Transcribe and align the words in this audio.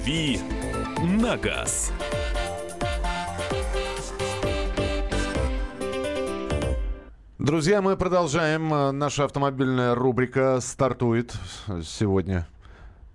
«Дави 0.00 0.40
на 1.02 1.36
газ». 1.36 1.92
Друзья, 7.38 7.82
мы 7.82 7.98
продолжаем. 7.98 8.98
Наша 8.98 9.24
автомобильная 9.24 9.94
рубрика 9.94 10.60
стартует 10.62 11.34
сегодня 11.84 12.46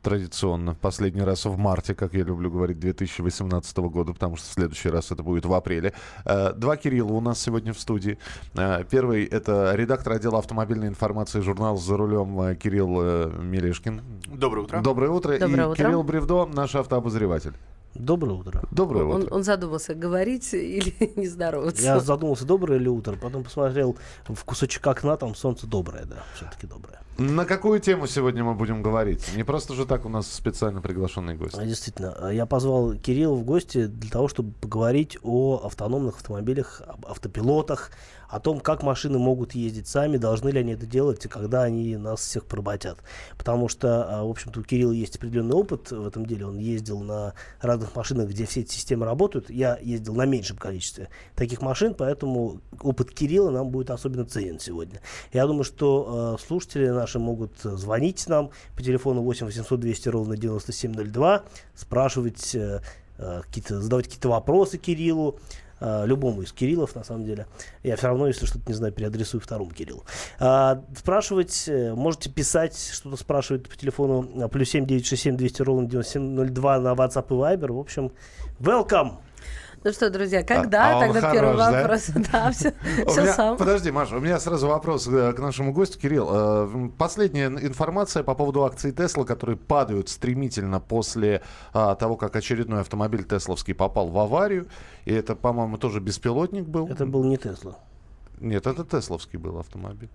традиционно. 0.05 0.75
Последний 0.75 1.23
раз 1.23 1.45
в 1.45 1.57
марте, 1.57 1.95
как 1.95 2.13
я 2.13 2.23
люблю 2.23 2.51
говорить, 2.51 2.79
2018 2.79 3.77
года, 3.77 4.13
потому 4.13 4.35
что 4.35 4.47
в 4.47 4.53
следующий 4.53 4.89
раз 4.89 5.11
это 5.11 5.23
будет 5.23 5.45
в 5.45 5.53
апреле. 5.53 5.93
Э, 6.25 6.53
два 6.53 6.77
Кирилла 6.77 7.13
у 7.13 7.21
нас 7.21 7.41
сегодня 7.41 7.73
в 7.73 7.79
студии. 7.79 8.19
Э, 8.53 8.83
первый— 8.87 9.25
это 9.25 9.73
редактор 9.73 10.13
отдела 10.13 10.37
автомобильной 10.37 10.89
информации 10.89 11.39
журнала 11.39 11.77
«За 11.77 11.97
рулем» 11.97 12.39
э, 12.39 12.55
Кирилл 12.55 13.31
Мелешкин. 13.41 14.01
Доброе 14.27 14.61
утро. 14.61 14.81
Доброе 14.81 15.09
утро. 15.09 15.39
Доброе 15.39 15.63
И 15.63 15.67
утро. 15.69 15.83
Кирилл 15.83 16.03
Бревдо, 16.03 16.45
наш 16.45 16.75
автообозреватель. 16.75 17.53
Доброе 17.95 18.33
утро. 18.33 18.61
Доброе 18.69 19.05
Он, 19.05 19.23
утро. 19.23 19.33
он 19.33 19.43
задумался, 19.43 19.95
говорить 19.95 20.53
или 20.53 20.93
не 21.15 21.27
здороваться. 21.27 21.81
Я 21.81 21.99
задумался, 21.99 22.45
доброе 22.45 22.77
ли 22.77 22.89
утро, 22.89 23.15
потом 23.19 23.43
посмотрел 23.43 23.97
в 24.27 24.43
кусочек 24.43 24.85
окна, 24.85 25.17
там 25.17 25.33
солнце 25.33 25.65
доброе, 25.65 26.05
да, 26.05 26.17
все-таки 26.35 26.67
доброе. 26.67 26.99
На 27.17 27.45
какую 27.45 27.79
тему 27.79 28.07
сегодня 28.07 28.43
мы 28.43 28.55
будем 28.55 28.83
говорить? 28.83 29.33
Не 29.37 29.43
просто 29.45 29.73
же 29.73 29.85
так 29.85 30.05
у 30.05 30.09
нас 30.09 30.29
специально 30.29 30.81
приглашенный 30.81 31.35
гость. 31.35 31.57
А, 31.57 31.63
Действительно, 31.63 32.13
а, 32.19 32.29
я 32.29 32.45
позвал 32.45 32.93
Кирилла 32.95 33.35
в 33.35 33.45
гости 33.45 33.85
для 33.85 34.09
того, 34.09 34.27
чтобы 34.27 34.51
поговорить 34.51 35.17
о 35.23 35.61
автономных 35.63 36.17
автомобилях, 36.17 36.81
об 36.85 37.05
автопилотах, 37.05 37.91
о 38.27 38.41
том, 38.41 38.59
как 38.59 38.83
машины 38.83 39.17
могут 39.17 39.55
ездить 39.55 39.87
сами, 39.87 40.17
должны 40.17 40.49
ли 40.49 40.59
они 40.59 40.73
это 40.73 40.85
делать, 40.85 41.23
и 41.23 41.29
когда 41.29 41.63
они 41.63 41.95
нас 41.95 42.19
всех 42.19 42.45
поработят. 42.45 42.97
Потому 43.37 43.69
что, 43.69 44.05
а, 44.09 44.23
в 44.25 44.29
общем-то, 44.29 44.59
у 44.59 44.63
Кирилла 44.63 44.91
есть 44.91 45.15
определенный 45.15 45.55
опыт 45.55 45.91
в 45.91 46.05
этом 46.05 46.25
деле. 46.25 46.45
Он 46.45 46.57
ездил 46.57 46.99
на 46.99 47.33
разных 47.61 47.95
машинах, 47.95 48.29
где 48.29 48.45
все 48.45 48.61
эти 48.61 48.73
системы 48.73 49.05
работают. 49.05 49.49
Я 49.49 49.77
ездил 49.81 50.15
на 50.15 50.25
меньшем 50.25 50.57
количестве 50.57 51.07
таких 51.35 51.61
машин, 51.61 51.93
поэтому 51.93 52.59
опыт 52.81 53.11
Кирилла 53.11 53.51
нам 53.51 53.69
будет 53.69 53.89
особенно 53.89 54.25
ценен 54.25 54.59
сегодня. 54.59 54.99
Я 55.31 55.47
думаю, 55.47 55.63
что 55.63 56.35
э, 56.37 56.45
слушатели 56.45 56.89
наши 56.89 57.04
могут 57.13 57.51
звонить 57.61 58.27
нам 58.27 58.51
по 58.75 58.81
телефону 58.81 59.21
8 59.21 59.45
800 59.45 59.79
200 59.79 60.09
ровно 60.09 60.37
9702, 60.37 61.43
спрашивать 61.75 62.55
э, 62.55 62.81
э, 63.17 63.41
какие-то, 63.43 63.81
задавать 63.81 64.05
какие-то 64.05 64.29
вопросы 64.29 64.77
Кириллу, 64.77 65.39
э, 65.79 66.05
любому 66.05 66.41
из 66.41 66.51
Кириллов, 66.51 66.95
на 66.95 67.03
самом 67.03 67.25
деле. 67.25 67.47
Я 67.83 67.95
все 67.95 68.07
равно, 68.07 68.27
если 68.27 68.45
что-то 68.45 68.65
не 68.67 68.73
знаю, 68.73 68.93
переадресую 68.93 69.41
второму 69.41 69.71
Кириллу. 69.71 70.03
А, 70.39 70.83
спрашивать, 70.97 71.65
э, 71.67 71.93
можете 71.93 72.29
писать, 72.29 72.77
что-то 72.77 73.17
спрашивать 73.17 73.69
по 73.69 73.75
телефону 73.75 74.29
э, 74.35 74.47
плюс 74.49 74.69
7 74.69 74.85
967 74.85 75.37
200 75.37 75.61
ровно 75.61 75.87
9702 75.87 76.79
на 76.79 76.93
WhatsApp 76.93 77.27
и 77.29 77.33
Viber. 77.33 77.71
В 77.73 77.79
общем, 77.79 78.11
welcome! 78.59 79.17
Ну 79.85 79.91
что, 79.91 80.09
друзья, 80.09 80.41
когда 80.41 80.93
а 80.93 80.97
он 80.97 81.13
тогда 81.13 81.31
первый 81.31 81.57
хорош, 81.57 81.71
да? 81.71 81.81
вопрос? 81.83 82.09
Да, 82.31 82.51
все, 82.51 82.73
все 83.07 83.21
меня- 83.21 83.33
сам. 83.33 83.55
Подожди, 83.55 83.91
Маша, 83.91 84.17
у 84.17 84.19
меня 84.19 84.39
сразу 84.39 84.67
вопрос 84.67 85.07
э, 85.07 85.31
к 85.33 85.37
нашему 85.37 85.73
гостю. 85.73 85.99
Кирилл, 85.99 86.27
э, 86.31 86.89
последняя 86.97 87.45
информация 87.45 88.23
по 88.23 88.33
поводу 88.33 88.63
акций 88.63 88.91
Тесла, 88.91 89.25
которые 89.25 89.57
падают 89.57 90.09
стремительно 90.09 90.79
после 90.79 91.43
а, 91.71 91.93
того, 91.93 92.17
как 92.17 92.35
очередной 92.35 92.81
автомобиль 92.81 93.25
Тесловский 93.25 93.75
попал 93.75 94.07
в 94.07 94.17
аварию. 94.17 94.65
И 95.05 95.13
это, 95.13 95.35
по-моему, 95.35 95.77
тоже 95.77 95.99
беспилотник 95.99 96.65
был. 96.65 96.87
Это 96.87 97.05
был 97.05 97.23
не 97.23 97.37
Тесла. 97.37 97.75
Нет, 98.39 98.67
это 98.67 98.83
Тесловский 98.83 99.37
был 99.37 99.59
автомобиль. 99.59 100.09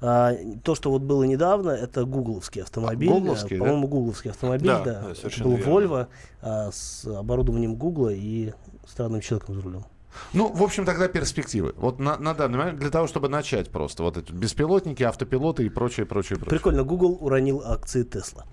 А, 0.00 0.32
то, 0.64 0.74
что 0.74 0.90
вот 0.90 1.02
было 1.02 1.24
недавно, 1.24 1.70
это 1.70 2.04
гугловский 2.04 2.62
автомобиль. 2.62 3.10
А, 3.10 3.12
гугловский, 3.12 3.56
А, 3.56 3.58
да? 3.58 3.64
По-моему, 3.66 3.88
гугловский 3.88 4.30
автомобиль, 4.30 4.66
Да, 4.66 4.82
да. 4.82 5.02
был 5.44 5.56
верно. 5.56 5.70
Volvo 5.70 6.06
а, 6.42 6.70
с 6.72 7.04
оборудованием 7.04 7.74
Гугла 7.74 8.08
и 8.08 8.52
странным 8.86 9.20
человеком 9.20 9.54
за 9.54 9.62
рулем. 9.62 9.84
Ну, 10.32 10.48
в 10.52 10.62
общем, 10.62 10.84
тогда 10.84 11.06
перспективы. 11.08 11.72
Вот 11.76 12.00
на, 12.00 12.16
на 12.18 12.34
данный 12.34 12.58
момент, 12.58 12.78
для 12.80 12.90
того, 12.90 13.06
чтобы 13.06 13.28
начать 13.28 13.70
просто. 13.70 14.02
Вот 14.02 14.16
эти 14.16 14.32
беспилотники, 14.32 15.02
автопилоты 15.04 15.64
и 15.64 15.68
прочее, 15.68 16.04
прочее, 16.06 16.36
прочее. 16.38 16.50
Прикольно, 16.50 16.82
Google 16.82 17.16
уронил 17.20 17.62
акции 17.64 18.02
Тесла. 18.02 18.44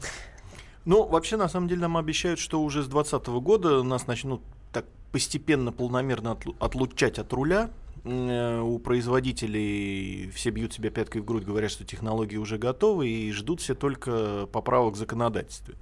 Ну, 0.86 1.06
вообще, 1.08 1.36
на 1.36 1.50
самом 1.50 1.68
деле, 1.68 1.82
нам 1.82 1.98
обещают, 1.98 2.40
что 2.40 2.62
уже 2.62 2.84
с 2.84 2.88
2020 2.88 3.28
года 3.44 3.84
нас 3.84 4.08
начнут 4.08 4.42
так 4.72 4.86
постепенно, 5.12 5.72
полномерно 5.72 6.30
отлу- 6.40 6.56
отлучать 6.60 7.18
от 7.20 7.34
руля. 7.34 7.72
Э, 8.04 8.62
У 8.62 8.78
производителей 8.80 10.30
все 10.32 10.52
бьют 10.52 10.74
себя 10.74 10.90
пяткой 10.92 11.22
в 11.22 11.26
грудь, 11.26 11.44
говорят, 11.44 11.72
что 11.72 11.84
технологии 11.84 12.38
уже 12.38 12.58
готовы 12.58 13.10
и 13.10 13.32
ждут 13.32 13.62
все 13.62 13.74
только 13.76 14.48
поправок 14.52 14.94
в 14.94 14.98
законодательстве. 14.98 15.76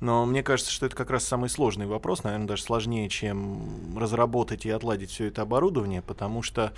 Но 0.00 0.26
мне 0.26 0.42
кажется, 0.42 0.72
что 0.72 0.86
это 0.86 0.96
как 0.96 1.10
раз 1.10 1.24
самый 1.24 1.48
сложный 1.48 1.86
вопрос, 1.86 2.24
наверное, 2.24 2.48
даже 2.48 2.62
сложнее, 2.62 3.08
чем 3.08 3.96
разработать 3.96 4.66
и 4.66 4.70
отладить 4.70 5.10
все 5.10 5.26
это 5.26 5.42
оборудование, 5.42 6.02
потому 6.02 6.42
что, 6.42 6.72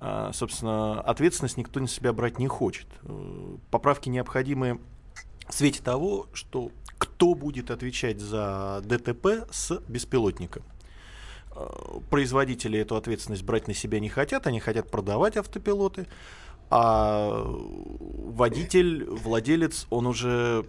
а, 0.00 0.32
собственно, 0.32 1.00
ответственность 1.00 1.56
никто 1.56 1.80
на 1.80 1.88
себя 1.88 2.12
брать 2.12 2.38
не 2.38 2.48
хочет. 2.48 2.86
Э, 3.02 3.56
Поправки 3.70 4.08
необходимы 4.08 4.80
в 5.48 5.54
свете 5.54 5.82
того, 5.82 6.26
что 6.32 6.70
кто 6.98 7.34
будет 7.34 7.70
отвечать 7.70 8.20
за 8.20 8.82
ДТП 8.84 9.46
с 9.50 9.80
беспилотником. 9.88 10.62
Э, 11.54 11.68
Производители 12.10 12.78
эту 12.78 12.96
ответственность 12.96 13.44
брать 13.44 13.68
на 13.68 13.74
себя 13.74 14.00
не 14.00 14.08
хотят, 14.08 14.46
они 14.46 14.60
хотят 14.60 14.90
продавать 14.90 15.36
автопилоты, 15.36 16.06
а 16.68 17.44
водитель, 17.46 19.04
владелец, 19.04 19.86
он 19.90 20.06
уже, 20.06 20.66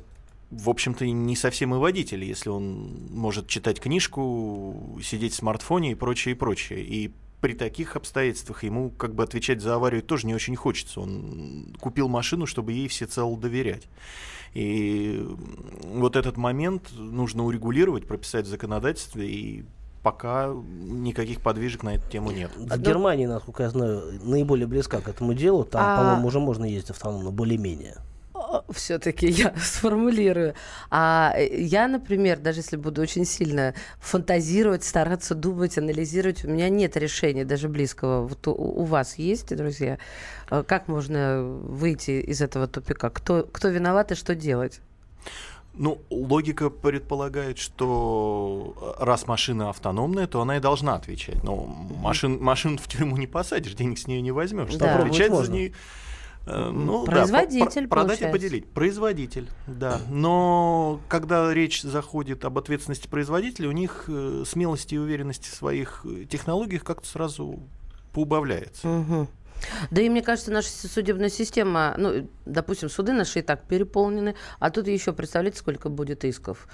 в 0.52 0.69
общем-то, 0.69 1.06
не 1.06 1.35
совсем 1.35 1.75
и 1.75 1.78
водитель, 1.78 2.24
если 2.24 2.50
он 2.50 3.08
может 3.12 3.47
читать 3.47 3.80
книжку, 3.80 4.97
сидеть 5.03 5.34
в 5.34 5.38
смартфоне 5.38 5.91
и 5.91 5.96
прочее, 5.96 6.35
и 6.35 6.38
прочее. 6.38 6.84
И 6.84 7.12
при 7.41 7.53
таких 7.53 7.96
обстоятельствах 7.96 8.63
ему 8.63 8.90
как 8.90 9.13
бы 9.13 9.24
отвечать 9.24 9.62
за 9.62 9.75
аварию 9.75 10.02
тоже 10.02 10.25
не 10.25 10.34
очень 10.34 10.56
хочется. 10.56 11.02
Он 11.02 11.75
купил 11.80 12.07
машину, 12.07 12.46
чтобы 12.46 12.72
ей 12.72 12.88
всецело 12.88 13.38
доверять. 13.38 13.84
И 14.53 15.24
вот 15.84 16.16
этот 16.16 16.38
момент 16.38 16.91
нужно 16.97 17.44
урегулировать, 17.46 18.07
прописать 18.07 18.46
в 18.46 18.50
законодательстве, 18.50 19.30
и 19.30 19.66
пока 20.02 20.47
никаких 20.47 21.41
подвижек 21.41 21.84
на 21.84 21.96
эту 21.96 22.09
тему 22.09 22.31
нет. 22.31 22.52
В 22.56 22.72
Одно- 22.72 22.78
Германии, 22.86 23.25
насколько 23.25 23.63
я 23.63 23.69
знаю, 23.69 24.19
наиболее 24.24 24.66
близка 24.66 25.02
к 25.02 25.09
этому 25.09 25.34
делу. 25.34 25.66
Там, 25.66 25.81
А- 25.86 25.97
по-моему, 25.97 26.28
уже 26.28 26.40
можно 26.40 26.63
ездить 26.63 26.91
автономно, 26.91 27.31
более-менее. 27.31 27.97
Все-таки 28.69 29.28
я 29.28 29.53
сформулирую. 29.62 30.53
А 30.90 31.34
э, 31.35 31.62
я, 31.62 31.88
например, 31.88 32.40
даже 32.40 32.59
если 32.59 32.78
буду 32.78 33.02
очень 33.02 33.25
сильно 33.25 33.74
фантазировать, 34.00 34.84
стараться 34.84 35.35
думать, 35.35 35.78
анализировать, 35.78 36.46
у 36.46 36.50
меня 36.50 36.69
нет 36.69 36.97
решения 36.97 37.46
даже 37.46 37.69
близкого. 37.69 38.28
Вот 38.28 38.47
у, 38.47 38.53
у 38.53 38.84
вас 38.84 39.18
есть, 39.18 39.56
друзья? 39.56 39.97
Э, 40.50 40.63
Как 40.66 40.88
можно 40.88 41.44
выйти 41.44 42.22
из 42.22 42.41
этого 42.41 42.68
тупика? 42.68 43.09
Кто, 43.09 43.44
кто 43.44 43.68
виноват 43.69 44.12
и 44.12 44.16
что 44.16 44.36
делать? 44.36 44.81
Ну, 45.80 46.02
логика 46.09 46.72
предполагает, 46.72 47.59
что 47.59 48.75
э, 49.00 49.03
раз 49.03 49.28
машина 49.28 49.69
автономная, 49.69 50.25
то 50.25 50.41
она 50.41 50.57
и 50.57 50.59
должна 50.59 50.96
отвечать. 50.96 51.44
Но 51.44 51.66
машин, 52.02 52.41
машину 52.41 52.78
в 52.78 52.88
тюрьму 52.88 53.16
не 53.18 53.28
посадишь, 53.28 53.75
денег 53.75 54.00
с 54.00 54.07
нее 54.07 54.22
не 54.22 54.31
возьмешь. 54.31 54.74
Да. 54.75 54.97
Отвечать 54.97 55.31
за 55.31 55.52
нее. 55.52 55.74
Э, 56.47 56.69
Ну, 56.72 57.06
да, 57.06 57.12
Производитель, 57.12 57.88
про- 57.88 58.02
продать 58.02 58.22
и 58.22 58.28
поделить. 58.31 58.68
Производитель, 58.72 59.47
да. 59.68 60.00
Но 60.09 61.00
когда 61.08 61.53
речь 61.53 61.81
заходит 61.81 62.46
об 62.46 62.58
ответственности 62.58 63.08
производителя, 63.08 63.69
у 63.69 63.74
них 63.74 64.06
э, 64.08 64.44
смелости 64.46 64.96
и 64.96 64.97
уверенности 64.97 65.50
в 65.50 65.53
своих 65.53 66.02
э, 66.06 66.25
технологиях 66.25 66.84
как-то 66.84 67.07
сразу 67.07 67.59
поубавляется. 68.13 68.88
Мгм. 68.88 69.28
Да 69.91 70.02
и 70.02 70.09
мне 70.09 70.22
кажется, 70.22 70.52
наша 70.52 70.69
судебная 70.69 71.30
система, 71.30 71.95
ну, 71.98 72.27
допустим, 72.45 72.89
суды 72.89 73.12
наши 73.13 73.39
и 73.39 73.42
так 73.42 73.63
переполнены, 73.63 74.36
а 74.60 74.69
тут 74.69 74.88
еще, 74.88 75.13
представляете, 75.13 75.57
сколько 75.60 75.89
будет 75.89 76.24
исков. 76.25 76.68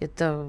Это 0.00 0.48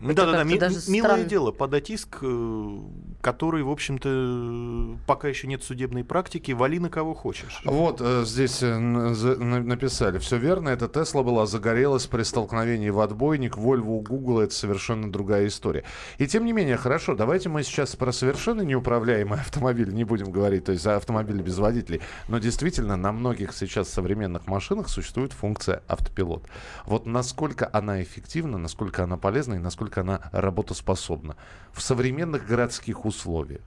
Да-да-да, 0.00 0.38
как-то 0.38 0.44
ми- 0.44 0.58
даже 0.58 0.76
милое 0.88 1.24
дело 1.24 1.52
подать 1.52 1.90
иск, 1.90 2.18
э, 2.22 2.78
который, 3.20 3.62
в 3.62 3.70
общем-то, 3.70 4.98
пока 5.06 5.28
еще 5.28 5.46
нет 5.46 5.64
судебной 5.64 6.04
практики, 6.04 6.52
вали 6.52 6.78
на 6.78 6.90
кого 6.90 7.14
хочешь. 7.14 7.60
Вот 7.64 8.00
э, 8.00 8.24
здесь 8.24 8.62
э, 8.62 8.76
написали. 8.78 10.18
Все 10.18 10.36
верно, 10.36 10.68
эта 10.68 10.88
Тесла 10.88 11.22
была 11.22 11.46
загорелась 11.46 12.06
при 12.06 12.22
столкновении 12.22 12.90
в 12.90 13.00
отбойник. 13.00 13.56
Вольво 13.56 13.92
у 13.92 14.00
Гугла 14.00 14.42
это 14.42 14.54
совершенно 14.54 15.10
другая 15.10 15.46
история. 15.46 15.84
И 16.18 16.26
тем 16.26 16.44
не 16.44 16.52
менее, 16.52 16.76
хорошо, 16.76 17.14
давайте 17.14 17.48
мы 17.48 17.62
сейчас 17.62 17.96
про 17.96 18.12
совершенно 18.12 18.62
неуправляемый 18.62 19.40
автомобиль 19.40 19.92
не 19.92 20.04
будем 20.04 20.30
говорить, 20.30 20.64
то 20.64 20.72
есть 20.72 20.84
за 20.84 20.96
автомобили 20.96 21.42
без 21.42 21.58
водителей. 21.58 22.00
Но 22.28 22.38
действительно, 22.38 22.96
на 22.96 23.12
многих 23.12 23.54
сейчас 23.54 23.88
современных 23.88 24.46
машинах 24.46 24.88
существует 24.88 25.32
функция 25.32 25.82
автопилот. 25.88 26.44
Вот 26.84 27.06
насколько 27.06 27.68
она 27.72 28.02
эффективна, 28.02 28.58
насколько 28.58 29.04
она 29.04 29.16
полезна 29.16 29.54
и 29.54 29.58
насколько 29.58 29.85
она 29.98 30.28
работоспособна 30.32 31.36
в 31.72 31.80
современных 31.80 32.46
городских 32.46 33.04
условиях. 33.04 33.62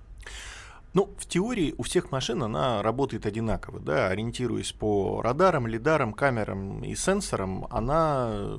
Ну, 0.94 1.13
в 1.19 1.27
теории 1.27 1.75
у 1.77 1.83
всех 1.83 2.12
машин 2.12 2.42
она 2.42 2.81
работает 2.81 3.27
одинаково, 3.27 3.80
да, 3.80 4.07
ориентируясь 4.07 4.71
по 4.71 5.21
радарам, 5.21 5.68
лидарам, 5.68 6.13
камерам 6.13 6.83
и 6.83 6.95
сенсорам, 6.95 7.68
она 7.69 8.30
э, 8.31 8.57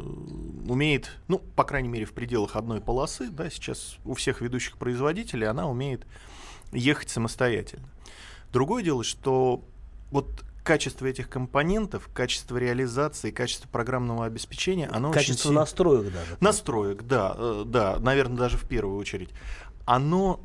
умеет, 0.68 1.10
ну, 1.26 1.38
по 1.38 1.64
крайней 1.64 1.88
мере, 1.88 2.04
в 2.04 2.12
пределах 2.12 2.54
одной 2.54 2.80
полосы, 2.80 3.30
да, 3.30 3.50
сейчас 3.50 3.96
у 4.04 4.14
всех 4.14 4.42
ведущих 4.42 4.76
производителей 4.76 5.48
она 5.48 5.68
умеет 5.68 6.06
ехать 6.70 7.10
самостоятельно. 7.10 7.88
Другое 8.52 8.84
дело, 8.84 9.02
что 9.02 9.64
вот 10.12 10.44
качество 10.62 11.06
этих 11.06 11.28
компонентов, 11.28 12.08
качество 12.12 12.56
реализации, 12.56 13.30
качество 13.30 13.68
программного 13.68 14.26
обеспечения, 14.26 14.88
оно 14.88 15.10
Качество 15.10 15.48
очень... 15.48 15.58
настроек 15.58 16.12
даже. 16.12 16.36
Настроек, 16.40 17.02
да, 17.02 17.34
э, 17.36 17.64
да, 17.66 17.98
наверное, 18.00 18.36
даже 18.36 18.56
в 18.56 18.66
первую 18.68 18.98
очередь. 18.98 19.30
Оно 19.86 20.40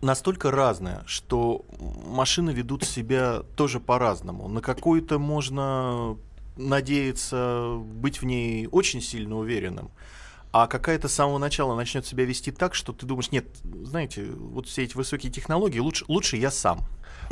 настолько 0.00 0.50
разное, 0.50 1.02
что 1.06 1.64
машины 2.06 2.50
ведут 2.50 2.84
себя 2.84 3.42
тоже 3.56 3.80
по-разному. 3.80 4.48
На 4.48 4.60
какую-то 4.60 5.18
можно 5.18 6.16
надеяться 6.56 7.76
быть 7.78 8.20
в 8.20 8.24
ней 8.24 8.68
очень 8.70 9.00
сильно 9.00 9.36
уверенным, 9.36 9.90
а 10.50 10.66
какая-то 10.66 11.08
с 11.08 11.14
самого 11.14 11.38
начала 11.38 11.76
начнет 11.76 12.06
себя 12.06 12.24
вести 12.24 12.50
так, 12.50 12.74
что 12.74 12.92
ты 12.92 13.06
думаешь, 13.06 13.30
нет, 13.30 13.46
знаете, 13.82 14.24
вот 14.24 14.66
все 14.66 14.84
эти 14.84 14.96
высокие 14.96 15.30
технологии, 15.30 15.78
лучше, 15.78 16.04
лучше 16.08 16.36
я 16.36 16.50
сам. 16.50 16.80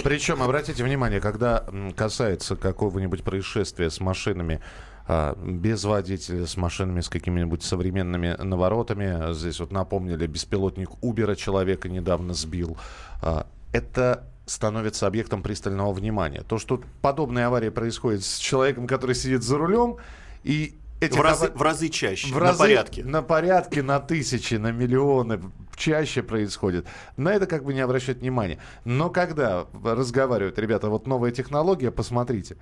Причем, 0.03 0.43
обратите 0.43 0.85
внимание, 0.85 1.21
когда 1.21 1.65
касается 1.97 2.57
какого-нибудь 2.57 3.25
происшествия 3.25 3.91
с 3.91 4.01
машинами, 4.01 4.61
а, 5.09 5.37
без 5.41 5.85
водителя, 5.85 6.47
с 6.47 6.57
машинами 6.57 7.01
с 7.01 7.09
какими-нибудь 7.09 7.63
современными 7.63 8.37
наворотами. 8.43 9.33
Здесь 9.33 9.61
вот 9.61 9.71
напомнили, 9.71 10.27
беспилотник 10.27 11.03
Убера 11.03 11.35
человека 11.35 11.89
недавно 11.89 12.35
сбил. 12.35 12.77
А, 13.23 13.47
Это 13.73 14.25
становится 14.47 15.07
объектом 15.07 15.43
пристального 15.43 15.93
внимания. 15.93 16.43
То, 16.43 16.59
что 16.59 16.81
подобные 17.03 17.47
аварии 17.47 17.69
происходят 17.69 18.25
с 18.25 18.39
человеком, 18.39 18.87
который 18.87 19.15
сидит 19.15 19.43
за 19.43 19.59
рулем, 19.59 19.97
и 20.45 20.79
этих 21.01 21.19
В 21.19 21.23
разы, 21.23 21.51
в 21.55 21.63
разы 21.63 21.89
чаще, 21.89 22.29
в 22.29 22.39
на 22.39 22.51
разы- 22.51 22.59
порядке. 22.59 23.05
На 23.05 23.23
порядке, 23.23 23.83
на 23.83 24.01
тысячи, 24.01 24.55
на 24.55 24.73
миллионы 24.73 25.41
чаще 25.77 26.23
происходит. 26.23 26.87
На 27.17 27.35
это 27.35 27.47
как 27.47 27.65
бы 27.65 27.75
не 27.75 27.81
обращать 27.81 28.19
внимания. 28.19 28.59
Но 28.85 29.11
когда 29.11 29.67
разговаривают, 29.85 30.59
ребята, 30.59 30.89
вот 30.89 31.07
новая 31.07 31.31
технология, 31.33 31.91
посмотрите. 31.91 32.57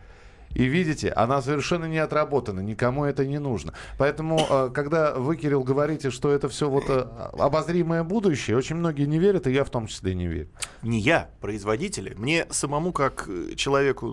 И 0.54 0.64
видите, 0.64 1.10
она 1.10 1.42
совершенно 1.42 1.86
не 1.86 1.98
отработана, 1.98 2.60
никому 2.60 3.04
это 3.04 3.26
не 3.26 3.38
нужно. 3.38 3.72
Поэтому, 3.98 4.40
э, 4.48 4.70
когда 4.72 5.14
вы, 5.14 5.36
Кирилл, 5.36 5.64
говорите, 5.64 6.10
что 6.10 6.30
это 6.30 6.48
все 6.48 6.68
вот 6.70 6.84
э, 6.88 7.06
обозримое 7.38 8.04
будущее, 8.04 8.56
очень 8.56 8.76
многие 8.76 9.06
не 9.06 9.18
верят, 9.18 9.46
и 9.46 9.52
я 9.52 9.64
в 9.64 9.70
том 9.70 9.86
числе 9.86 10.14
не 10.14 10.26
верю. 10.26 10.48
Не 10.82 11.00
я, 11.00 11.30
производители. 11.40 12.14
Мне 12.16 12.46
самому, 12.50 12.92
как 12.92 13.28
э, 13.28 13.54
человеку, 13.56 14.06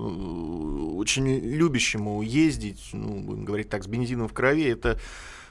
очень 0.97 1.27
любящему 1.27 2.21
ездить, 2.21 2.89
ну, 2.93 3.21
будем 3.21 3.45
говорить 3.45 3.69
так, 3.69 3.83
с 3.83 3.87
бензином 3.87 4.27
в 4.27 4.33
крови, 4.33 4.69
это 4.69 4.99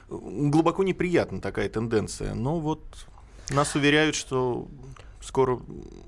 глубоко 0.09 0.83
неприятна 0.83 1.39
такая 1.39 1.69
тенденция. 1.69 2.33
Но 2.33 2.59
вот 2.59 2.83
нас 3.49 3.75
уверяют, 3.75 4.15
что 4.15 4.67
скоро 5.21 5.59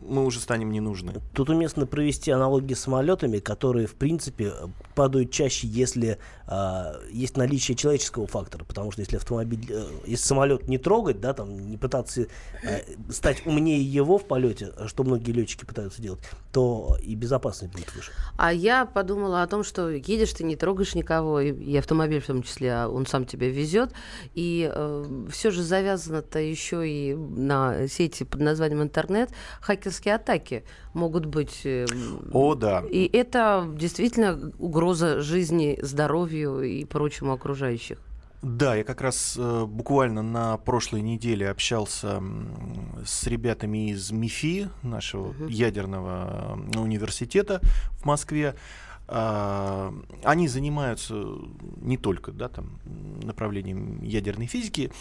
мы 0.02 0.26
уже 0.26 0.40
станем 0.40 0.72
не 0.72 0.80
нужны. 0.80 1.14
Тут 1.34 1.50
уместно 1.50 1.86
провести 1.86 2.32
аналогии 2.32 2.74
с 2.74 2.82
самолетами, 2.82 3.40
которые, 3.40 3.88
в 3.88 3.96
принципе, 3.96 4.54
падают 4.96 5.32
чаще, 5.32 5.68
если 5.68 6.18
а, 6.48 6.96
есть 7.12 7.38
наличие 7.38 7.76
человеческого 7.76 8.28
фактора. 8.28 8.66
Потому 8.66 8.92
что 8.92 9.02
если 9.02 9.18
автомобиль, 9.18 9.66
э, 9.70 9.86
если 10.06 10.26
самолет 10.26 10.68
не 10.68 10.78
трогать, 10.78 11.22
да, 11.22 11.34
там 11.34 11.70
не 11.70 11.78
пытаться 11.78 12.28
э, 12.64 12.82
стать 13.10 13.46
умнее 13.46 13.82
его 13.82 14.18
в 14.18 14.26
полете, 14.26 14.72
что 14.88 15.04
многие 15.04 15.32
летчики 15.32 15.66
пытаются 15.66 16.02
делать, 16.02 16.20
то 16.52 16.98
и 17.02 17.16
безопасность 17.16 17.74
будет 17.74 17.94
выше. 17.96 18.12
А 18.38 18.52
я 18.52 18.86
подумала 18.86 19.44
о 19.44 19.48
том, 19.48 19.64
что 19.64 19.90
едешь 19.90 20.34
ты, 20.34 20.44
не 20.44 20.56
трогаешь 20.56 20.96
никого, 20.96 21.40
и, 21.40 21.52
и 21.52 21.78
автомобиль 21.78 22.22
в 22.22 22.28
том 22.28 22.44
числе, 22.44 22.74
а 22.74 22.88
он 22.90 23.06
сам 23.06 23.26
тебя 23.26 23.50
везет. 23.50 23.92
И 24.34 24.72
все 25.30 25.52
же 25.52 25.64
завязано-то 25.64 26.40
еще 26.40 26.88
и 26.88 27.14
на 27.16 27.88
сети 27.88 28.24
под 28.24 28.42
названием 28.42 28.82
интернет. 28.82 29.30
Хакерские 29.62 30.16
атаки 30.16 30.64
могут 30.94 31.26
быть. 31.26 31.62
э, 31.66 31.86
О, 32.32 32.56
да. 32.56 32.84
И 32.90 33.10
это 33.12 33.68
действительно 33.76 34.52
угроза 34.60 35.22
жизни, 35.22 35.80
здоровью 36.34 36.62
и 36.62 36.86
прочему 36.86 37.32
окружающих. 37.34 37.98
Да, 38.42 38.76
я 38.76 38.84
как 38.84 39.00
раз 39.00 39.36
э, 39.40 39.66
буквально 39.66 40.22
на 40.22 40.58
прошлой 40.58 41.02
неделе 41.02 41.50
общался 41.50 42.22
с 43.06 43.26
ребятами 43.26 43.92
из 43.92 44.12
МИФИ, 44.12 44.70
нашего 44.82 45.34
ядерного 45.48 46.60
э, 46.76 46.80
университета 46.80 47.62
в 47.92 48.06
Москве. 48.06 48.56
А, 49.08 49.94
они 50.24 50.48
занимаются 50.50 51.24
не 51.82 51.98
только 51.98 52.32
да, 52.32 52.50
там, 52.50 52.80
направлением 53.24 54.02
ядерной 54.02 54.48
физики. 54.48 54.92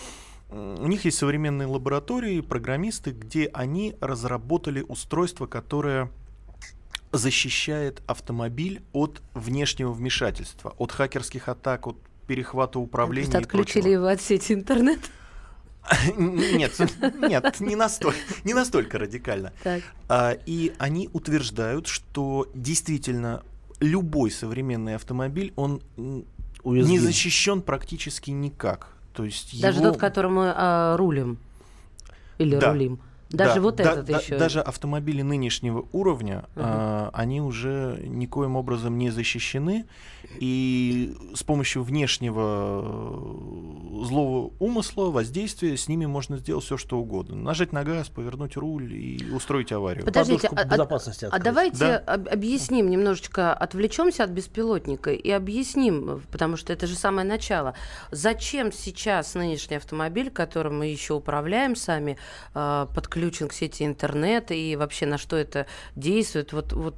У 0.50 0.86
них 0.86 1.04
есть 1.04 1.18
современные 1.18 1.66
лаборатории, 1.66 2.42
программисты, 2.42 3.10
где 3.10 3.46
они 3.46 3.96
разработали 4.00 4.84
устройство, 4.86 5.46
которое 5.46 6.10
защищает 7.12 8.02
автомобиль 8.06 8.82
от 8.92 9.22
внешнего 9.34 9.92
вмешательства, 9.92 10.74
от 10.78 10.92
хакерских 10.92 11.48
атак, 11.48 11.86
от 11.86 11.96
перехвата 12.26 12.78
управления. 12.78 13.30
Просто 13.30 13.46
отключили 13.46 13.90
его 13.90 14.06
от 14.06 14.20
сети 14.20 14.52
интернет. 14.54 14.98
Нет, 16.16 16.78
нет, 17.18 17.58
не 17.58 17.74
настолько, 17.74 18.16
не 18.44 18.54
настолько 18.54 18.98
радикально. 19.00 19.52
Так. 19.64 19.82
А, 20.08 20.30
И 20.46 20.72
они 20.78 21.10
утверждают, 21.12 21.88
что 21.88 22.48
действительно 22.54 23.42
любой 23.80 24.30
современный 24.30 24.94
автомобиль, 24.94 25.52
он 25.56 25.82
Уязвим. 26.62 26.88
не 26.92 26.98
защищен 27.00 27.62
практически 27.62 28.30
никак. 28.30 28.94
То 29.12 29.24
есть 29.24 29.60
Даже 29.60 29.80
его- 29.80 29.90
тот, 29.90 29.98
которым 30.00 30.34
мы 30.36 30.52
а, 30.54 30.96
рулим. 30.96 31.36
Или 32.38 32.56
Да. 32.56 32.70
рулим. 32.70 33.00
Даже 33.32 33.54
Да, 33.54 33.60
вот 33.60 33.76
да, 33.76 33.84
этот 33.92 34.04
да, 34.06 34.18
еще. 34.18 34.38
Даже 34.38 34.60
автомобили 34.60 35.22
нынешнего 35.22 35.86
уровня, 35.92 36.44
Ага. 36.54 36.64
а, 36.64 37.10
они 37.14 37.40
уже 37.40 37.98
никоим 38.06 38.56
образом 38.56 38.98
не 38.98 39.10
защищены, 39.10 39.86
и 40.38 41.14
с 41.34 41.42
помощью 41.42 41.82
внешнего 41.82 42.82
э, 42.84 44.04
злого 44.04 44.52
умысла, 44.58 45.10
воздействия, 45.10 45.76
с 45.76 45.88
ними 45.88 46.06
можно 46.06 46.36
сделать 46.38 46.64
все, 46.64 46.76
что 46.76 46.98
угодно. 46.98 47.36
Нажать 47.36 47.72
на 47.72 47.84
газ, 47.84 48.08
повернуть 48.08 48.56
руль 48.56 48.92
и 48.92 49.30
устроить 49.32 49.72
аварию. 49.72 50.04
Подождите, 50.04 50.48
Подушку 50.48 50.56
а- 50.56 50.60
а- 50.62 50.64
безопасности 50.72 51.28
А 51.30 51.38
давайте 51.38 51.78
Да. 51.78 51.98
об- 51.98 52.28
объясним 52.28 52.90
немножечко, 52.90 53.52
отвлечемся 53.54 54.24
от 54.24 54.30
беспилотника 54.30 55.12
и 55.12 55.30
объясним, 55.30 56.22
потому 56.30 56.56
что 56.56 56.72
это 56.72 56.86
же 56.86 56.94
самое 56.96 57.26
начало. 57.26 57.74
Зачем 58.10 58.72
сейчас 58.72 59.34
нынешний 59.34 59.76
автомобиль, 59.76 60.30
которым 60.30 60.78
мы 60.78 60.86
еще 60.86 61.14
управляем 61.14 61.76
сами, 61.76 62.16
э, 62.54 62.86
подключен 62.94 63.48
к 63.48 63.52
сети 63.52 63.84
интернет 63.84 64.50
и 64.50 64.76
вообще 64.76 65.06
на 65.06 65.18
что 65.18 65.36
это 65.36 65.66
действует? 65.96 66.52
Вот, 66.52 66.72
вот 66.72 66.94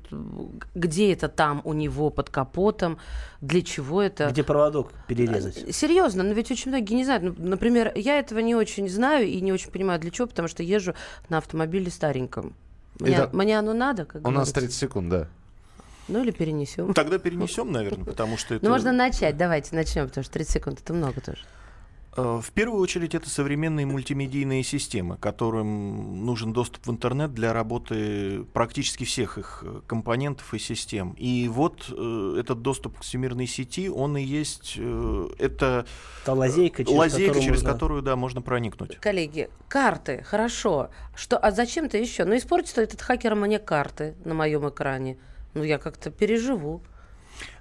где 0.75 1.13
это 1.13 1.29
там 1.29 1.61
у 1.65 1.73
него 1.73 2.11
под 2.11 2.31
капотом? 2.31 2.99
Для 3.41 3.63
чего 3.63 4.03
это? 4.03 4.29
Где 4.31 4.43
проводок 4.43 4.93
перерезать? 5.07 5.75
Серьезно, 5.75 6.23
но 6.23 6.33
ведь 6.33 6.51
очень 6.51 6.71
многие 6.71 6.95
не 6.95 7.05
знают. 7.05 7.39
Ну, 7.39 7.49
Например, 7.49 7.93
я 7.95 8.19
этого 8.19 8.39
не 8.39 8.55
очень 8.55 8.89
знаю 8.89 9.27
и 9.27 9.41
не 9.41 9.53
очень 9.53 9.71
понимаю, 9.71 10.01
для 10.01 10.11
чего, 10.11 10.27
потому 10.27 10.49
что 10.49 10.63
езжу 10.63 10.95
на 11.29 11.39
автомобиле 11.39 11.91
стареньком. 11.91 12.55
Мне, 13.01 13.15
Итак, 13.15 13.33
мне 13.33 13.59
оно 13.59 13.73
надо, 13.73 14.05
как 14.05 14.27
У 14.27 14.31
нас 14.31 14.53
говорится? 14.53 14.55
30 14.55 14.75
секунд, 14.75 15.09
да. 15.09 15.29
Ну 16.09 16.23
или 16.23 16.31
перенесем. 16.31 16.93
Тогда 16.95 17.19
перенесем, 17.19 17.73
наверное, 17.73 18.05
потому 18.05 18.37
что 18.37 18.55
это... 18.55 18.65
Ну, 18.65 18.71
можно 18.71 18.93
начать, 18.93 19.37
давайте 19.37 19.75
начнем, 19.75 20.07
потому 20.07 20.25
что 20.25 20.33
30 20.35 20.53
секунд 20.53 20.81
это 20.81 20.93
много 20.93 21.21
тоже. 21.21 21.41
Э, 22.17 22.41
В 22.43 22.51
первую 22.53 22.81
очередь 22.83 23.15
это 23.15 23.29
современные 23.29 23.87
мультимедийные 23.87 24.63
системы, 24.63 25.17
которым 25.17 26.25
нужен 26.25 26.53
доступ 26.53 26.87
в 26.87 26.91
интернет 26.91 27.35
для 27.35 27.53
работы 27.53 28.45
практически 28.53 29.05
всех 29.05 29.39
их 29.39 29.63
э, 29.67 29.81
компонентов 29.87 30.53
и 30.55 30.59
систем. 30.59 31.15
И 31.19 31.49
вот 31.49 31.87
э, 31.91 32.37
этот 32.41 32.63
доступ 32.63 32.99
к 32.99 33.03
всемирной 33.03 33.47
сети, 33.47 33.89
он 33.89 34.17
и 34.17 34.23
есть 34.23 34.75
э, 34.79 35.29
это 35.39 35.87
Та 36.25 36.35
лазейка, 36.35 36.85
через 36.85 36.97
лазейка, 36.99 37.27
которую 37.35 37.43
через 37.45 37.63
можно- 37.63 37.73
которую 37.73 38.03
да, 38.03 38.17
можно 38.17 38.43
проникнуть. 38.43 38.97
Коллеги, 39.01 39.49
карты, 39.69 40.23
хорошо. 40.25 40.91
Что, 41.17 41.37
а 41.39 41.51
зачем-то 41.51 41.99
еще? 41.99 42.25
Ну, 42.25 42.37
испортит 42.37 42.79
этот 42.79 43.01
хакер 43.03 43.35
мне 43.35 43.59
карты 43.59 44.15
на 44.25 44.35
моем 44.35 44.69
экране. 44.69 45.19
Ну, 45.55 45.63
я 45.63 45.79
как-то 45.79 46.11
переживу. 46.11 46.83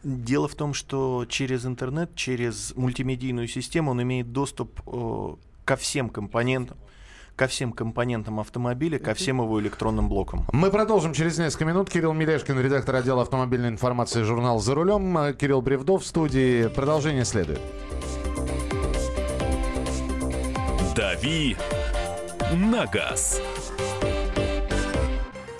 Дело 0.04 0.48
в 0.48 0.56
том, 0.56 0.74
что 0.74 1.26
через 1.28 1.66
интернет, 1.66 2.16
через 2.16 2.74
мультимедийную 2.76 3.48
систему 3.48 3.92
он 3.92 4.02
имеет 4.02 4.32
доступ 4.32 4.82
э, 4.86 5.36
ко 5.66 5.76
всем 5.76 6.10
компонентам, 6.10 6.78
ко 7.36 7.48
всем 7.48 7.72
компонентам 7.72 8.40
автомобиля, 8.40 9.00
ко 9.00 9.14
всем 9.14 9.42
его 9.42 9.60
электронным 9.60 10.10
блокам. 10.10 10.46
Мы 10.52 10.70
продолжим 10.70 11.14
через 11.14 11.38
несколько 11.38 11.66
минут. 11.66 11.90
Кирилл 11.90 12.14
Мелешкин, 12.14 12.60
редактор 12.60 12.96
отдела 12.96 13.22
автомобильной 13.22 13.70
информации 13.70 14.24
журнал 14.24 14.60
«За 14.60 14.76
рулем». 14.76 15.18
Э, 15.18 15.34
Кирилл 15.34 15.62
Бревдов 15.62 16.04
в 16.04 16.06
студии. 16.06 16.68
Продолжение 16.68 17.26
следует. 17.26 17.62
«Дави 20.96 21.58
на 22.52 22.86
газ». 22.86 23.42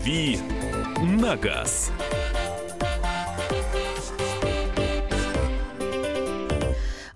«Дави 0.00 0.38
на 1.02 1.36
газ». 1.36 1.92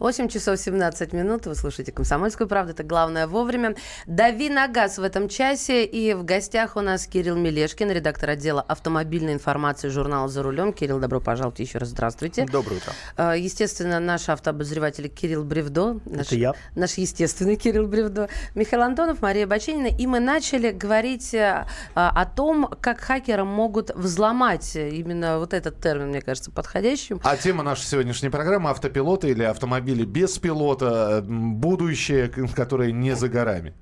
8 0.05 0.29
часов 0.29 0.59
17 0.59 1.15
минут. 1.15 1.47
Вы 1.47 1.55
слушаете 1.55 1.91
«Комсомольскую 1.91 2.47
правду». 2.47 2.73
Это 2.73 2.83
главное 2.83 3.27
вовремя. 3.27 3.75
Дави 4.07 4.51
на 4.51 4.69
газ 4.69 4.99
в 4.99 5.03
этом 5.03 5.31
часе. 5.31 5.87
И 5.87 6.13
в 6.13 6.27
гостях 6.27 6.77
у 6.77 6.83
нас 6.83 7.07
Кирилл 7.07 7.37
Мелешкин, 7.37 7.91
редактор 7.91 8.29
отдела 8.29 8.61
автомобильной 8.61 9.33
информации 9.33 9.89
журнала 9.89 10.29
«За 10.29 10.43
рулем». 10.43 10.75
Кирилл, 10.75 10.99
добро 10.99 11.21
пожаловать 11.21 11.59
еще 11.61 11.79
раз. 11.79 11.89
Здравствуйте. 11.89 12.45
Доброе 12.45 12.77
утро. 12.77 12.93
А, 13.17 13.35
Естественно, 13.35 13.99
наш 13.99 14.29
автообозреватель 14.29 15.09
Кирилл 15.09 15.43
Бревдо. 15.43 15.99
Наш, 16.05 16.27
Это 16.27 16.37
я. 16.37 16.53
Наш 16.75 16.99
естественный 16.99 17.57
Кирилл 17.57 17.87
Бревдо. 17.87 18.29
Михаил 18.55 18.83
Антонов, 18.83 19.23
Мария 19.23 19.47
Бачинина. 19.47 19.87
И 19.87 20.07
мы 20.07 20.21
начали 20.21 20.71
говорить 20.71 21.33
э, 21.33 21.65
о 21.95 22.27
том, 22.27 22.69
как 22.83 23.01
хакеры 23.01 23.45
могут 23.45 23.89
взломать 23.95 24.77
именно 24.77 25.39
вот 25.39 25.55
этот 25.55 25.81
термин, 25.81 26.09
мне 26.09 26.21
кажется, 26.21 26.51
подходящим. 26.51 27.23
А 27.25 27.39
тема 27.39 27.63
нашей 27.63 27.87
сегодняшней 27.87 28.29
программы 28.29 28.69
автопилоты 28.69 29.31
или 29.31 29.45
автомобили 29.45 29.94
без 30.03 30.39
пилота, 30.39 31.25
будущее, 31.27 32.29
которое 32.55 32.91
не 32.91 33.15
за 33.15 33.29
горами. 33.29 33.73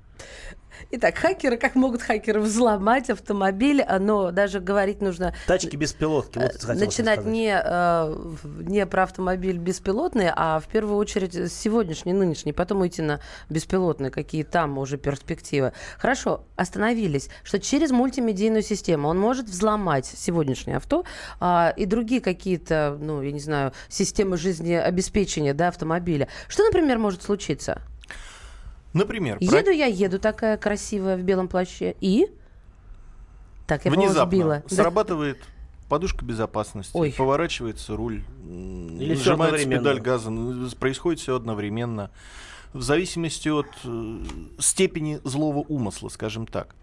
Итак, 0.95 1.17
хакеры, 1.17 1.57
как 1.57 1.73
могут 1.73 2.03
хакеры 2.03 2.39
взломать 2.39 3.09
автомобиль, 3.09 3.83
но 3.99 4.29
даже 4.29 4.59
говорить 4.59 5.01
нужно... 5.01 5.33
Тачки 5.47 5.75
без 5.75 5.91
пилотки. 5.91 6.37
Вот 6.37 6.69
э, 6.69 6.73
начинать 6.75 7.25
не, 7.25 7.51
э, 7.51 8.15
не 8.43 8.85
про 8.85 9.01
автомобиль 9.01 9.57
беспилотный, 9.57 10.29
а 10.31 10.59
в 10.59 10.67
первую 10.67 10.97
очередь 10.97 11.51
сегодняшний, 11.51 12.13
нынешний, 12.13 12.53
потом 12.53 12.85
идти 12.85 13.01
на 13.01 13.21
беспилотные, 13.49 14.11
какие 14.11 14.43
там 14.43 14.77
уже 14.77 14.99
перспективы. 14.99 15.73
Хорошо, 15.97 16.45
остановились, 16.57 17.29
что 17.41 17.59
через 17.59 17.89
мультимедийную 17.89 18.61
систему 18.61 19.07
он 19.07 19.17
может 19.17 19.47
взломать 19.47 20.05
сегодняшнее 20.05 20.77
авто 20.77 21.05
а, 21.39 21.73
и 21.75 21.87
другие 21.87 22.21
какие-то, 22.21 22.99
ну, 23.01 23.23
я 23.23 23.31
не 23.31 23.39
знаю, 23.39 23.73
системы 23.89 24.37
жизнеобеспечения 24.37 25.55
да, 25.55 25.69
автомобиля. 25.69 26.27
Что, 26.47 26.63
например, 26.63 26.99
может 26.99 27.23
случиться? 27.23 27.81
Например, 28.93 29.39
про- 29.39 29.57
Еду 29.59 29.71
я, 29.71 29.85
еду 29.87 30.19
такая 30.19 30.57
красивая 30.57 31.17
в 31.17 31.21
белом 31.23 31.47
плаще. 31.47 31.95
И? 31.99 32.27
Так, 33.67 33.85
я 33.85 33.91
внезапно 33.91 34.25
сбила. 34.29 34.63
Да. 34.69 34.75
срабатывает 34.75 35.37
подушка 35.89 36.25
безопасности, 36.25 36.91
Ой. 36.95 37.13
поворачивается 37.17 37.95
руль, 37.95 38.23
Или 38.99 39.15
одновременно. 39.29 39.79
педаль 39.79 39.99
газа, 39.99 40.31
происходит 40.79 41.19
все 41.21 41.35
одновременно. 41.35 42.11
В 42.73 42.81
зависимости 42.81 43.49
от 43.49 43.67
э, 43.83 44.19
степени 44.59 45.19
злого 45.23 45.59
умысла, 45.59 46.09
скажем 46.09 46.47
так. 46.47 46.75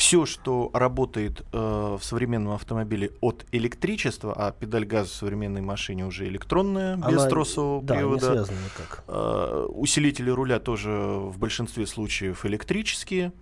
Все, 0.00 0.24
что 0.24 0.70
работает 0.72 1.44
э, 1.52 1.58
в 2.00 2.02
современном 2.02 2.54
автомобиле 2.54 3.10
от 3.20 3.44
электричества, 3.52 4.32
а 4.34 4.50
педаль 4.50 4.86
газа 4.86 5.10
в 5.10 5.12
современной 5.12 5.60
машине 5.60 6.06
уже 6.06 6.26
электронная, 6.26 6.96
без 6.96 7.04
Она- 7.18 7.26
тросового 7.28 7.82
Да, 7.82 7.96
не 7.96 7.98
привода. 8.00 8.26
связано 8.32 8.56
никак. 8.64 9.04
Э, 9.08 9.66
Усилители 9.68 10.30
руля 10.30 10.58
тоже 10.58 10.90
в 10.90 11.36
большинстве 11.38 11.86
случаев 11.86 12.46
электрические. 12.46 13.32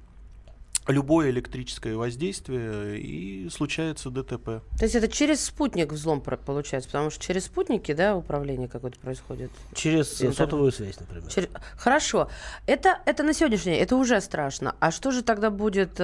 Любое 0.88 1.30
электрическое 1.30 1.95
воздействие 1.97 2.99
и 2.99 3.49
случается 3.50 4.09
ДТП. 4.11 4.62
То 4.78 4.83
есть 4.85 4.95
это 4.95 5.07
через 5.07 5.45
спутник 5.45 5.92
взлом 5.92 6.21
получается, 6.21 6.88
потому 6.88 7.11
что 7.11 7.23
через 7.23 7.45
спутники, 7.45 7.92
да, 7.92 8.16
управление 8.16 8.68
какое-то 8.68 8.99
происходит. 8.99 9.50
Через 9.75 10.14
Интернет. 10.14 10.37
сотовую 10.37 10.73
связь, 10.73 10.99
например. 10.99 11.28
Через- 11.30 11.50
Хорошо, 11.76 12.30
это, 12.66 13.00
это 13.04 13.23
на 13.23 13.35
сегодняшний 13.35 13.73
день, 13.73 13.83
это 13.83 13.97
уже 13.97 14.18
страшно. 14.21 14.75
А 14.80 14.90
что 14.90 15.11
же 15.11 15.23
тогда 15.23 15.50
будет? 15.50 15.99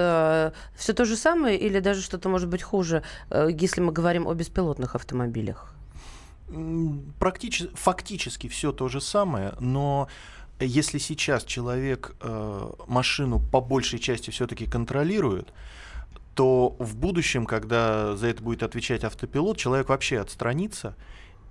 все 0.77 0.93
то 0.95 1.05
же 1.05 1.17
самое 1.17 1.59
или 1.59 1.81
даже 1.81 2.03
что-то 2.03 2.29
может 2.29 2.49
быть 2.49 2.63
хуже, 2.63 3.03
э, 3.31 3.49
если 3.51 3.81
мы 3.81 3.93
говорим 3.93 4.29
о 4.29 4.35
беспилотных 4.35 4.95
автомобилях? 4.95 5.75
Практически, 7.19 7.75
фактически 7.75 8.49
все 8.49 8.73
то 8.73 8.89
же 8.89 9.01
самое, 9.01 9.55
но 9.61 10.09
если 10.61 10.99
сейчас 10.99 11.45
человек 11.45 12.15
э, 12.21 12.71
машину 12.87 13.41
по 13.41 13.61
большей 13.61 13.99
части 13.99 14.31
все-таки 14.31 14.67
контролирует, 14.67 15.53
то 16.35 16.77
в 16.79 16.97
будущем, 16.97 17.47
когда 17.47 18.17
за 18.17 18.29
это 18.29 18.43
будет 18.43 18.63
отвечать 18.63 19.05
автопилот, 19.05 19.57
человек 19.57 19.89
вообще 19.89 20.19
отстранится, 20.21 20.97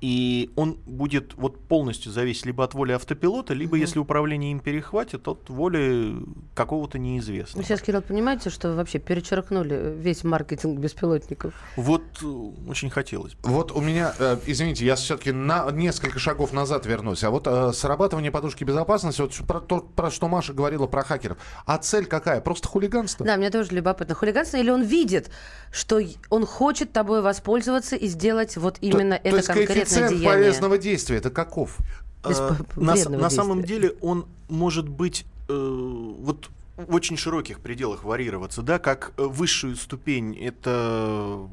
и 0.01 0.51
он 0.55 0.77
будет 0.85 1.33
вот 1.35 1.59
полностью 1.59 2.11
зависеть 2.11 2.45
либо 2.45 2.63
от 2.63 2.73
воли 2.73 2.91
автопилота, 2.91 3.53
либо 3.53 3.75
Мгм. 3.75 3.81
если 3.81 3.99
управление 3.99 4.51
им 4.51 4.59
перехватит, 4.59 5.27
от 5.27 5.49
воли 5.49 6.15
какого-то 6.55 6.99
неизвестного. 6.99 7.65
сейчас, 7.65 7.81
Кирилл, 7.81 8.01
понимаете, 8.01 8.49
что 8.49 8.69
вы 8.69 8.75
вообще 8.75 8.99
перечеркнули 8.99 9.93
весь 9.97 10.23
маркетинг 10.23 10.79
беспилотников? 10.79 11.53
Вот 11.77 12.03
э, 12.21 12.25
очень 12.69 12.89
хотелось 12.89 13.35
бы. 13.35 13.49
Вот 13.49 13.71
у 13.71 13.79
меня, 13.81 14.13
э, 14.19 14.37
извините, 14.45 14.85
я 14.85 14.95
все-таки 14.95 15.31
на 15.31 15.71
несколько 15.71 16.19
шагов 16.19 16.51
назад 16.53 16.85
вернусь. 16.85 17.23
А 17.23 17.29
вот 17.29 17.47
э, 17.47 17.71
срабатывание 17.73 18.31
подушки 18.31 18.63
безопасности, 18.63 19.21
вот 19.21 19.33
про 19.47 19.61
то, 19.61 19.79
про 19.79 20.11
что 20.11 20.27
Маша 20.27 20.53
говорила 20.53 20.87
про 20.87 21.03
хакеров. 21.03 21.37
А 21.65 21.77
цель 21.77 22.05
какая? 22.05 22.41
Просто 22.41 22.67
хулиганство? 22.67 23.25
Да, 23.25 23.37
мне 23.37 23.49
тоже 23.49 23.71
любопытно. 23.71 24.15
Хулиганство 24.15 24.57
или 24.57 24.69
он 24.69 24.83
видит, 24.83 25.29
что 25.71 26.01
он 26.29 26.45
хочет 26.45 26.91
тобой 26.91 27.21
воспользоваться 27.21 27.95
и 27.95 28.07
сделать 28.07 28.57
вот 28.57 28.77
именно 28.81 29.15
то, 29.17 29.21
это 29.23 29.29
то 29.29 29.35
есть 29.37 29.47
конкретное 29.47 29.82
коэффициент 29.83 30.09
деяние? 30.09 30.29
полезного 30.29 30.77
действия, 30.77 31.17
это 31.17 31.29
каков? 31.29 31.77
А, 32.23 32.55
п- 32.55 32.79
на, 32.79 32.95
на 32.95 33.29
самом 33.29 33.63
деле 33.63 33.95
он 34.01 34.25
может 34.49 34.87
быть 34.87 35.25
э, 35.49 35.53
вот 35.53 36.49
в 36.77 36.93
очень 36.93 37.17
широких 37.17 37.59
пределах 37.59 38.03
варьироваться, 38.03 38.61
да, 38.61 38.79
как 38.79 39.11
э, 39.17 39.23
высшую 39.23 39.75
ступень 39.75 40.35
это 40.37 41.47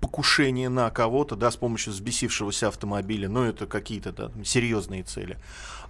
покушение 0.00 0.68
на 0.68 0.90
кого-то, 0.90 1.36
да, 1.36 1.50
с 1.50 1.56
помощью 1.56 1.92
взбесившегося 1.92 2.68
автомобиля, 2.68 3.28
но 3.28 3.44
это 3.46 3.66
какие-то 3.66 4.12
да, 4.12 4.30
серьезные 4.44 5.02
цели. 5.02 5.36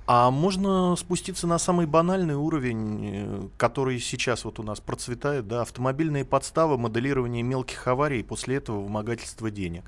А 0.06 0.30
можно 0.30 0.94
спуститься 0.94 1.48
на 1.48 1.58
самый 1.58 1.86
банальный 1.86 2.36
уровень, 2.36 3.00
э, 3.02 3.48
который 3.56 3.98
сейчас 3.98 4.44
вот 4.44 4.60
у 4.60 4.62
нас 4.62 4.78
процветает, 4.78 5.48
да, 5.48 5.62
автомобильные 5.62 6.24
подставы, 6.24 6.78
моделирование 6.78 7.42
мелких 7.42 7.86
аварий, 7.88 8.22
после 8.22 8.56
этого 8.56 8.82
вымогательство 8.82 9.50
денег. 9.50 9.82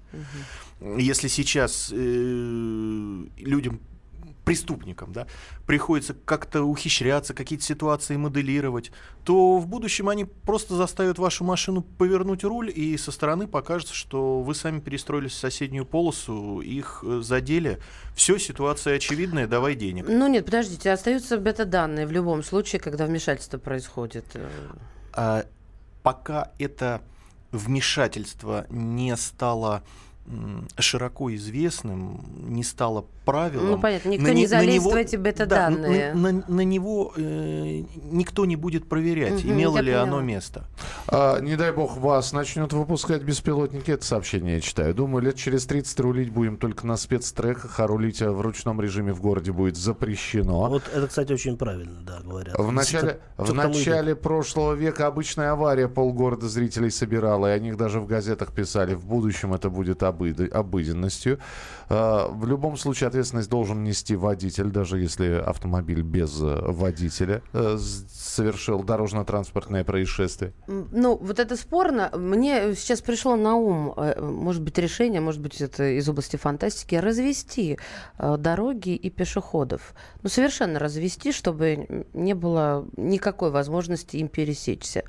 Если 0.81 1.29
сейчас 1.29 1.91
э, 1.93 3.25
людям 3.37 3.81
преступникам, 4.49 5.13
да, 5.13 5.27
приходится 5.67 6.15
как-то 6.15 6.63
ухищряться, 6.63 7.35
какие-то 7.35 7.65
ситуации 7.65 8.17
моделировать, 8.17 8.91
то 9.25 9.59
в 9.59 9.67
будущем 9.67 10.09
они 10.09 10.25
просто 10.25 10.75
заставят 10.75 11.19
вашу 11.19 11.45
машину 11.45 11.83
повернуть 11.83 12.45
руль, 12.45 12.73
и 12.75 12.97
со 12.97 13.13
стороны 13.13 13.47
покажется, 13.47 13.95
что 13.95 14.41
вы 14.41 14.55
сами 14.55 14.81
перестроились 14.81 15.33
в 15.33 15.39
соседнюю 15.39 15.85
полосу, 15.85 16.61
их 16.61 17.05
э, 17.07 17.21
задели. 17.23 17.79
Все, 18.15 18.39
ситуация 18.39 18.97
очевидная, 18.97 19.47
давай 19.47 19.75
денег. 19.75 20.07
Ну 20.09 20.27
нет, 20.29 20.47
подождите, 20.47 20.91
остаются 20.91 21.37
бета-данные 21.37 22.07
в 22.07 22.13
любом 22.13 22.43
случае, 22.43 22.81
когда 22.81 23.07
вмешательство 23.07 23.59
происходит. 23.59 24.25
Э, 24.35 24.49
А 25.13 25.45
пока 26.03 26.53
это 26.59 27.03
вмешательство 27.53 28.67
не 28.71 29.15
стало 29.17 29.83
широко 30.79 31.35
известным, 31.35 32.25
не 32.55 32.63
стало 32.63 33.07
правилом. 33.33 33.67
Ну, 33.71 33.79
понятно, 33.79 34.09
никто 34.11 34.27
на 34.27 34.31
не 34.31 34.35
не- 34.37 34.43
на 34.45 34.49
залезет 34.49 34.81
него- 34.83 34.91
в 34.91 34.95
эти 34.97 35.17
да, 35.17 35.23
бета-данные. 35.23 36.15
на, 36.15 36.33
на- 36.33 36.45
на 36.49 36.61
него 36.63 37.13
э, 37.17 37.83
никто 38.11 38.45
не 38.47 38.57
будет 38.57 38.89
проверять, 38.89 39.45
Мгм, 39.45 39.53
имело 39.53 39.79
ли 39.79 39.93
поняла. 39.93 40.03
оно 40.03 40.21
место. 40.21 40.65
А, 41.09 41.39
не 41.41 41.57
дай 41.57 41.73
бог 41.73 41.97
вас 41.99 42.33
начнут 42.33 42.73
выпускать 42.73 43.23
беспилотники. 43.23 43.91
Это 43.91 44.05
сообщение 44.05 44.57
я 44.57 44.61
читаю. 44.61 44.95
Думаю, 44.95 45.25
лет 45.25 45.37
через 45.37 45.67
30 45.67 46.01
рулить 46.01 46.31
будем 46.31 46.57
только 46.57 46.87
на 46.87 46.97
спецтреках, 46.97 47.79
а 47.81 47.87
рулить 47.87 48.23
э, 48.23 48.31
в 48.31 48.41
ручном 48.41 48.81
режиме 48.81 49.13
в 49.13 49.21
городе 49.21 49.53
будет 49.53 49.77
запрещено. 49.77 50.69
Вот 50.69 50.83
это, 50.93 51.07
кстати, 51.07 51.33
очень 51.33 51.57
правильно, 51.57 52.01
да, 52.07 52.21
говорят. 52.25 52.59
В 52.59 52.73
начале, 52.73 53.19
Что- 53.37 53.45
в 53.45 53.55
начале 53.55 54.15
прошлого 54.17 54.75
века 54.75 55.07
обычная 55.07 55.53
авария 55.53 55.89
полгорода 55.89 56.49
зрителей 56.49 56.91
собирала, 56.91 57.49
и 57.53 57.57
о 57.57 57.59
них 57.59 57.77
даже 57.77 58.01
в 58.01 58.07
газетах 58.07 58.53
писали. 58.53 58.95
В 58.95 59.05
будущем 59.07 59.55
это 59.55 59.71
будет 59.71 60.03
обыд- 60.03 60.51
обыденностью. 60.51 61.39
Э, 61.89 62.29
В 62.31 62.47
любом 62.47 62.77
случае 62.77 63.09
ответственность 63.19 63.51
должен 63.51 63.83
нести 63.83 64.15
водитель, 64.15 64.71
даже 64.71 64.99
если 65.01 65.43
автомобиль 65.45 66.03
без 66.03 66.41
э, 66.41 66.61
водителя 66.61 67.43
э, 67.53 67.77
совершил 67.79 68.85
дорожно-транспортное 68.85 69.83
происшествие. 69.83 70.53
Ну, 70.69 71.17
вот 71.17 71.41
это 71.41 71.57
спорно. 71.57 72.11
Мне 72.17 72.77
сейчас 72.77 73.01
пришло 73.01 73.35
на 73.35 73.57
ум, 73.57 73.93
э, 73.97 74.21
может 74.21 74.63
быть, 74.63 74.79
решение, 74.79 75.21
может 75.21 75.41
быть, 75.41 75.61
это 75.61 75.99
из 75.99 76.09
области 76.09 76.37
фантастики, 76.37 76.95
развести 76.95 77.79
э, 78.19 78.37
дороги 78.39 78.91
и 78.91 79.11
пешеходов. 79.11 79.95
Ну, 80.23 80.29
совершенно 80.29 80.79
развести, 80.79 81.33
чтобы 81.33 82.07
не 82.15 82.35
было 82.35 82.87
никакой 82.97 83.51
возможности 83.51 84.17
им 84.19 84.29
пересечься. 84.29 85.03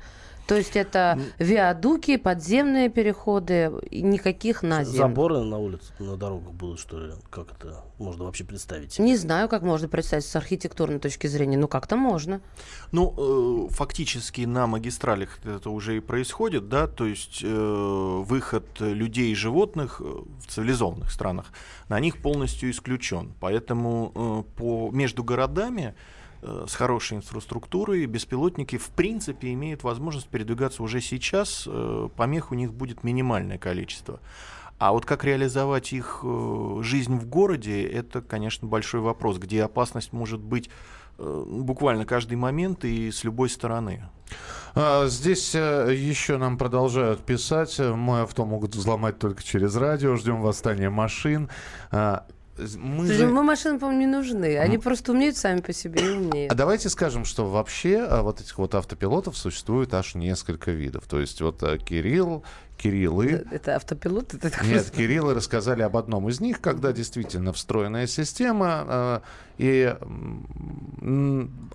То 0.50 0.56
есть 0.56 0.74
это 0.74 1.16
виадуки, 1.38 2.16
подземные 2.16 2.88
переходы, 2.88 3.70
и 3.88 4.02
никаких 4.02 4.64
на 4.64 4.82
землю. 4.82 4.98
Заборы 4.98 5.44
на 5.44 5.58
улице, 5.58 5.92
на 6.00 6.16
дорогах 6.16 6.52
будут, 6.54 6.80
что 6.80 6.98
ли? 6.98 7.12
Как 7.30 7.52
это 7.52 7.84
можно 7.98 8.24
вообще 8.24 8.42
представить? 8.42 8.98
Не 8.98 9.16
знаю, 9.16 9.48
как 9.48 9.62
можно 9.62 9.86
представить 9.86 10.24
с 10.24 10.34
архитектурной 10.34 10.98
точки 10.98 11.28
зрения, 11.28 11.56
но 11.56 11.68
как-то 11.68 11.94
можно. 11.94 12.40
Ну, 12.90 13.68
э, 13.68 13.72
фактически 13.72 14.40
на 14.40 14.66
магистралях 14.66 15.38
это 15.44 15.70
уже 15.70 15.98
и 15.98 16.00
происходит, 16.00 16.68
да, 16.68 16.88
то 16.88 17.06
есть 17.06 17.42
э, 17.44 18.22
выход 18.26 18.64
людей 18.80 19.30
и 19.30 19.36
животных 19.36 20.00
э, 20.00 20.04
в 20.04 20.48
цивилизованных 20.48 21.12
странах 21.12 21.52
на 21.88 22.00
них 22.00 22.20
полностью 22.20 22.72
исключен. 22.72 23.34
Поэтому 23.38 24.10
э, 24.56 24.58
по, 24.58 24.90
между 24.90 25.22
городами 25.22 25.94
с 26.42 26.74
хорошей 26.74 27.18
инфраструктурой 27.18 28.06
беспилотники 28.06 28.78
в 28.78 28.88
принципе 28.88 29.52
имеют 29.52 29.82
возможность 29.82 30.28
передвигаться 30.28 30.82
уже 30.82 31.00
сейчас, 31.00 31.64
э, 31.66 32.08
помех 32.16 32.50
у 32.50 32.54
них 32.54 32.72
будет 32.72 33.04
минимальное 33.04 33.58
количество. 33.58 34.20
А 34.78 34.92
вот 34.92 35.04
как 35.04 35.24
реализовать 35.24 35.92
их 35.92 36.20
э, 36.22 36.78
жизнь 36.82 37.14
в 37.14 37.26
городе, 37.26 37.84
это, 37.84 38.22
конечно, 38.22 38.66
большой 38.66 39.00
вопрос, 39.00 39.36
где 39.36 39.62
опасность 39.62 40.14
может 40.14 40.40
быть 40.40 40.70
э, 41.18 41.44
буквально 41.46 42.06
каждый 42.06 42.36
момент 42.36 42.86
и 42.86 43.10
с 43.10 43.22
любой 43.22 43.50
стороны. 43.50 44.08
А, 44.74 45.06
Здесь 45.06 45.54
э, 45.54 45.94
еще 45.94 46.38
нам 46.38 46.56
продолжают 46.56 47.20
писать. 47.20 47.78
Э, 47.78 47.92
Мой 47.92 48.22
авто 48.22 48.46
могут 48.46 48.74
взломать 48.74 49.18
только 49.18 49.42
через 49.42 49.76
радио. 49.76 50.16
Ждем 50.16 50.40
восстания 50.40 50.88
машин. 50.88 51.50
Мы 52.76 53.06
Слушай, 53.06 53.18
за- 53.18 53.26
мы 53.28 53.42
машины, 53.42 53.78
по-моему, 53.78 54.00
не 54.00 54.06
нужны. 54.06 54.58
Они 54.58 54.78
просто 54.78 55.12
умеют 55.12 55.36
сами 55.36 55.60
по 55.60 55.72
себе 55.72 56.00
и 56.04 56.08
умнеют. 56.10 56.52
А 56.52 56.54
давайте 56.54 56.88
скажем, 56.88 57.24
что 57.24 57.48
вообще 57.48 57.98
а, 58.00 58.22
вот 58.22 58.40
этих 58.40 58.58
вот 58.58 58.74
автопилотов 58.74 59.36
существует 59.36 59.92
аж 59.94 60.14
несколько 60.14 60.70
видов. 60.70 61.04
То 61.06 61.20
есть 61.20 61.40
вот 61.40 61.62
а, 61.62 61.78
Кирилл, 62.80 63.20
Кириллы, 63.20 63.46
Это 63.50 63.76
автопилот? 63.76 64.32
Это 64.32 64.50
так 64.50 64.64
Нет, 64.64 64.90
Кириллы 64.90 65.34
рассказали 65.34 65.82
об 65.82 65.96
одном 65.98 66.28
из 66.30 66.40
них, 66.40 66.60
когда 66.62 66.92
действительно 66.92 67.52
встроенная 67.52 68.06
система, 68.06 68.84
э, 68.88 69.20
и 69.58 69.96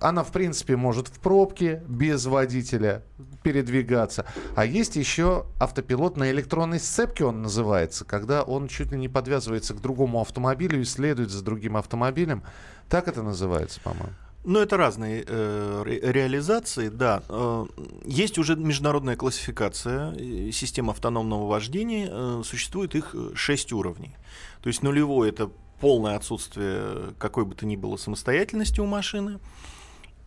она, 0.00 0.24
в 0.24 0.32
принципе, 0.32 0.76
может 0.76 1.06
в 1.06 1.20
пробке 1.20 1.82
без 1.86 2.26
водителя 2.26 3.04
передвигаться. 3.44 4.26
А 4.56 4.64
есть 4.64 4.96
еще 4.96 5.46
автопилот 5.60 6.16
на 6.16 6.28
электронной 6.32 6.80
сцепке, 6.80 7.24
он 7.24 7.42
называется, 7.42 8.04
когда 8.04 8.42
он 8.42 8.66
чуть 8.66 8.90
ли 8.90 8.98
не 8.98 9.08
подвязывается 9.08 9.74
к 9.74 9.80
другому 9.80 10.20
автомобилю 10.20 10.80
и 10.80 10.84
следует 10.84 11.30
за 11.30 11.44
другим 11.44 11.76
автомобилем. 11.76 12.42
Так 12.88 13.06
это 13.06 13.22
называется, 13.22 13.80
по-моему. 13.80 14.14
Ну, 14.46 14.60
это 14.60 14.76
разные 14.76 15.24
э, 15.26 15.82
ре- 15.84 16.00
реализации, 16.12 16.88
да. 16.88 17.22
Э, 17.28 17.66
есть 18.04 18.38
уже 18.38 18.54
международная 18.56 19.16
классификация 19.16 20.14
э, 20.14 20.50
систем 20.52 20.88
автономного 20.88 21.46
вождения. 21.48 22.08
э, 22.10 22.42
существует 22.44 22.94
их 22.94 23.10
э, 23.14 23.30
шесть 23.34 23.72
уровней. 23.72 24.14
То 24.62 24.68
есть 24.68 24.82
нулевой 24.82 25.28
это 25.30 25.50
полное 25.80 26.16
отсутствие 26.16 27.12
какой 27.18 27.44
бы 27.44 27.54
то 27.54 27.66
ни 27.66 27.76
было 27.76 27.96
самостоятельности 27.96 28.80
у 28.80 28.86
машины. 28.86 29.40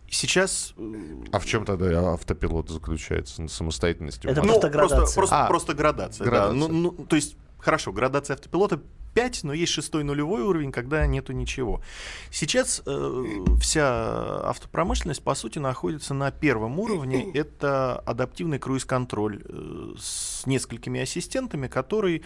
Сейчас 0.10 0.74
э, 0.78 0.94
А 1.32 1.40
в 1.40 1.46
чем 1.46 1.64
тогда 1.66 2.12
автопилот 2.14 2.70
заключается? 2.70 3.42
На 3.44 3.48
самостоятельности? 3.48 4.28
Это 4.28 4.42
машины? 4.42 4.48
просто 4.48 4.70
градация. 4.70 5.16
Просто, 5.16 5.46
А, 5.46 5.48
просто 5.48 5.74
градация. 5.76 6.26
да. 6.26 6.30
градация. 6.32 6.58
Ну, 6.60 6.68
ну, 6.68 6.92
то 7.06 7.16
есть, 7.16 7.38
хорошо, 7.60 7.92
градация 7.92 8.36
автопилота 8.36 8.82
5, 9.14 9.44
но 9.44 9.54
есть 9.54 9.72
шестой 9.72 10.04
нулевой 10.04 10.44
уровень, 10.44 10.72
когда 10.72 11.06
нету 11.06 11.34
ничего. 11.34 11.82
Сейчас 12.32 12.82
э, 12.86 13.26
вся 13.60 14.42
автопромышленность, 14.48 15.24
по 15.24 15.36
сути, 15.36 15.60
находится 15.60 16.14
на 16.14 16.32
первом 16.32 16.80
уровне. 16.80 17.32
Это 17.34 18.00
адаптивный 18.00 18.60
круиз-контроль 18.60 19.42
э, 19.44 19.94
с 20.00 20.46
несколькими 20.46 21.02
ассистентами, 21.02 21.68
который 21.68 22.24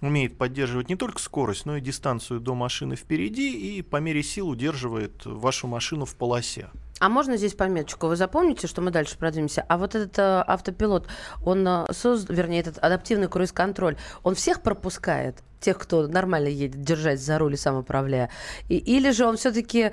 умеет 0.00 0.38
поддерживать 0.38 0.88
не 0.88 0.96
только 0.96 1.20
скорость, 1.20 1.66
но 1.66 1.76
и 1.76 1.80
дистанцию 1.80 2.40
до 2.40 2.54
машины 2.54 2.94
впереди 2.94 3.78
и 3.78 3.82
по 3.82 3.96
мере 3.96 4.22
сил 4.22 4.48
удерживает 4.48 5.26
вашу 5.26 5.66
машину 5.66 6.04
в 6.04 6.14
полосе. 6.14 6.70
А 6.98 7.08
можно 7.08 7.36
здесь 7.36 7.54
пометочку? 7.54 8.08
Вы 8.08 8.16
запомните, 8.16 8.66
что 8.66 8.80
мы 8.80 8.90
дальше 8.90 9.16
продвинемся? 9.16 9.64
А 9.68 9.78
вот 9.78 9.94
этот 9.94 10.18
э, 10.18 10.44
автопилот, 10.46 11.06
он 11.44 11.66
э, 11.66 11.86
создан, 11.92 12.34
вернее, 12.36 12.60
этот 12.60 12.78
адаптивный 12.78 13.28
круиз-контроль, 13.28 13.96
он 14.22 14.34
всех 14.34 14.62
пропускает? 14.62 15.36
Тех, 15.60 15.78
кто 15.78 16.06
нормально 16.06 16.48
едет, 16.48 16.82
держать 16.82 17.20
за 17.20 17.38
руль 17.38 17.54
и 17.54 17.56
сам 17.56 17.76
управляя? 17.76 18.30
И, 18.68 18.76
или 18.76 19.10
же 19.10 19.26
он 19.26 19.36
все-таки 19.36 19.92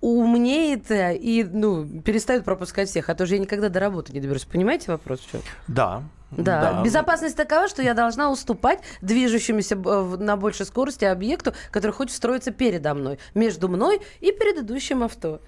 умнеет 0.00 0.90
э, 0.90 1.16
и 1.16 1.44
ну, 1.44 1.86
перестает 2.02 2.44
пропускать 2.44 2.88
всех? 2.88 3.08
А 3.08 3.14
то 3.14 3.26
же 3.26 3.34
я 3.34 3.40
никогда 3.40 3.68
до 3.68 3.80
работы 3.80 4.12
не 4.12 4.20
доберусь. 4.20 4.44
Понимаете 4.44 4.90
вопрос? 4.90 5.20
в 5.20 5.30
чём? 5.30 5.42
Да. 5.68 6.02
Да. 6.32 6.82
Безопасность 6.84 7.36
такова, 7.36 7.68
что 7.68 7.82
я 7.82 7.94
должна 7.94 8.30
уступать 8.30 8.80
движущемуся 9.00 9.76
э, 9.76 10.16
на 10.18 10.36
большей 10.36 10.66
скорости 10.66 11.04
объекту, 11.04 11.54
который 11.70 11.92
хочет 11.92 12.16
строиться 12.16 12.50
передо 12.50 12.94
мной, 12.94 13.18
между 13.34 13.68
мной 13.68 14.00
и 14.20 14.32
предыдущим 14.32 15.04
авто. 15.04 15.40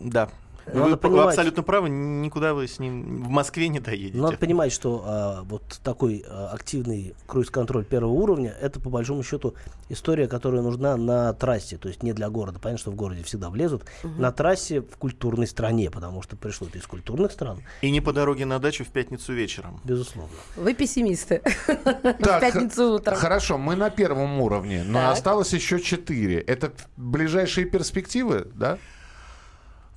Да. 0.00 0.28
Надо 0.66 0.80
вы, 0.80 0.90
вы 0.92 0.96
понимать- 0.96 1.26
абсолютно 1.28 1.62
правы, 1.62 1.90
никуда 1.90 2.54
вы 2.54 2.66
с 2.66 2.78
ним 2.78 3.22
в 3.24 3.28
Москве 3.28 3.68
не 3.68 3.80
доедете. 3.80 4.16
Надо 4.16 4.38
понимать, 4.38 4.72
что 4.72 5.02
а, 5.04 5.42
вот 5.42 5.62
такой 5.84 6.24
а, 6.26 6.52
активный 6.54 7.14
круиз-контроль 7.26 7.84
первого 7.84 8.12
уровня 8.12 8.56
это 8.62 8.80
по 8.80 8.88
большому 8.88 9.22
счету 9.22 9.54
история, 9.90 10.26
которая 10.26 10.62
нужна 10.62 10.96
на 10.96 11.34
трассе, 11.34 11.76
то 11.76 11.88
есть 11.88 12.02
не 12.02 12.14
для 12.14 12.30
города. 12.30 12.58
Понятно, 12.60 12.78
что 12.80 12.90
в 12.92 12.94
городе 12.94 13.22
всегда 13.24 13.50
влезут. 13.50 13.84
На 14.16 14.32
трассе 14.32 14.80
в 14.80 14.96
культурной 14.96 15.46
стране, 15.46 15.90
потому 15.90 16.22
что 16.22 16.34
пришло 16.34 16.66
это 16.66 16.78
из 16.78 16.86
культурных 16.86 17.32
стран, 17.32 17.60
И 17.82 17.90
не 17.90 18.00
по 18.00 18.14
дороге 18.14 18.46
на 18.46 18.58
дачу 18.58 18.84
в 18.86 18.88
пятницу 18.88 19.34
вечером. 19.34 19.82
безусловно. 19.84 20.32
Вы 20.56 20.72
пессимисты. 20.72 21.42
В 21.66 22.40
пятницу 22.40 22.94
утром. 22.94 23.16
Хорошо, 23.16 23.58
мы 23.58 23.76
на 23.76 23.90
первом 23.90 24.40
уровне, 24.40 24.82
но 24.82 25.00
Так. 25.00 25.12
осталось 25.12 25.52
еще 25.52 25.78
четыре. 25.78 26.40
Это 26.40 26.72
ближайшие 26.96 27.66
перспективы, 27.66 28.48
да? 28.54 28.78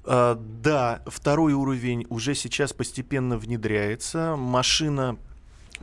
А, 0.09 0.35
да, 0.63 1.01
второй 1.05 1.53
уровень 1.53 2.05
уже 2.09 2.33
сейчас 2.33 2.71
постепенно 2.71 3.37
внедряется. 3.37 4.35
Машина, 4.37 5.17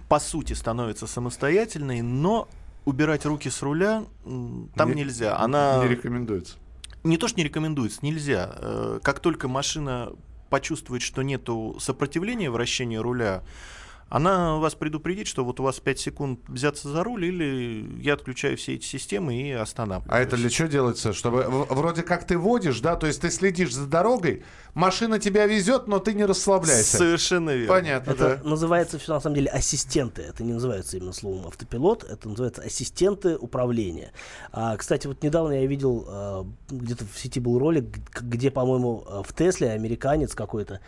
по 0.08 0.18
сути, 0.18 0.54
становится 0.54 1.06
самостоятельной, 1.06 2.00
но 2.00 2.48
убирать 2.86 3.26
руки 3.26 3.50
с 3.50 3.60
руля 3.62 4.04
там 4.74 4.88
Не- 4.90 4.94
нельзя. 5.02 5.36
Она 5.38 5.82
Не 5.82 5.88
рекомендуется. 5.88 6.56
не 7.02 7.18
то, 7.18 7.28
что 7.28 7.38
не 7.38 7.44
рекомендуется, 7.44 7.98
нельзя. 8.02 8.50
Э, 8.56 9.00
Как 9.02 9.20
только 9.20 9.46
машина 9.46 10.12
почувствует, 10.48 11.02
что 11.02 11.20
нету 11.22 11.76
сопротивления 11.78 12.50
вращения 12.50 13.00
руля, 13.02 13.42
она 14.08 14.56
вас 14.56 14.74
предупредит, 14.74 15.26
что 15.26 15.44
вот 15.44 15.60
у 15.60 15.62
вас 15.62 15.80
5 15.80 15.98
секунд 15.98 16.40
взяться 16.48 16.88
за 16.88 17.02
руль, 17.02 17.24
или 17.24 18.00
я 18.00 18.14
отключаю 18.14 18.56
все 18.56 18.74
эти 18.74 18.84
системы 18.84 19.34
и 19.34 19.50
останавливаюсь. 19.52 20.12
А 20.12 20.20
это 20.20 20.36
для 20.36 20.50
чего 20.50 20.68
делается? 20.68 21.12
Чтобы 21.12 21.44
вроде 21.48 22.02
как 22.02 22.26
ты 22.26 22.38
водишь, 22.38 22.80
да, 22.80 22.96
то 22.96 23.06
есть 23.06 23.20
ты 23.20 23.30
следишь 23.30 23.74
за 23.74 23.86
дорогой, 23.86 24.44
машина 24.74 25.18
тебя 25.18 25.46
везет, 25.46 25.86
но 25.88 25.98
ты 25.98 26.14
не 26.14 26.24
расслабляйся. 26.24 26.98
Совершенно 26.98 27.50
верно. 27.50 27.74
Понятно, 27.74 28.10
Это 28.12 28.40
да. 28.42 28.48
называется 28.48 28.98
все 28.98 29.14
на 29.14 29.20
самом 29.20 29.36
деле 29.36 29.50
ассистенты. 29.50 30.22
Это 30.22 30.44
не 30.44 30.52
называется 30.52 30.96
именно 30.96 31.12
словом 31.12 31.46
автопилот, 31.46 32.04
это 32.04 32.28
называется 32.28 32.62
ассистенты 32.62 33.36
управления. 33.36 34.12
А, 34.52 34.76
кстати, 34.76 35.06
вот 35.06 35.22
недавно 35.22 35.52
я 35.52 35.66
видел, 35.66 36.04
а, 36.08 36.46
где-то 36.68 37.04
в 37.04 37.18
сети 37.18 37.40
был 37.40 37.58
ролик, 37.58 37.86
где, 38.20 38.50
по-моему, 38.50 39.04
а, 39.06 39.22
в 39.22 39.32
Тесле 39.32 39.70
американец 39.70 40.34
какой-то 40.34 40.80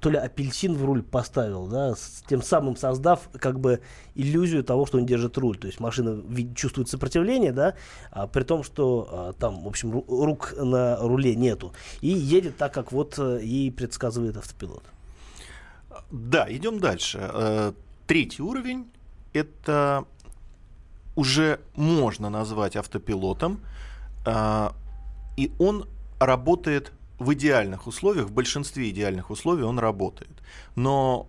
то 0.00 0.10
ли 0.10 0.16
апельсин 0.16 0.74
в 0.74 0.84
руль 0.84 1.02
поставил, 1.02 1.66
да, 1.68 1.94
с 1.94 2.24
тем 2.28 2.42
самым 2.42 2.76
создав 2.76 3.28
как 3.38 3.60
бы 3.60 3.80
иллюзию 4.14 4.64
того, 4.64 4.86
что 4.86 4.98
он 4.98 5.06
держит 5.06 5.38
руль. 5.38 5.56
То 5.58 5.68
есть 5.68 5.78
машина 5.78 6.22
чувствует 6.54 6.88
сопротивление, 6.88 7.52
да, 7.52 7.74
а, 8.10 8.26
при 8.26 8.42
том, 8.42 8.64
что 8.64 9.08
а, 9.10 9.32
там, 9.32 9.62
в 9.62 9.68
общем, 9.68 9.92
ру- 9.92 10.04
рук 10.08 10.54
на 10.56 10.96
руле 10.96 11.36
нету. 11.36 11.72
И 12.00 12.08
едет 12.08 12.56
так, 12.56 12.74
как 12.74 12.90
вот 12.92 13.18
э, 13.18 13.40
ей 13.42 13.70
предсказывает 13.70 14.36
автопилот. 14.36 14.82
Да, 16.10 16.46
идем 16.48 16.80
дальше. 16.80 17.18
Э, 17.32 17.72
Третий 18.06 18.42
уровень 18.42 18.90
это 19.32 20.04
уже 21.14 21.60
можно 21.76 22.28
назвать 22.28 22.74
автопилотом, 22.74 23.60
а, 24.26 24.74
и 25.36 25.52
он 25.60 25.86
работает 26.18 26.92
в 27.20 27.32
идеальных 27.34 27.86
условиях, 27.86 28.26
в 28.26 28.32
большинстве 28.32 28.90
идеальных 28.90 29.30
условий 29.30 29.62
он 29.62 29.78
работает. 29.78 30.42
Но 30.74 31.28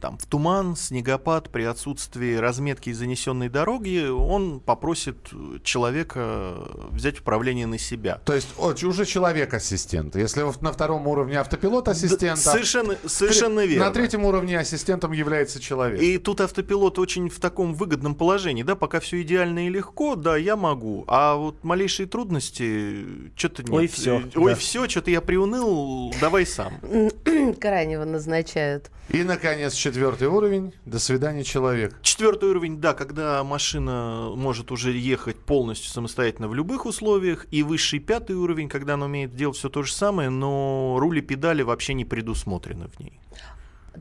там, 0.00 0.18
в 0.18 0.26
туман, 0.26 0.76
снегопад, 0.76 1.50
при 1.50 1.64
отсутствии 1.64 2.36
разметки 2.36 2.90
и 2.90 2.92
занесенной 2.92 3.48
дороги, 3.48 4.08
он 4.08 4.60
попросит 4.60 5.16
человека 5.64 6.54
взять 6.90 7.20
управление 7.20 7.66
на 7.66 7.78
себя. 7.78 8.20
То 8.24 8.34
есть 8.34 8.48
о, 8.58 8.74
уже 8.84 9.04
человек-ассистент. 9.04 10.16
Если 10.16 10.44
на 10.60 10.72
втором 10.72 11.06
уровне 11.08 11.38
автопилот 11.38 11.88
ассистент, 11.88 12.42
да, 12.44 12.52
совершенно, 12.52 12.96
совершенно 13.06 13.64
верно. 13.66 13.86
На 13.86 13.92
третьем 13.92 14.24
уровне 14.24 14.58
ассистентом 14.58 15.12
является 15.12 15.60
человек. 15.60 16.00
И 16.00 16.18
тут 16.18 16.40
автопилот 16.40 16.98
очень 16.98 17.28
в 17.28 17.40
таком 17.40 17.74
выгодном 17.74 18.14
положении, 18.14 18.62
да, 18.62 18.76
пока 18.76 19.00
все 19.00 19.22
идеально 19.22 19.66
и 19.66 19.68
легко, 19.68 20.14
да, 20.14 20.36
я 20.36 20.56
могу, 20.56 21.04
а 21.08 21.34
вот 21.34 21.64
малейшие 21.64 22.06
трудности, 22.06 23.04
что-то 23.34 23.62
нет. 23.62 23.72
Ой, 23.72 23.86
все. 23.88 24.22
Ой, 24.34 24.52
да. 24.52 24.56
все, 24.56 24.88
что-то 24.88 25.10
я 25.10 25.20
приуныл, 25.20 26.14
давай 26.20 26.46
сам. 26.46 26.80
Крайнего 27.60 28.04
назначают. 28.04 28.90
И, 29.08 29.22
наконец, 29.22 29.55
четвертый 29.70 30.28
уровень. 30.28 30.72
До 30.84 30.98
свидания, 30.98 31.44
человек. 31.44 31.94
Четвертый 32.02 32.50
уровень, 32.50 32.80
да, 32.80 32.94
когда 32.94 33.42
машина 33.44 34.30
может 34.34 34.70
уже 34.70 34.92
ехать 34.92 35.36
полностью 35.36 35.90
самостоятельно 35.90 36.48
в 36.48 36.54
любых 36.54 36.86
условиях. 36.86 37.46
И 37.50 37.62
высший 37.62 37.98
пятый 37.98 38.36
уровень, 38.36 38.68
когда 38.68 38.94
она 38.94 39.06
умеет 39.06 39.34
делать 39.34 39.56
все 39.56 39.68
то 39.68 39.82
же 39.82 39.92
самое, 39.92 40.30
но 40.30 40.96
рули 40.98 41.20
педали 41.20 41.62
вообще 41.62 41.94
не 41.94 42.04
предусмотрены 42.04 42.88
в 42.88 43.00
ней. 43.00 43.18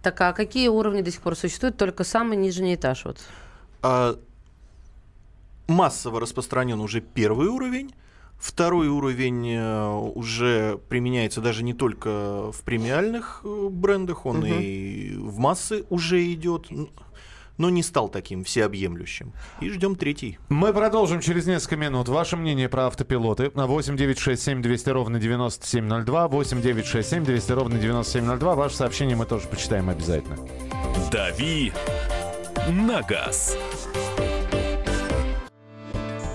Так 0.01 0.19
а 0.21 0.33
какие 0.33 0.67
уровни 0.67 1.01
до 1.01 1.11
сих 1.11 1.21
пор 1.21 1.35
существуют? 1.35 1.77
Только 1.77 2.03
самый 2.03 2.37
нижний 2.37 2.75
этаж 2.75 3.05
вот. 3.05 3.19
А, 3.81 4.19
массово 5.67 6.19
распространен 6.19 6.79
уже 6.79 7.01
первый 7.01 7.47
уровень. 7.47 7.93
Второй 8.37 8.87
уровень 8.87 9.51
э, 9.51 9.89
уже 10.13 10.79
применяется 10.89 11.41
даже 11.41 11.63
не 11.63 11.73
только 11.73 12.51
в 12.51 12.61
премиальных 12.63 13.41
э, 13.43 13.67
брендах, 13.71 14.25
он 14.25 14.39
угу. 14.39 14.45
и 14.47 15.15
в 15.17 15.39
массы 15.39 15.85
уже 15.89 16.23
идет 16.31 16.67
но 17.57 17.69
не 17.69 17.83
стал 17.83 18.09
таким 18.09 18.43
всеобъемлющим. 18.43 19.33
И 19.61 19.69
ждем 19.69 19.95
третий. 19.95 20.37
Мы 20.49 20.73
продолжим 20.73 21.21
через 21.21 21.45
несколько 21.45 21.77
минут. 21.77 22.09
Ваше 22.09 22.35
мнение 22.35 22.69
про 22.69 22.87
автопилоты. 22.87 23.51
8 23.53 23.97
9 23.97 24.17
6 24.17 24.41
7 24.41 24.61
200 24.61 24.89
ровно 24.89 25.19
9702. 25.19 26.27
8 26.27 26.61
9 26.61 26.85
6 26.85 27.09
7 27.09 27.23
200 27.23 27.51
ровно 27.51 27.79
9702. 27.79 28.55
Ваше 28.55 28.75
сообщение 28.75 29.15
мы 29.15 29.25
тоже 29.25 29.47
почитаем 29.47 29.89
обязательно. 29.89 30.37
Дави 31.11 31.71
на 32.69 33.01
газ. 33.01 33.57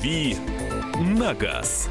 «Дави 0.00 0.36
на 0.98 1.34
газ». 1.34 1.90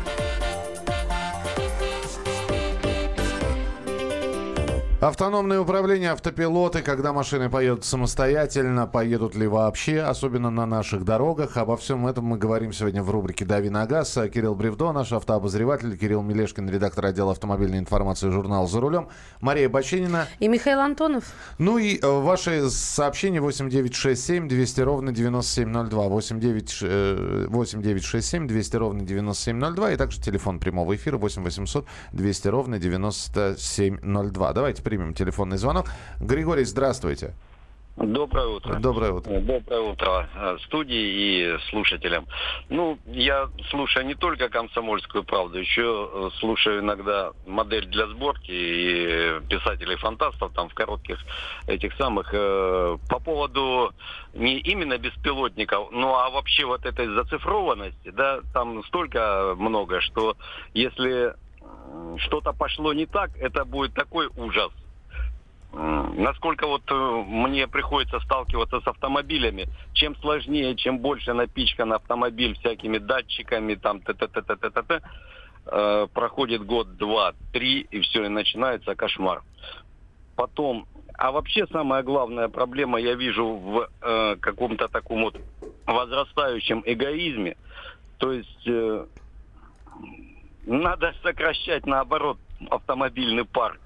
Автономное 5.02 5.62
управление, 5.62 6.12
автопилоты, 6.12 6.82
когда 6.82 7.14
машины 7.14 7.50
поедут 7.50 7.86
самостоятельно, 7.86 8.86
поедут 8.86 9.34
ли 9.34 9.48
вообще, 9.48 10.02
особенно 10.02 10.50
на 10.50 10.66
наших 10.66 11.06
дорогах. 11.06 11.56
Обо 11.56 11.78
всем 11.78 12.06
этом 12.06 12.26
мы 12.26 12.38
говорим 12.38 12.74
сегодня 12.74 13.02
в 13.02 13.10
рубрике 13.10 13.46
«Дави 13.46 13.70
на 13.70 13.86
газ». 13.86 14.18
Кирилл 14.34 14.56
Бревдо, 14.56 14.92
наш 14.92 15.14
автообозреватель, 15.14 15.98
Кирилл 15.98 16.22
Мелешкин, 16.22 16.70
редактор 16.70 17.06
отдела 17.06 17.32
автомобильной 17.32 17.80
информации 17.80 18.30
журнала 18.30 18.68
«За 18.68 18.82
рулем», 18.82 19.08
Мария 19.40 19.70
Баченина. 19.70 20.28
И 20.40 20.50
Михаил 20.50 20.82
Антонов. 20.82 21.32
Ну 21.60 21.78
и 21.78 21.98
э, 21.98 22.06
ваши 22.06 22.70
сообщения 22.70 23.40
8967 23.40 24.50
200 24.50 24.82
ровно 24.82 25.14
9702. 25.14 26.10
8967 26.10 28.48
200 28.48 28.76
ровно 28.76 29.04
9702. 29.04 29.94
И 29.94 29.96
также 29.96 30.20
телефон 30.20 30.60
прямого 30.60 30.94
эфира 30.94 31.18
8 31.18 31.42
800 31.42 31.86
200 32.12 32.48
ровно 32.50 32.80
9702. 32.80 34.52
Давайте 34.52 34.84
примем 34.90 35.14
телефонный 35.14 35.58
звонок. 35.58 35.86
Григорий, 36.20 36.64
здравствуйте. 36.64 37.36
Доброе 37.96 38.48
утро. 38.48 38.80
Доброе 38.80 39.12
утро. 39.12 39.40
Доброе 39.40 39.82
утро 39.82 40.30
э, 40.34 40.58
студии 40.66 40.96
и 40.96 41.58
слушателям. 41.70 42.26
Ну, 42.70 42.98
я 43.06 43.50
слушаю 43.70 44.08
не 44.08 44.16
только 44.16 44.50
«Комсомольскую 44.50 45.24
правду», 45.24 45.60
еще 45.60 46.10
э, 46.12 46.30
слушаю 46.40 46.80
иногда 46.80 47.34
модель 47.46 47.86
для 47.86 48.08
сборки 48.08 48.52
и 48.52 49.40
писателей-фантастов 49.50 50.54
там 50.54 50.70
в 50.70 50.74
коротких 50.74 51.20
этих 51.68 51.94
самых. 51.98 52.30
Э, 52.34 52.98
по 53.10 53.20
поводу 53.20 53.92
не 54.34 54.60
именно 54.60 54.98
беспилотников, 54.98 55.92
ну 55.92 56.16
а 56.16 56.30
вообще 56.32 56.66
вот 56.66 56.86
этой 56.86 57.06
зацифрованности, 57.08 58.10
да, 58.12 58.40
там 58.54 58.84
столько 58.86 59.54
много, 59.58 60.00
что 60.02 60.36
если 60.74 61.36
что-то 62.18 62.54
пошло 62.54 62.94
не 62.94 63.06
так, 63.06 63.32
это 63.38 63.66
будет 63.66 63.94
такой 63.94 64.28
ужас. 64.38 64.72
Насколько 65.72 66.66
вот 66.66 66.82
э, 66.90 67.24
мне 67.28 67.68
приходится 67.68 68.20
сталкиваться 68.22 68.82
с 68.82 68.88
автомобилями, 68.88 69.68
чем 69.94 70.16
сложнее, 70.16 70.76
чем 70.76 70.98
больше 70.98 71.34
напичкан 71.34 71.94
автомобиль 71.94 72.56
всякими 72.56 72.98
датчиками, 72.98 73.76
там 73.76 74.02
т 74.02 74.14
т 74.16 74.28
т 74.28 74.42
т 74.42 74.56
т 74.56 74.70
т 74.70 74.82
т 74.82 75.02
э, 75.68 76.08
проходит 76.12 76.66
год, 76.66 76.98
два, 76.98 77.34
три, 77.54 77.82
и 77.92 78.00
все, 78.00 78.26
и 78.26 78.30
начинается 78.30 78.96
кошмар. 78.96 79.44
Потом, 80.36 80.88
а 81.14 81.32
вообще 81.32 81.68
самая 81.68 82.02
главная 82.02 82.50
проблема 82.50 83.00
я 83.00 83.14
вижу 83.14 83.46
в 83.46 83.90
э, 84.02 84.38
каком-то 84.38 84.88
таком 84.88 85.22
вот 85.22 85.38
возрастающем 85.86 86.82
эгоизме. 86.84 87.58
То 88.18 88.32
есть 88.32 88.68
э, 88.68 89.06
надо 90.66 91.14
сокращать, 91.22 91.86
наоборот, 91.86 92.40
автомобильный 92.72 93.46
парк 93.46 93.80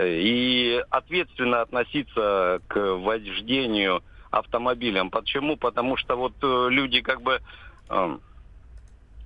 и 0.00 0.82
ответственно 0.90 1.62
относиться 1.62 2.60
к 2.68 2.96
вождению 2.96 4.02
автомобилем. 4.30 5.10
Почему? 5.10 5.56
Потому 5.56 5.96
что 5.96 6.16
вот 6.16 6.34
э, 6.42 6.66
люди 6.70 7.00
как 7.00 7.22
бы 7.22 7.40
э, 7.88 8.18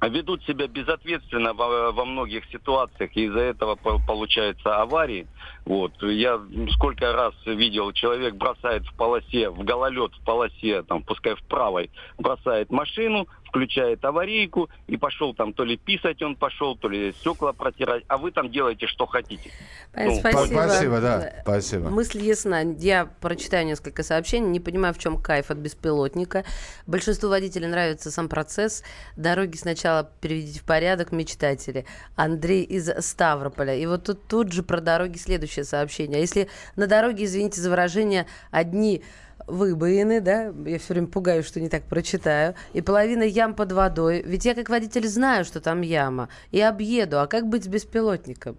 ведут 0.06 0.44
себя 0.44 0.68
безответственно 0.68 1.54
во, 1.54 1.92
во 1.92 2.04
многих 2.04 2.44
ситуациях, 2.46 3.10
и 3.16 3.24
из-за 3.24 3.40
этого 3.40 3.74
получаются 3.74 4.80
аварии. 4.80 5.26
Вот. 5.64 5.92
Я 6.02 6.40
сколько 6.74 7.12
раз 7.12 7.34
видел, 7.46 7.92
человек 7.92 8.34
бросает 8.34 8.86
в 8.86 8.94
полосе, 8.96 9.50
в 9.50 9.64
гололед 9.64 10.12
в 10.14 10.24
полосе, 10.24 10.82
там, 10.82 11.02
пускай 11.02 11.34
в 11.34 11.42
правой, 11.44 11.90
бросает 12.18 12.70
машину, 12.70 13.26
включает 13.48 14.04
аварийку 14.04 14.68
и 14.86 14.96
пошел 14.96 15.34
там 15.34 15.52
то 15.52 15.64
ли 15.64 15.76
писать 15.76 16.22
он 16.22 16.36
пошел, 16.36 16.76
то 16.76 16.88
ли 16.88 17.12
стекла 17.12 17.52
протирать, 17.52 18.04
а 18.08 18.18
вы 18.18 18.30
там 18.30 18.50
делаете, 18.50 18.86
что 18.86 19.06
хотите. 19.06 19.50
Ну, 19.94 20.18
спасибо. 20.20 20.46
Спасибо, 20.46 21.00
да, 21.00 21.32
спасибо. 21.42 21.88
Мысль 21.88 22.22
ясна. 22.22 22.60
Я 22.60 23.06
прочитаю 23.06 23.66
несколько 23.66 24.02
сообщений, 24.02 24.48
не 24.48 24.60
понимаю, 24.60 24.94
в 24.94 24.98
чем 24.98 25.20
кайф 25.20 25.50
от 25.50 25.58
беспилотника. 25.58 26.44
Большинству 26.86 27.28
водителей 27.30 27.66
нравится 27.66 28.10
сам 28.10 28.28
процесс. 28.28 28.84
Дороги 29.16 29.56
сначала 29.56 30.10
переведите 30.20 30.60
в 30.60 30.64
порядок, 30.64 31.12
мечтатели. 31.12 31.86
Андрей 32.16 32.62
из 32.62 32.90
Ставрополя. 33.04 33.74
И 33.74 33.86
вот 33.86 34.04
тут, 34.04 34.26
тут 34.28 34.52
же 34.52 34.62
про 34.62 34.80
дороги 34.80 35.16
следующее 35.16 35.64
сообщение. 35.64 36.18
А 36.18 36.20
если 36.20 36.48
на 36.76 36.86
дороге, 36.86 37.24
извините 37.24 37.60
за 37.60 37.70
выражение, 37.70 38.26
одни 38.50 39.02
выбоины, 39.46 40.20
да, 40.20 40.52
я 40.66 40.78
все 40.78 40.94
время 40.94 41.06
пугаюсь, 41.06 41.46
что 41.46 41.60
не 41.60 41.68
так 41.68 41.84
прочитаю, 41.84 42.54
и 42.72 42.80
половина 42.80 43.22
ям 43.22 43.54
под 43.54 43.72
водой, 43.72 44.22
ведь 44.24 44.44
я 44.44 44.54
как 44.54 44.68
водитель 44.68 45.06
знаю, 45.08 45.44
что 45.44 45.60
там 45.60 45.80
яма, 45.80 46.28
и 46.50 46.60
объеду, 46.60 47.20
а 47.20 47.26
как 47.26 47.46
быть 47.48 47.64
с 47.64 47.68
беспилотником? 47.68 48.56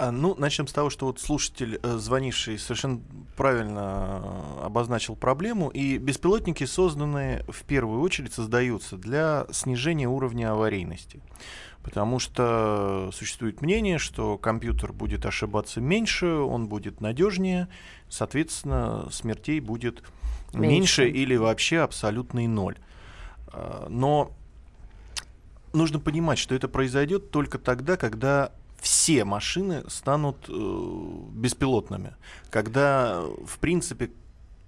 А, 0.00 0.12
ну, 0.12 0.36
начнем 0.38 0.68
с 0.68 0.72
того, 0.72 0.90
что 0.90 1.06
вот 1.06 1.18
слушатель, 1.18 1.80
э, 1.82 1.96
звонивший, 1.96 2.56
совершенно 2.56 3.00
правильно 3.36 4.22
э, 4.22 4.66
обозначил 4.66 5.16
проблему. 5.16 5.70
И 5.70 5.98
беспилотники 5.98 6.62
созданы 6.66 7.42
в 7.48 7.64
первую 7.64 8.00
очередь, 8.00 8.32
создаются 8.32 8.96
для 8.96 9.48
снижения 9.50 10.06
уровня 10.06 10.52
аварийности. 10.52 11.20
Потому 11.82 12.18
что 12.18 13.10
существует 13.12 13.62
мнение, 13.62 13.98
что 13.98 14.36
компьютер 14.36 14.92
будет 14.92 15.24
ошибаться 15.24 15.80
меньше, 15.80 16.26
он 16.26 16.66
будет 16.66 17.00
надежнее, 17.00 17.68
соответственно, 18.08 19.08
смертей 19.10 19.60
будет 19.60 20.02
меньше, 20.52 21.02
меньше 21.02 21.08
или 21.08 21.36
вообще 21.36 21.78
абсолютный 21.78 22.46
ноль. 22.46 22.76
А, 23.52 23.86
но 23.88 24.32
нужно 25.72 25.98
понимать, 26.00 26.38
что 26.38 26.54
это 26.54 26.68
произойдет 26.68 27.30
только 27.30 27.58
тогда, 27.58 27.96
когда 27.96 28.52
все 28.80 29.24
машины 29.24 29.82
станут 29.88 30.36
э, 30.48 30.52
беспилотными, 31.32 32.14
когда, 32.50 33.22
в 33.46 33.58
принципе, 33.58 34.10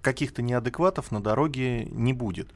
каких-то 0.01 0.41
неадекватов 0.41 1.11
на 1.11 1.21
дороге 1.21 1.85
не 1.85 2.13
будет. 2.13 2.49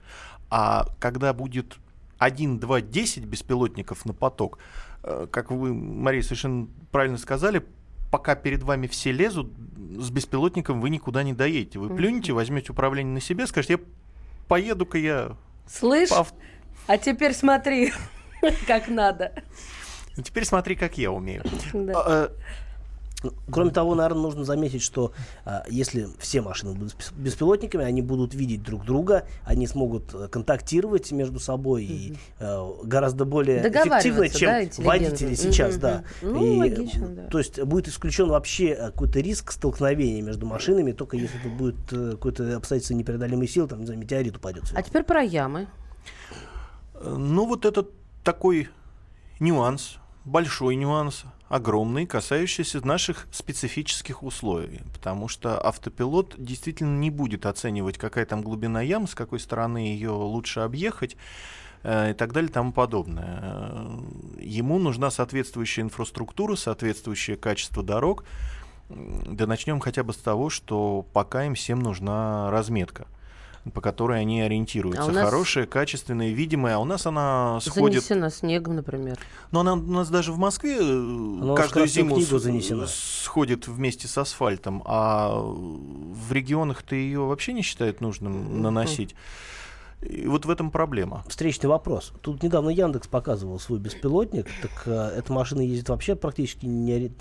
А 0.49 0.87
когда 0.99 1.33
будет 1.33 1.77
1, 2.25 2.59
2, 2.59 2.81
10 2.81 3.25
беспилотников 3.25 4.05
на 4.05 4.13
поток, 4.13 4.57
э, 5.03 5.27
как 5.29 5.51
вы, 5.51 5.73
Мария, 5.73 6.23
совершенно 6.23 6.67
правильно 6.91 7.17
сказали, 7.17 7.63
пока 8.11 8.35
перед 8.35 8.63
вами 8.63 8.88
все 8.88 9.11
лезут, 9.11 9.51
с 9.99 10.09
беспилотником 10.09 10.81
вы 10.81 10.89
никуда 10.89 11.21
не 11.23 11.33
доедете. 11.33 11.79
Вы 11.79 11.95
плюнете, 11.95 12.33
возьмете 12.33 12.71
управление 12.71 13.13
на 13.13 13.21
себя, 13.21 13.45
скажете, 13.45 13.73
я 13.73 13.79
поеду-ка 14.47 14.97
я... 14.97 15.38
Слышь, 15.67 16.09
по 16.09 16.21
ав- 16.21 16.33
а 16.88 16.97
теперь 16.97 17.33
смотри, 17.33 17.93
как 18.67 18.88
надо. 18.88 19.31
Теперь 20.23 20.45
смотри, 20.45 20.75
как 20.75 20.97
я 20.97 21.11
умею. 21.11 21.43
Да. 21.73 22.31
Э, 23.23 23.30
Кроме 23.51 23.71
того, 23.71 23.95
наверное, 23.95 24.21
нужно 24.21 24.43
заметить, 24.43 24.82
что 24.82 25.13
а, 25.45 25.63
если 25.69 26.08
все 26.19 26.41
машины 26.41 26.73
будут 26.73 26.95
бес- 26.95 27.12
беспилотниками, 27.13 27.86
они 27.86 28.01
будут 28.01 28.34
видеть 28.34 28.62
друг 28.63 28.86
друга, 28.86 29.25
они 29.43 29.67
смогут 29.67 30.13
э, 30.13 30.28
контактировать 30.28 31.12
между 31.12 31.39
собой 31.39 31.86
и 31.86 32.17
э, 32.39 32.73
гораздо 32.84 33.25
более 33.25 33.60
эффективно, 33.67 34.30
чем 34.30 34.49
да, 34.49 34.84
водители 34.84 35.36
сейчас, 35.36 35.73
Мгм, 35.73 35.82
да. 35.82 36.04
Ну, 36.21 36.45
И, 36.45 36.60
логично, 36.60 37.08
да. 37.08 37.28
То 37.28 37.38
есть 37.38 37.62
будет 37.62 37.88
исключен 37.88 38.28
вообще 38.30 38.69
э, 38.69 38.86
какой-то 38.91 39.19
риск 39.19 39.51
столкновения 39.51 40.21
между 40.21 40.45
машинами, 40.45 40.91
только 40.91 41.17
если 41.17 41.38
тут 41.39 41.54
будет 41.54 41.75
э, 41.91 42.12
какое-то 42.12 42.58
обстоятельство 42.58 42.93
непреодолимой 42.95 43.47
силы, 43.47 43.67
там, 43.67 43.80
не 43.80 43.86
знаю, 43.86 43.99
метеорит 43.99 44.38
упадет. 44.38 44.63
А 44.75 44.82
теперь 44.82 45.04
про 45.04 45.21
ямы. 45.21 45.67
Ну, 47.01 47.45
вот 47.45 47.65
это 47.65 47.86
такой 48.23 48.69
нюанс, 49.39 49.97
большой 50.23 50.75
нюанс, 50.75 51.25
огромный, 51.49 52.05
касающийся 52.05 52.86
наших 52.86 53.27
специфических 53.31 54.23
условий. 54.23 54.81
Потому 54.93 55.27
что 55.27 55.60
автопилот 55.60 56.36
действительно 56.38 56.97
не 56.97 57.10
будет 57.10 57.45
оценивать, 57.45 57.97
какая 57.97 58.25
там 58.25 58.41
глубина 58.41 58.81
ям, 58.81 59.08
с 59.08 59.15
какой 59.15 59.39
стороны 59.39 59.77
ее 59.77 60.12
лучше 60.12 60.62
объехать 60.62 61.15
э, 61.84 62.12
и 62.12 62.13
так 62.13 62.34
далее 62.34 62.49
и 62.49 62.53
тому 62.53 62.71
подобное. 62.71 63.39
Э, 63.41 63.99
Ему 64.39 64.79
нужна 64.79 65.12
соответствующая 65.12 65.81
инфраструктура, 65.81 66.55
соответствующее 66.55 67.38
качество 67.38 67.84
дорог. 67.84 68.25
Да 68.89 69.47
начнем 69.47 69.79
хотя 69.79 70.03
бы 70.03 70.13
с 70.13 70.17
того, 70.17 70.49
что 70.49 71.05
пока 71.13 71.45
им 71.45 71.55
всем 71.55 71.79
нужна 71.79 72.51
разметка 72.51 73.08
по 73.73 73.82
которой 73.82 74.21
они 74.21 74.41
ориентируются. 74.41 75.04
А 75.04 75.12
нас- 75.12 75.25
Хорошая, 75.25 75.65
качественная, 75.65 76.32
видимая. 76.32 76.75
А 76.75 76.80
у 76.80 76.86
нас 76.86 77.06
она 77.06 77.60
сходит... 77.62 78.04
Занесена 78.04 78.30
снегом, 78.30 78.75
например. 78.75 79.17
Но 79.51 79.62
она 79.62 79.73
у 79.73 79.78
нас 79.78 80.10
даже 80.10 80.32
в 80.32 80.38
Москве 80.38 80.78
э, 80.80 80.84
в 80.84 81.56
каждую 81.56 81.88
зиму 81.88 82.19
занесена. 82.19 82.86
сходит 82.88 83.67
вместе 83.67 84.08
с 84.08 84.17
асфальтом, 84.17 84.84
а 84.86 85.36
в 85.39 86.32
регионах-то 86.32 86.95
ее 86.95 87.21
вообще 87.21 87.54
не 87.54 87.63
считают 87.63 88.01
нужным 88.01 88.62
наносить. 88.62 89.15
И 90.01 90.27
вот 90.27 90.45
в 90.45 90.49
этом 90.49 90.71
проблема. 90.71 91.23
Встречный 91.27 91.67
вопрос. 91.67 92.13
Тут 92.21 92.43
недавно 92.43 92.69
Яндекс 92.69 93.08
показывал 93.08 93.60
свой 93.60 93.79
беспилотник. 93.79 94.47
Так 94.62 94.84
э, 94.86 95.17
эта 95.17 95.34
машина 95.34 95.62
ездит 95.62 95.89
вообще 95.89 96.15
практически 96.15 96.65
не 96.65 97.12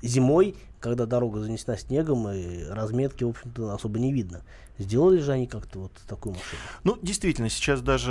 зимой, 0.00 0.56
когда 0.80 1.06
дорога 1.06 1.40
занесена 1.40 1.76
снегом 1.76 2.28
и 2.28 2.64
разметки, 2.64 3.24
в 3.24 3.30
общем-то, 3.30 3.74
особо 3.74 3.98
не 3.98 4.12
видно. 4.12 4.42
Сделали 4.78 5.18
же 5.18 5.32
они 5.32 5.46
как-то 5.46 5.80
вот 5.80 5.92
такую 6.08 6.34
машину? 6.34 6.60
Ну, 6.84 6.98
действительно, 7.02 7.48
сейчас 7.50 7.82
даже 7.82 8.10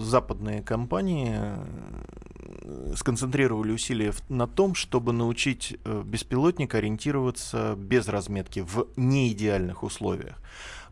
западные 0.00 0.62
компании 0.62 1.36
э, 1.36 2.94
сконцентрировали 2.96 3.72
усилия 3.72 4.12
на 4.28 4.46
том, 4.46 4.74
чтобы 4.74 5.12
научить 5.12 5.78
э, 5.84 6.02
беспилотник 6.04 6.74
ориентироваться 6.74 7.76
без 7.78 8.08
разметки 8.08 8.60
в 8.60 8.88
неидеальных 8.96 9.82
условиях. 9.84 10.36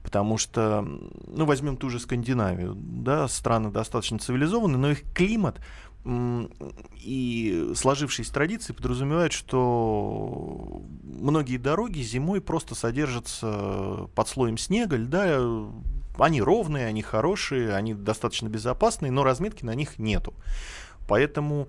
Потому 0.03 0.37
что, 0.37 0.83
ну, 1.27 1.45
возьмем 1.47 1.77
ту 1.77 1.88
же 1.88 2.01
Скандинавию, 2.01 2.75
да, 2.77 3.29
страны 3.29 3.71
достаточно 3.71 4.19
цивилизованные, 4.19 4.79
но 4.79 4.91
их 4.91 5.03
климат 5.15 5.61
и 6.05 7.73
сложившиеся 7.77 8.33
традиции 8.33 8.73
подразумевают, 8.73 9.33
что 9.33 10.83
многие 11.05 11.59
дороги 11.59 12.01
зимой 12.01 12.41
просто 12.41 12.75
содержатся 12.75 14.09
под 14.15 14.29
слоем 14.29 14.59
снега, 14.59 14.97
льда. 14.97 15.41
Они 16.19 16.43
ровные, 16.43 16.87
они 16.87 17.03
хорошие, 17.03 17.75
они 17.75 17.95
достаточно 17.95 18.49
безопасные, 18.49 19.12
но 19.12 19.23
разметки 19.23 19.65
на 19.65 19.75
них 19.75 19.99
нету. 19.99 20.35
Поэтому 21.09 21.69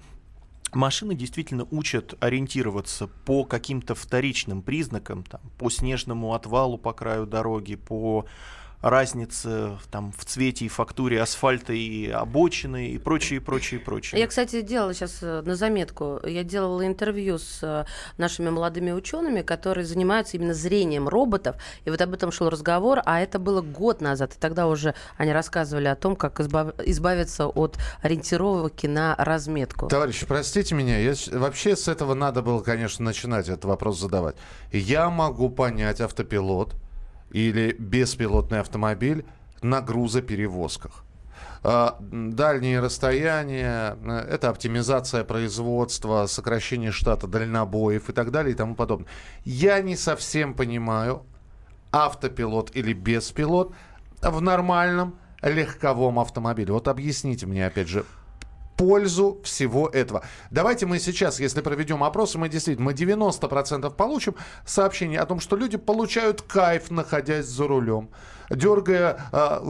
машины 0.76 1.16
действительно 1.16 1.68
учат 1.72 2.16
ориентироваться 2.20 3.08
по 3.08 3.44
каким-то 3.46 3.96
вторичным 3.96 4.62
признакам, 4.62 5.24
там, 5.24 5.42
по 5.58 5.70
снежному 5.70 6.34
отвалу 6.34 6.78
по 6.78 6.94
краю 6.94 7.26
дороги, 7.26 7.76
по 7.76 8.26
разнице 8.84 9.78
в- 9.82 9.88
там, 9.90 10.12
в 10.12 10.26
цвете 10.26 10.66
и 10.66 10.68
фактуре 10.68 11.22
асфальта 11.22 11.74
и 11.74 12.10
обочины 12.10 12.90
и 12.90 12.98
прочее, 12.98 13.42
прочее, 13.42 13.80
прочее. 13.80 14.20
Я, 14.22 14.28
кстати, 14.28 14.62
делала 14.62 14.94
сейчас 14.94 15.22
на 15.22 15.56
заметку. 15.56 16.20
Я 16.26 16.44
делала 16.44 16.86
интервью 16.86 17.38
с 17.40 17.60
э, 17.64 17.86
нашими 18.18 18.50
молодыми 18.50 18.92
учеными, 18.92 19.42
которые 19.42 19.86
занимаются 19.86 20.38
именно 20.38 20.54
зрением 20.54 21.08
роботов. 21.08 21.56
И 21.86 21.90
вот 21.90 22.02
об 22.02 22.14
этом 22.14 22.32
шел 22.32 22.50
разговор, 22.50 23.00
а 23.06 23.22
это 23.22 23.40
было 23.40 23.62
год 23.62 24.02
назад. 24.02 24.34
И 24.36 24.40
тогда 24.40 24.68
уже 24.68 24.94
они 25.18 25.32
рассказывали 25.34 25.88
о 25.88 25.96
том, 25.96 26.16
как 26.16 26.40
избав- 26.40 26.76
избавиться 26.86 27.48
от 27.48 27.78
ориентировки 28.02 28.88
на 28.88 29.16
разметку. 29.18 29.88
Товарищи, 29.88 30.26
простите 30.26 30.76
меня, 30.76 30.98
я 31.00 31.14
вообще 31.32 31.76
с 31.76 31.88
этого 31.88 32.14
надо 32.14 32.42
было, 32.42 32.62
конечно, 32.62 33.04
начинать 33.06 33.48
этот 33.48 33.66
вопрос 33.66 34.00
задавать. 34.00 34.36
Я 34.72 35.10
могу 35.10 35.50
понять 35.50 36.02
автопилот 36.02 36.76
или 37.34 37.76
беспилотный 37.78 38.62
автомобиль 38.62 39.26
на 39.62 39.82
грузоперевозках. 39.82 41.04
А, 41.64 41.98
Дальние 42.00 42.80
расстояния, 42.80 43.98
э, 44.02 44.18
это 44.30 44.50
оптимизация 44.50 45.24
производства, 45.24 46.26
сокращение 46.28 46.92
штата 46.92 47.28
дальнобоев 47.28 48.10
и 48.10 48.14
так 48.14 48.32
далее 48.32 48.54
и 48.54 48.56
тому 48.56 48.76
подобное. 48.76 49.08
Я 49.46 49.82
не 49.82 49.96
совсем 49.96 50.54
понимаю, 50.54 51.26
автопилот 51.92 52.76
или 52.76 52.94
беспилот 52.94 53.74
в 54.22 54.42
нормальном 54.42 55.16
легковом 55.42 56.20
автомобиле. 56.20 56.74
Вот 56.74 56.88
объясните 56.88 57.46
мне, 57.46 57.66
опять 57.66 57.88
же, 57.88 58.06
пользу 58.78 59.40
всего 59.44 59.88
этого. 59.90 60.24
Давайте 60.52 60.86
мы 60.86 61.00
сейчас, 61.00 61.40
если 61.40 61.62
проведем 61.62 62.04
опрос, 62.04 62.36
мы 62.36 62.50
действительно, 62.50 62.86
мы 62.86 62.94
90% 62.94 63.94
получим 63.96 64.36
сообщение 64.66 65.20
о 65.20 65.26
том, 65.26 65.40
что 65.40 65.56
люди 65.56 65.78
получают 65.78 66.42
кайф, 66.42 66.92
находясь 66.92 67.46
за 67.46 67.68
рулем, 67.68 68.10
дергая 68.50 69.18
а, 69.32 69.64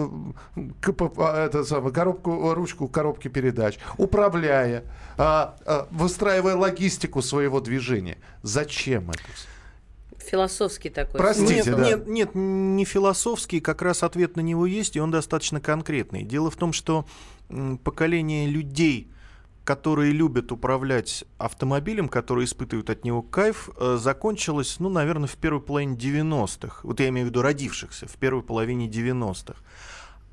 КП, 0.81 1.17
а, 1.17 1.45
это 1.45 1.63
самое, 1.63 1.93
коробку, 1.93 2.53
ручку 2.53 2.87
коробки 2.87 3.27
передач, 3.27 3.77
управляя, 3.97 4.83
а, 5.17 5.55
а, 5.65 5.87
выстраивая 5.91 6.55
логистику 6.55 7.21
своего 7.21 7.59
движения. 7.59 8.17
Зачем 8.41 9.09
это? 9.09 9.19
Философский 10.17 10.89
такой. 10.89 11.19
Простите, 11.19 11.55
нет, 11.55 11.65
да. 11.65 11.85
нет, 11.85 12.07
нет, 12.07 12.29
не 12.33 12.85
философский, 12.85 13.59
как 13.59 13.81
раз 13.81 14.03
ответ 14.03 14.35
на 14.35 14.41
него 14.41 14.65
есть, 14.65 14.95
и 14.95 14.99
он 14.99 15.11
достаточно 15.11 15.59
конкретный. 15.59 16.23
Дело 16.23 16.49
в 16.49 16.55
том, 16.55 16.73
что 16.73 17.05
поколение 17.83 18.47
людей, 18.47 19.07
которые 19.63 20.11
любят 20.11 20.51
управлять 20.51 21.23
автомобилем, 21.37 22.09
которые 22.09 22.45
испытывают 22.45 22.89
от 22.89 23.05
него 23.05 23.21
кайф, 23.21 23.69
э, 23.77 23.97
закончилось, 23.99 24.75
ну, 24.79 24.89
наверное, 24.89 25.27
в 25.27 25.35
первой 25.37 25.61
половине 25.61 25.95
90-х. 25.95 26.81
Вот 26.83 26.99
я 26.99 27.07
имею 27.09 27.27
в 27.27 27.29
виду 27.29 27.41
родившихся 27.41 28.07
в 28.07 28.15
первой 28.17 28.43
половине 28.43 28.87
90-х. 28.89 29.55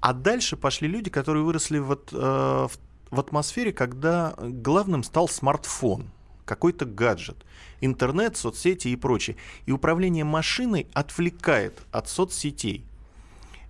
А 0.00 0.12
дальше 0.12 0.56
пошли 0.56 0.88
люди, 0.88 1.10
которые 1.10 1.44
выросли 1.44 1.78
в, 1.78 1.92
от- 1.92 2.12
э, 2.12 2.16
в, 2.16 2.70
в 3.10 3.20
атмосфере, 3.20 3.72
когда 3.72 4.34
главным 4.38 5.04
стал 5.04 5.28
смартфон, 5.28 6.06
какой-то 6.44 6.84
гаджет, 6.84 7.36
интернет, 7.80 8.36
соцсети 8.36 8.88
и 8.88 8.96
прочее. 8.96 9.36
И 9.66 9.72
управление 9.72 10.24
машиной 10.24 10.88
отвлекает 10.92 11.78
от 11.92 12.08
соцсетей. 12.08 12.84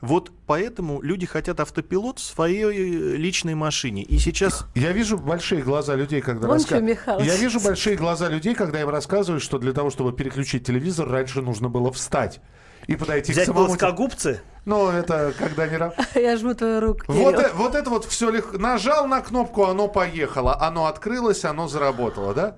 Вот 0.01 0.33
поэтому 0.47 1.03
люди 1.03 1.27
хотят 1.27 1.61
автопилот 1.61 2.19
в 2.19 2.23
своей 2.25 2.65
э, 2.65 3.17
личной 3.17 3.55
машине. 3.55 4.03
И 4.03 4.19
сейчас 4.19 4.67
Я 4.75 4.93
вижу 4.93 5.19
большие 5.19 5.63
глаза 5.63 5.95
людей, 5.95 6.21
когда 6.21 6.49
Вон 6.49 6.59
раска- 6.59 6.79
чё, 6.79 6.81
Михалыч. 6.81 7.27
Я 7.27 7.37
вижу 7.37 7.61
большие 7.61 7.97
глаза 7.97 8.29
людей, 8.29 8.55
когда 8.55 8.81
им 8.81 8.89
рассказывают, 8.89 9.43
что 9.43 9.59
для 9.59 9.73
того, 9.73 9.91
чтобы 9.91 10.13
переключить 10.13 10.67
телевизор, 10.67 11.09
раньше 11.09 11.43
нужно 11.43 11.69
было 11.69 11.93
встать 11.93 12.41
и 12.87 12.97
подойти 12.97 13.33
Взять 13.33 13.45
к 13.45 13.49
самому... 13.49 13.67
плоскогубцы? 13.67 14.41
Ну, 14.65 14.91
это 14.91 15.33
когда 15.39 15.67
не... 15.67 15.79
Я 16.21 16.37
жму 16.37 16.55
твою 16.55 16.81
руку. 16.81 17.05
Вот, 17.09 17.35
э- 17.35 17.51
вот 17.55 17.75
это 17.75 17.91
вот 17.91 18.05
все 18.05 18.31
легко. 18.31 18.59
Нажал 18.59 19.07
на 19.07 19.21
кнопку, 19.21 19.65
оно 19.65 19.89
поехало. 19.89 20.61
Оно 20.61 20.87
открылось, 20.87 21.45
оно 21.45 21.69
заработало, 21.69 22.35
да? 22.35 22.57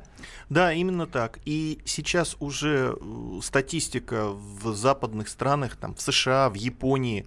Да, 0.48 0.72
именно 0.72 1.06
так. 1.06 1.38
И 1.44 1.78
сейчас 1.84 2.36
уже 2.40 2.96
э, 3.00 3.40
статистика 3.42 4.30
в 4.30 4.74
западных 4.74 5.28
странах, 5.28 5.76
там, 5.76 5.94
в 5.94 6.00
США, 6.00 6.48
в 6.48 6.54
Японии, 6.54 7.26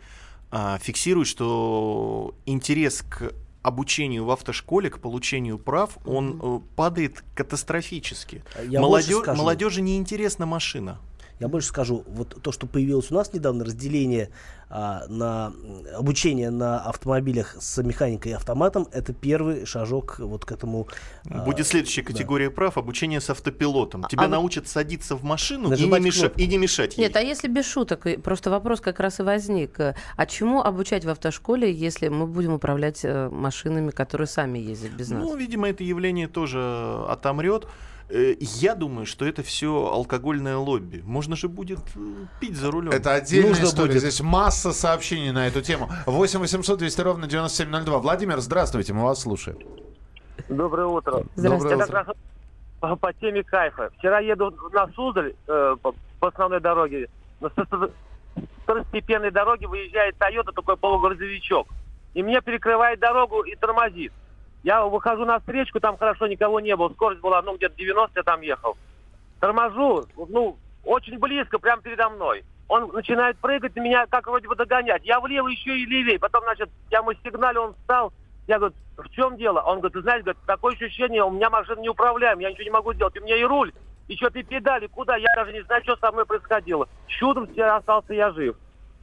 а, 0.52 0.78
фиксирует, 0.78 1.28
что 1.28 2.36
интерес 2.46 3.02
к 3.02 3.34
обучению 3.62 4.26
в 4.26 4.32
автошколе, 4.32 4.90
к 4.90 5.00
получению 5.00 5.58
прав, 5.58 5.98
он 6.06 6.40
э, 6.42 6.60
падает 6.76 7.24
катастрофически. 7.34 8.44
Я 8.68 8.80
Молодежь, 8.80 9.26
молодежи 9.26 9.82
неинтересна 9.82 10.46
машина. 10.46 11.00
Я 11.40 11.48
больше 11.50 11.68
скажу, 11.68 12.04
вот 12.08 12.42
то, 12.42 12.52
что 12.52 12.66
появилось 12.66 13.12
у 13.12 13.16
нас 13.16 13.34
недавно, 13.34 13.66
разделение 13.66 14.30
а, 14.70 15.06
на 15.10 15.54
обучение 15.96 16.50
на 16.50 16.80
автомобилях 16.80 17.56
с 17.60 17.82
механикой 17.84 18.32
и 18.32 18.36
автоматом, 18.36 18.88
это 18.92 19.14
первый 19.14 19.66
шажок 19.66 20.20
вот 20.20 20.46
к 20.46 20.52
этому. 20.52 20.88
а, 21.30 21.44
Будет 21.44 21.68
следующая 21.68 22.04
да. 22.04 22.08
категория 22.14 22.50
прав 22.50 22.78
обучение 22.78 23.20
с 23.20 23.30
автопилотом. 23.30 24.06
А- 24.06 24.08
Тебя 24.08 24.24
а 24.24 24.28
научат 24.28 24.68
садиться 24.68 25.16
в 25.16 25.24
машину 25.24 25.74
и 25.74 25.86
не, 25.86 26.00
меша- 26.00 26.32
и 26.38 26.48
не 26.48 26.58
мешать 26.58 26.98
ей. 26.98 27.04
Нет, 27.04 27.16
а 27.18 27.22
если 27.22 27.48
без 27.48 27.66
шуток, 27.66 28.08
просто 28.24 28.50
вопрос 28.50 28.80
как 28.80 29.00
раз 29.00 29.20
и 29.20 29.24
возник. 29.24 29.78
А 29.80 30.26
чему 30.26 30.62
обучать 30.62 31.04
в 31.06 31.10
автошколе, 31.10 31.72
если 31.72 32.08
мы 32.08 32.26
будем 32.28 32.54
управлять 32.54 33.02
э, 33.04 33.30
машинами, 33.30 33.92
которые 33.92 34.28
сами 34.28 34.60
ездят 34.60 34.92
без 34.94 35.10
нас? 35.10 35.22
Ну, 35.22 35.36
видимо, 35.36 35.68
это 35.70 35.84
явление 35.84 36.28
тоже 36.28 37.04
отомрет. 37.10 37.68
Э, 38.10 38.36
Я 38.40 38.76
думаю, 38.76 39.06
что 39.06 39.26
это 39.26 39.42
все 39.44 39.88
алкогольное 39.88 40.58
лобби. 40.58 41.02
Можно 41.06 41.36
же 41.36 41.48
будет 41.48 41.80
э, 41.96 42.00
пить 42.40 42.56
за 42.56 42.70
рулем. 42.72 42.92
Это 42.92 43.14
отдельная 43.14 43.50
Нужно 43.50 43.64
история. 43.66 43.88
будет. 43.88 44.02
Здесь 44.02 44.22
масса 44.22 44.74
сообщений 44.74 45.32
на 45.32 45.48
эту 45.48 45.62
тему. 45.62 45.90
8 46.06 46.40
800 46.40 46.80
200 46.80 47.02
ровно 47.02 47.28
9702. 47.28 47.98
Владимир, 48.00 48.40
здравствуйте, 48.40 48.94
мы 48.94 49.04
вас 49.04 49.22
слушаем. 49.22 49.58
Доброе 50.50 50.88
утро. 50.88 51.24
Здравствуйте. 51.36 51.78
Доброе 51.78 52.04
раз 52.04 52.16
по, 52.80 52.96
по 52.96 53.14
теме 53.14 53.44
кайфа. 53.44 53.90
Вчера 53.98 54.20
еду 54.20 54.54
на 54.72 54.88
Суздаль 54.94 55.34
э, 55.48 55.76
по, 55.82 55.96
по 56.20 56.28
основной 56.28 56.60
дороге. 56.60 57.10
На 57.40 57.50
сто- 57.50 57.90
второстепенной 58.64 59.32
дороге 59.32 59.68
выезжает 59.68 60.18
Тойота, 60.18 60.52
такой 60.52 60.78
полугрузовичок. 60.78 61.68
И 62.14 62.22
мне 62.24 62.40
перекрывает 62.42 63.00
дорогу 63.00 63.42
и 63.42 63.56
тормозит. 63.56 64.12
Я 64.66 64.84
выхожу 64.84 65.26
на 65.26 65.38
встречку, 65.38 65.80
там 65.80 65.96
хорошо 65.96 66.26
никого 66.26 66.60
не 66.60 66.76
было. 66.76 66.90
Скорость 66.90 67.22
была, 67.22 67.40
ну, 67.44 67.56
где-то 67.56 67.76
90 67.76 68.20
я 68.20 68.24
там 68.24 68.42
ехал. 68.42 68.76
Торможу, 69.40 70.08
ну, 70.18 70.58
очень 70.84 71.20
близко, 71.20 71.60
прямо 71.60 71.84
передо 71.84 72.10
мной. 72.10 72.44
Он 72.68 72.90
начинает 72.92 73.38
прыгать 73.38 73.76
меня, 73.76 74.08
как 74.08 74.26
вроде 74.26 74.48
бы 74.48 74.56
догонять. 74.56 75.06
Я 75.06 75.20
влево 75.20 75.50
еще 75.50 75.78
и 75.78 75.86
левее. 75.86 76.18
Потом, 76.18 76.42
значит, 76.46 76.72
я 76.90 76.98
ему 76.98 77.14
сигналю, 77.14 77.62
он 77.62 77.74
встал. 77.76 78.12
Я 78.48 78.58
говорю, 78.58 78.74
в 78.98 79.08
чем 79.12 79.38
дело? 79.38 79.62
Он 79.62 79.82
говорит, 79.82 79.94
ты 79.94 80.02
знаешь, 80.02 80.24
говорит, 80.24 80.42
такое 80.48 80.74
ощущение, 80.74 81.24
у 81.24 81.30
меня 81.30 81.52
машина 81.52 81.80
не 81.80 81.90
управляем, 81.90 82.40
я 82.40 82.50
ничего 82.50 82.64
не 82.64 82.72
могу 82.72 82.92
сделать. 82.96 83.16
И 83.16 83.20
мне 83.20 83.40
и 83.40 83.44
руль, 83.44 83.72
и 84.08 84.16
что 84.16 84.32
ты 84.32 84.42
педали, 84.42 84.88
куда, 84.88 85.16
я 85.16 85.28
даже 85.36 85.54
не 85.54 85.62
знаю, 85.62 85.84
что 85.84 85.96
со 85.98 86.12
мной 86.12 86.26
происходило. 86.26 86.90
Чудом 87.06 87.46
все 87.54 87.66
остался 87.66 88.16
я 88.16 88.32
жив. 88.32 88.56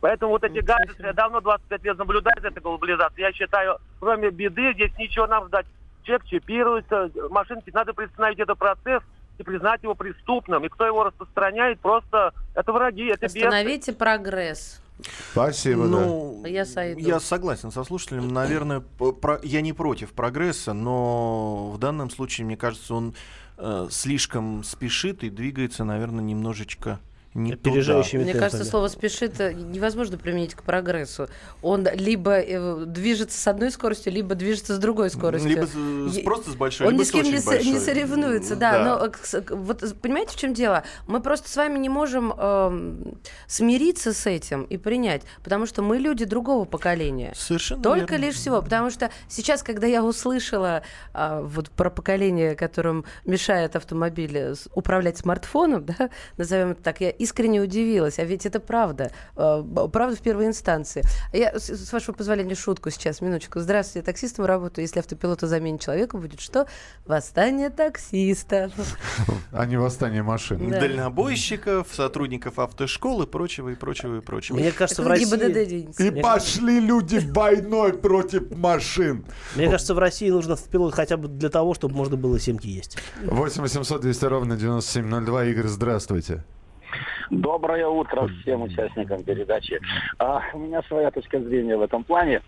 Поэтому 0.03 0.33
вот 0.33 0.43
эти 0.43 0.59
гаджеты, 0.59 1.05
я 1.05 1.13
давно 1.13 1.41
25 1.41 1.85
лет 1.85 1.97
наблюдаю 1.97 2.35
за 2.43 2.49
этой 2.49 2.61
глобализацией. 2.61 3.25
Я 3.25 3.33
считаю, 3.33 3.79
кроме 4.01 4.31
беды, 4.31 4.73
здесь 4.75 4.91
ничего 4.99 5.29
нам 5.29 5.47
ждать. 5.47 5.65
Человек 6.03 6.25
чипируется, 6.27 7.09
машинки, 7.31 7.71
надо 7.73 7.93
приостановить 7.95 8.41
этот 8.41 8.59
процесс 8.59 9.01
и 9.39 9.45
признать 9.45 9.81
его 9.85 9.95
преступным. 9.95 10.65
И 10.65 10.69
кто 10.69 10.87
его 10.87 11.05
распространяет, 11.05 11.79
просто 11.79 12.35
это 12.57 12.73
враги, 12.73 13.07
это 13.07 13.21
бедствие. 13.27 13.47
Остановите 13.47 13.93
прогресс. 13.93 14.83
Спасибо, 15.31 15.85
да. 15.85 15.89
Ну, 16.01 16.45
Я 16.47 16.65
сойду. 16.65 16.99
я 16.99 17.21
согласен 17.21 17.71
со 17.71 17.85
слушателем. 17.85 18.27
Наверное, 18.27 18.81
про- 18.81 19.39
я 19.45 19.61
не 19.61 19.73
против 19.73 20.15
прогресса, 20.15 20.73
но 20.73 21.71
в 21.71 21.79
данном 21.79 22.11
случае, 22.11 22.45
мне 22.47 22.57
кажется, 22.57 22.93
он 22.95 23.15
э, 23.57 23.87
слишком 23.89 24.65
спешит 24.65 25.23
и 25.23 25.31
двигается, 25.31 25.85
наверное, 25.85 26.25
немножечко 26.25 26.99
не 27.35 27.53
туда. 27.57 27.71
Опережающими 27.71 28.23
Мне 28.23 28.33
темпами. 28.33 28.51
кажется, 28.51 28.71
слово 28.71 28.89
«спешит» 28.89 29.41
э, 29.41 29.53
невозможно 29.53 30.19
применить 30.19 30.55
к 30.55 30.63
прогрессу. 30.63 31.29
Он 31.63 31.87
либо 31.95 32.33
э, 32.41 32.85
движется 32.87 33.39
с 33.41 33.47
одной 33.49 33.71
скоростью, 33.71 34.13
либо 34.13 34.35
движется 34.35 34.75
с 34.75 34.79
другой 34.79 35.11
скоростью. 35.11 35.51
Либо 35.51 35.67
с- 35.67 36.23
просто 36.25 36.51
с 36.51 36.55
большой, 36.55 36.87
Он 36.89 36.93
либо 36.93 37.03
ни 37.05 37.09
с 37.09 37.11
кем 37.11 37.25
не, 37.25 37.39
со- 37.39 37.51
не 37.59 37.73
большой. 37.73 37.81
соревнуется, 37.81 38.57
да. 38.57 38.73
Да. 38.73 38.85
Но 38.85 39.07
э, 39.07 39.43
вот 39.51 39.83
понимаете, 40.03 40.33
в 40.33 40.37
чем 40.37 40.55
дело? 40.55 40.85
Мы 41.07 41.21
просто 41.21 41.49
с 41.49 41.57
вами 41.57 41.79
не 41.79 41.89
можем 41.89 42.33
эм, 42.37 43.19
смириться 43.47 44.13
с 44.13 44.27
этим 44.27 44.63
и 44.65 44.77
принять, 44.77 45.23
потому 45.43 45.67
что 45.67 45.83
мы 45.83 45.99
люди 45.99 46.25
другого 46.25 46.65
поколения. 46.65 47.33
Совершенно 47.37 47.83
Только 47.83 48.13
верно. 48.15 48.27
лишь 48.27 48.35
всего, 48.37 48.63
потому 48.63 48.91
что 48.91 49.11
сейчас, 49.29 49.63
когда 49.63 49.87
я 49.87 50.05
услышала 50.05 50.83
а, 51.13 51.41
вот 51.43 51.71
про 51.71 51.91
поколение, 51.91 52.55
которым 52.55 53.05
мешает 53.25 53.77
автомобиль 53.77 54.37
э, 54.37 54.55
управлять 54.75 55.19
смартфоном, 55.19 55.85
да, 55.99 56.11
назовем 56.37 56.73
это 56.73 56.83
так, 56.83 57.01
я 57.01 57.11
искренне 57.23 57.61
удивилась, 57.61 58.19
а 58.19 58.25
ведь 58.25 58.47
это 58.47 58.61
правда, 58.61 59.13
э, 59.37 59.65
правда 59.93 60.17
в 60.17 60.21
первой 60.21 60.47
инстанции. 60.47 61.03
Я, 61.33 61.59
с, 61.59 61.93
вашего 61.93 62.15
позволения, 62.15 62.55
шутку 62.55 62.91
сейчас, 62.91 63.21
минуточку. 63.21 63.61
Здравствуйте, 63.61 64.01
я 64.01 64.05
таксистом 64.05 64.45
работаю, 64.45 64.85
если 64.85 64.99
автопилота 64.99 65.47
заменит 65.47 65.81
человека, 65.81 66.17
будет 66.17 66.41
что? 66.41 66.67
Восстание 67.07 67.71
таксиста. 67.71 68.71
А 69.53 69.67
не 69.67 69.77
восстание 69.77 70.23
машин. 70.23 70.71
Да. 70.71 70.81
Дальнобойщиков, 70.81 71.89
сотрудников 71.93 72.59
автошколы, 72.59 73.27
прочего 73.27 73.69
и 73.69 73.75
прочего 73.75 74.17
и 74.17 74.21
прочего. 74.21 74.57
Мне 74.57 74.73
кажется, 74.73 75.03
в 75.03 75.07
России... 75.07 75.89
И 75.99 76.21
пошли 76.23 76.81
люди 76.81 77.21
войной 77.33 77.93
против 77.93 78.51
машин. 78.57 79.25
Мне 79.55 79.71
кажется, 79.71 79.95
в 79.95 79.99
России 79.99 80.31
нужно 80.31 80.55
автопилот 80.55 80.95
хотя 80.95 81.17
бы 81.17 81.29
для 81.29 81.51
того, 81.51 81.75
чтобы 81.75 81.95
можно 81.95 82.17
было 82.17 82.39
семки 82.39 82.67
есть. 82.67 82.99
8 83.25 83.63
800 83.63 84.01
200 84.01 84.25
ровно 84.25 84.57
9702. 84.57 85.45
Игорь, 85.45 85.67
здравствуйте. 85.67 86.45
Доброе 87.31 87.87
утро 87.89 88.29
всем 88.43 88.63
участникам 88.63 89.23
передачи. 89.25 89.81
А, 90.19 90.43
у 90.53 90.59
меня 90.59 90.83
своя 90.83 91.11
точка 91.11 91.41
зрения 91.41 91.77
в 91.77 91.83
этом 91.83 92.05
плане. 92.05 92.43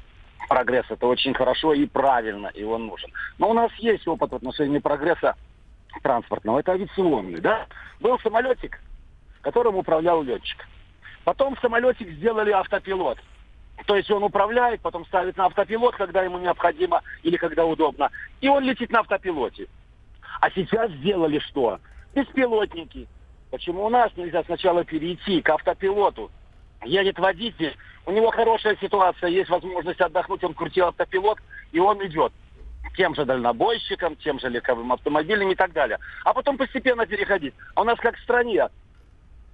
Прогресс 0.49 0.85
это 0.91 1.07
очень 1.07 1.33
хорошо 1.33 1.73
и 1.73 1.87
правильно, 1.87 2.49
и 2.49 2.65
он 2.65 2.87
нужен. 2.87 3.11
Но 3.39 3.51
у 3.51 3.55
нас 3.55 3.73
есть 3.79 4.07
опыт 4.07 4.31
в 4.33 4.35
отношении 4.35 4.79
прогресса 4.79 5.37
транспортного. 6.03 6.61
Это 6.61 6.73
авиационный, 6.73 7.41
да? 7.41 7.67
Был 8.01 8.19
самолетик, 8.19 8.81
которым 9.41 9.77
управлял 9.77 10.23
летчик. 10.23 10.67
Потом 11.25 11.57
самолетик 11.63 12.11
сделали 12.11 12.51
автопилот. 12.51 13.19
То 13.87 13.97
есть 13.97 14.11
он 14.11 14.23
управляет, 14.23 14.81
потом 14.81 15.05
ставит 15.07 15.37
на 15.37 15.47
автопилот, 15.47 15.97
когда 15.97 16.23
ему 16.23 16.39
необходимо 16.39 17.03
или 17.23 17.37
когда 17.37 17.65
удобно. 17.65 18.11
И 18.41 18.49
он 18.49 18.65
летит 18.65 18.91
на 18.91 19.01
автопилоте. 19.01 19.67
А 20.41 20.51
сейчас 20.51 20.91
сделали 20.93 21.39
что? 21.39 21.81
Беспилотники. 22.15 23.09
Почему 23.55 23.85
у 23.85 23.89
нас 23.89 24.11
нельзя 24.17 24.43
сначала 24.43 24.83
перейти 24.83 25.41
к 25.41 25.49
автопилоту? 25.49 26.29
Едет 26.85 27.21
водитель, 27.21 27.77
у 28.05 28.11
него 28.11 28.33
хорошая 28.33 28.77
ситуация, 28.81 29.29
есть 29.29 29.49
возможность 29.49 30.01
отдохнуть, 30.01 30.43
он 30.43 30.55
крутил 30.55 30.87
автопилот, 30.87 31.39
и 31.71 31.79
он 31.79 32.05
идет 32.05 32.33
тем 32.97 33.15
же 33.15 33.25
дальнобойщиком, 33.25 34.17
тем 34.17 34.41
же 34.41 34.49
легковым 34.49 34.93
автомобилем 34.93 35.53
и 35.53 35.55
так 35.55 35.73
далее. 35.73 35.99
А 36.25 36.35
потом 36.35 36.57
постепенно 36.57 37.07
переходить. 37.07 37.55
А 37.77 37.83
у 37.83 37.85
нас 37.85 37.97
как 38.01 38.17
в 38.17 38.23
стране. 38.25 38.67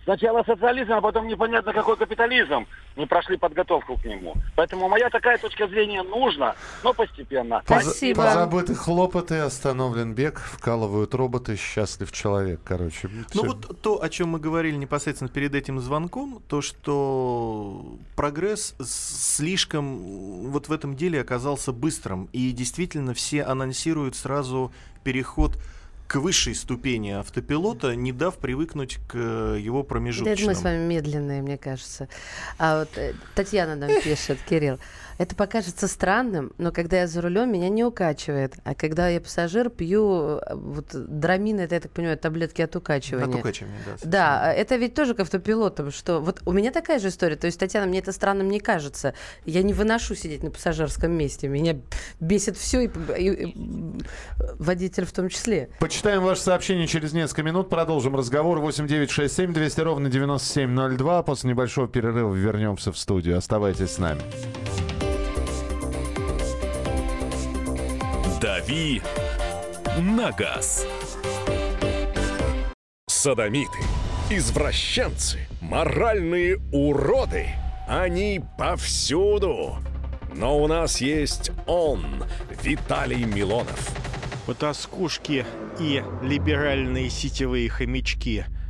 Сначала 0.04 0.42
социализм, 0.44 0.92
а 0.94 1.00
потом 1.00 1.28
непонятно 1.28 1.72
какой 1.74 1.96
капитализм. 1.96 2.66
Не 2.96 3.06
прошли 3.06 3.36
подготовку 3.36 3.96
к 3.96 4.04
нему. 4.04 4.34
Поэтому 4.56 4.88
моя 4.88 5.10
такая 5.10 5.36
точка 5.38 5.68
зрения 5.68 6.02
нужна, 6.02 6.54
но 6.82 6.92
постепенно. 6.94 7.62
Поза- 7.66 8.14
Позабыты 8.14 8.74
хлопоты, 8.74 9.38
остановлен 9.38 10.14
бег, 10.14 10.40
вкалывают 10.40 11.14
роботы, 11.14 11.56
счастлив 11.56 12.10
человек. 12.12 12.60
Короче, 12.64 13.08
Ну 13.12 13.24
всё. 13.30 13.42
вот 13.44 13.80
то, 13.82 14.02
о 14.02 14.08
чем 14.08 14.30
мы 14.30 14.40
говорили 14.40 14.76
непосредственно 14.76 15.28
перед 15.30 15.54
этим 15.54 15.78
звонком, 15.80 16.42
то, 16.48 16.62
что 16.62 17.84
прогресс 18.16 18.74
слишком 18.82 20.50
вот 20.50 20.68
в 20.68 20.72
этом 20.72 20.96
деле 20.96 21.20
оказался 21.20 21.72
быстрым. 21.72 22.28
И 22.32 22.52
действительно 22.52 23.14
все 23.14 23.42
анонсируют 23.42 24.16
сразу 24.16 24.72
переход 25.04 25.58
к 26.10 26.16
высшей 26.16 26.56
ступени 26.56 27.10
автопилота, 27.10 27.94
не 27.94 28.10
дав 28.12 28.36
привыкнуть 28.36 28.98
к 29.06 29.14
э, 29.14 29.58
его 29.60 29.84
Да 29.84 29.88
промежуточным. 29.88 30.34
это 30.34 30.44
мы 30.44 30.54
с 30.56 30.62
вами 30.64 30.84
медленные, 30.84 31.40
мне 31.40 31.56
кажется. 31.56 32.08
А 32.58 32.80
вот 32.80 32.88
э, 32.98 33.14
Татьяна 33.36 33.76
нам 33.76 33.90
пишет, 34.02 34.38
Кирилл, 34.48 34.80
это 35.20 35.36
покажется 35.36 35.86
странным, 35.86 36.50
но 36.56 36.72
когда 36.72 37.00
я 37.00 37.06
за 37.06 37.20
рулем, 37.20 37.52
меня 37.52 37.68
не 37.68 37.84
укачивает. 37.84 38.54
А 38.64 38.74
когда 38.74 39.10
я 39.10 39.20
пассажир, 39.20 39.68
пью 39.68 40.38
э, 40.38 40.54
вот 40.54 40.86
драмин, 40.94 41.60
это, 41.60 41.74
я 41.74 41.80
так 41.82 41.92
понимаю, 41.92 42.16
таблетки 42.16 42.62
от 42.62 42.74
укачивания. 42.74 43.26
От 43.28 43.34
укачивания, 43.34 43.76
да, 43.84 43.92
Да, 44.10 44.40
а 44.44 44.52
это 44.54 44.76
ведь 44.76 44.94
тоже 44.94 45.12
к 45.12 45.20
автопилотам, 45.20 45.90
что 45.90 46.20
вот 46.20 46.40
у 46.46 46.52
меня 46.52 46.70
такая 46.72 46.98
же 46.98 47.08
история. 47.08 47.36
То 47.36 47.46
есть, 47.48 47.60
Татьяна, 47.60 47.86
мне 47.86 47.98
это 47.98 48.12
странным 48.12 48.48
не 48.48 48.60
кажется. 48.60 49.12
Я 49.44 49.62
не 49.62 49.74
выношу 49.74 50.14
сидеть 50.14 50.42
на 50.42 50.50
пассажирском 50.50 51.12
месте. 51.12 51.48
Меня 51.48 51.76
бесит 52.18 52.56
все, 52.56 52.80
и, 52.86 52.90
и- 53.18 53.50
и 53.50 53.56
водитель 54.58 55.04
в 55.04 55.12
том 55.12 55.28
числе. 55.28 55.68
Почитаем 55.80 56.22
ваше 56.22 56.40
сообщение 56.40 56.86
через 56.86 57.12
несколько 57.12 57.42
минут. 57.42 57.68
Продолжим 57.68 58.16
разговор. 58.16 58.58
8 58.60 58.86
9 58.86 59.10
6 59.10 59.36
7 59.36 59.52
200 59.52 59.80
ровно 59.82 60.08
9702. 60.08 61.22
После 61.24 61.50
небольшого 61.50 61.88
перерыва 61.88 62.32
вернемся 62.32 62.90
в 62.90 62.96
студию. 62.96 63.36
Оставайтесь 63.36 63.90
с 63.90 63.98
нами. 63.98 64.22
«Дави 68.60 69.00
на 69.98 70.32
газ». 70.32 70.86
Садомиты, 73.08 73.78
извращенцы, 74.28 75.48
моральные 75.62 76.58
уроды. 76.70 77.48
Они 77.88 78.42
повсюду. 78.58 79.78
Но 80.34 80.58
у 80.58 80.66
нас 80.66 81.00
есть 81.00 81.52
он, 81.66 82.24
Виталий 82.62 83.24
Милонов. 83.24 83.96
Потаскушки 84.46 85.46
и 85.78 86.04
либеральные 86.22 87.08
сетевые 87.08 87.70
хомячки. 87.70 88.44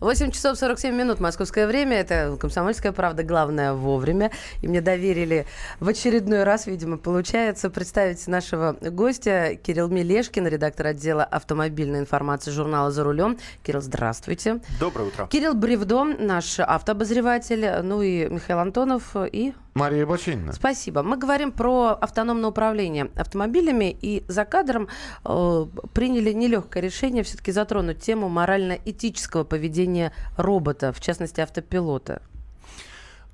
8 0.00 0.30
часов 0.30 0.58
47 0.58 0.94
минут 0.94 1.20
московское 1.20 1.66
время. 1.66 1.98
Это 1.98 2.36
«Комсомольская 2.40 2.92
правда». 2.92 3.22
Главное 3.22 3.74
вовремя. 3.74 4.30
И 4.62 4.68
мне 4.68 4.80
доверили 4.80 5.46
в 5.78 5.88
очередной 5.88 6.44
раз, 6.44 6.66
видимо, 6.66 6.96
получается, 6.96 7.68
представить 7.68 8.26
нашего 8.26 8.76
гостя 8.80 9.58
Кирилл 9.62 9.88
Мелешкин, 9.88 10.46
редактор 10.46 10.86
отдела 10.86 11.22
автомобильной 11.22 12.00
информации 12.00 12.50
журнала 12.50 12.90
«За 12.90 13.04
рулем». 13.04 13.36
Кирилл, 13.62 13.82
здравствуйте. 13.82 14.60
Доброе 14.80 15.08
утро. 15.08 15.26
Кирилл 15.26 15.52
Бревдо, 15.52 16.04
наш 16.04 16.60
автообозреватель. 16.60 17.82
Ну 17.82 18.00
и 18.00 18.26
Михаил 18.26 18.60
Антонов 18.60 19.14
и 19.14 19.52
Мария 19.74 20.06
Бочинина. 20.06 20.52
Спасибо. 20.52 21.02
Мы 21.02 21.16
говорим 21.16 21.52
про 21.52 21.90
автономное 22.00 22.50
управление 22.50 23.10
автомобилями, 23.16 23.96
и 24.00 24.24
за 24.28 24.44
кадром 24.44 24.88
э, 25.24 25.66
приняли 25.94 26.32
нелегкое 26.32 26.82
решение 26.82 27.22
все-таки 27.22 27.52
затронуть 27.52 28.00
тему 28.00 28.28
морально-этического 28.28 29.44
поведения 29.44 30.12
робота, 30.36 30.92
в 30.92 31.00
частности 31.00 31.40
автопилота. 31.40 32.22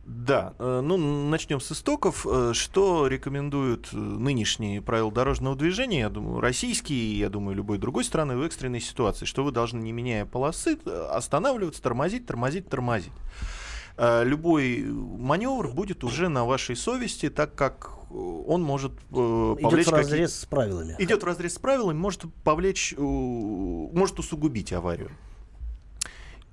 Да, 0.07 0.55
э, 0.61 0.81
ну 0.85 0.97
начнем 0.97 1.61
с 1.61 1.73
истоков. 1.73 2.25
Э, 2.31 2.53
что 2.55 3.09
рекомендуют 3.09 3.89
э, 3.93 3.97
нынешние 3.97 4.81
правила 4.81 5.11
дорожного 5.11 5.57
движения, 5.57 6.01
я 6.01 6.09
думаю, 6.09 6.41
российские, 6.41 7.19
я 7.19 7.29
думаю, 7.29 7.57
любой 7.57 7.79
другой 7.79 8.05
страны 8.05 8.37
в 8.37 8.43
экстренной 8.43 8.81
ситуации, 8.81 9.25
что 9.25 9.43
вы 9.43 9.51
должны, 9.51 9.81
не 9.81 9.91
меняя 9.91 10.25
полосы, 10.25 10.79
останавливаться, 11.11 11.83
тормозить, 11.83 12.25
тормозить, 12.25 12.69
тормозить. 12.69 13.13
Э, 13.99 14.25
любой 14.25 14.83
маневр 14.83 15.69
будет 15.69 16.05
уже 16.05 16.29
на 16.29 16.45
вашей 16.45 16.77
совести, 16.77 17.31
так 17.31 17.55
как 17.55 17.93
он 18.11 18.63
может 18.63 18.93
э, 19.11 19.57
повлечь... 19.61 19.87
Идет 19.87 19.95
в 19.95 19.97
разрез 19.97 20.35
с 20.35 20.45
правилами. 20.45 20.97
Идет 20.99 21.23
в 21.23 21.27
разрез 21.27 21.55
с 21.55 21.59
правилами, 21.59 21.97
может 21.97 22.23
повлечь, 22.45 22.95
э, 22.97 23.01
может 23.01 24.19
усугубить 24.19 24.73
аварию. 24.73 25.11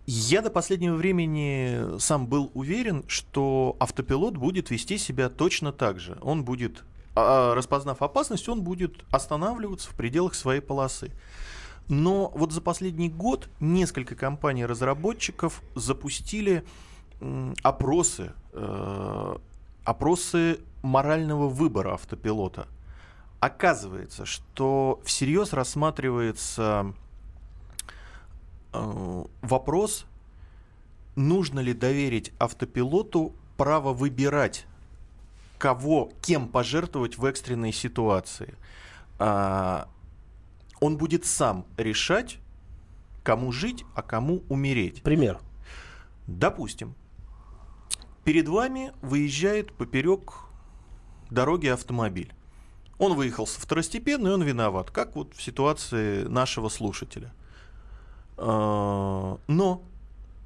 Я 0.06 0.42
до 0.42 0.50
последнего 0.50 0.96
времени 0.96 1.98
сам 2.00 2.28
был 2.28 2.52
уверен, 2.54 3.06
что 3.08 3.76
автопилот 3.80 4.36
будет 4.36 4.70
вести 4.70 4.98
себя 4.98 5.30
точно 5.30 5.72
так 5.72 6.00
же. 6.00 6.18
Он 6.22 6.44
будет, 6.44 6.84
а, 7.16 7.56
распознав 7.56 8.02
опасность, 8.02 8.50
он 8.50 8.64
будет 8.64 9.06
останавливаться 9.12 9.90
в 9.90 9.96
пределах 9.96 10.36
своей 10.36 10.60
полосы. 10.60 11.12
Но 11.88 12.34
вот 12.36 12.52
за 12.52 12.60
последний 12.60 13.08
год 13.08 13.48
несколько 13.62 14.16
компаний-разработчиков 14.16 15.62
запустили 15.76 16.58
э, 16.58 16.93
опросы 17.64 18.34
морального 20.82 21.48
выбора 21.50 21.94
автопилота. 21.94 22.68
Оказывается, 23.40 24.26
что 24.26 25.02
всерьез 25.04 25.54
рассматривается 25.54 26.94
э, 28.72 29.24
вопрос, 29.42 30.06
нужно 31.16 31.60
ли 31.60 31.74
доверить 31.74 32.32
автопилоту 32.40 33.34
право 33.58 33.94
выбирать, 33.94 34.66
кого, 35.58 36.12
кем 36.22 36.48
пожертвовать 36.48 37.18
в 37.18 37.26
экстренной 37.26 37.72
ситуации. 37.72 38.56
А, 39.20 39.88
он 40.80 40.98
будет 40.98 41.26
сам 41.26 41.66
решать, 41.78 42.40
кому 43.24 43.52
жить, 43.52 43.86
а 43.96 44.02
кому 44.02 44.44
умереть. 44.50 45.04
Пример. 45.04 45.40
Допустим, 46.28 46.96
Перед 48.24 48.48
вами 48.48 48.94
выезжает 49.02 49.74
поперек 49.74 50.34
дороги 51.30 51.68
автомобиль. 51.68 52.32
Он 52.98 53.16
выехал 53.16 53.46
со 53.46 53.60
второстепенной, 53.60 54.34
он 54.34 54.44
виноват, 54.44 54.92
как 54.92 55.16
вот 55.16 55.34
в 55.36 55.42
ситуации 55.42 56.24
нашего 56.24 56.70
слушателя. 56.70 57.34
А, 58.38 59.38
но 59.48 59.84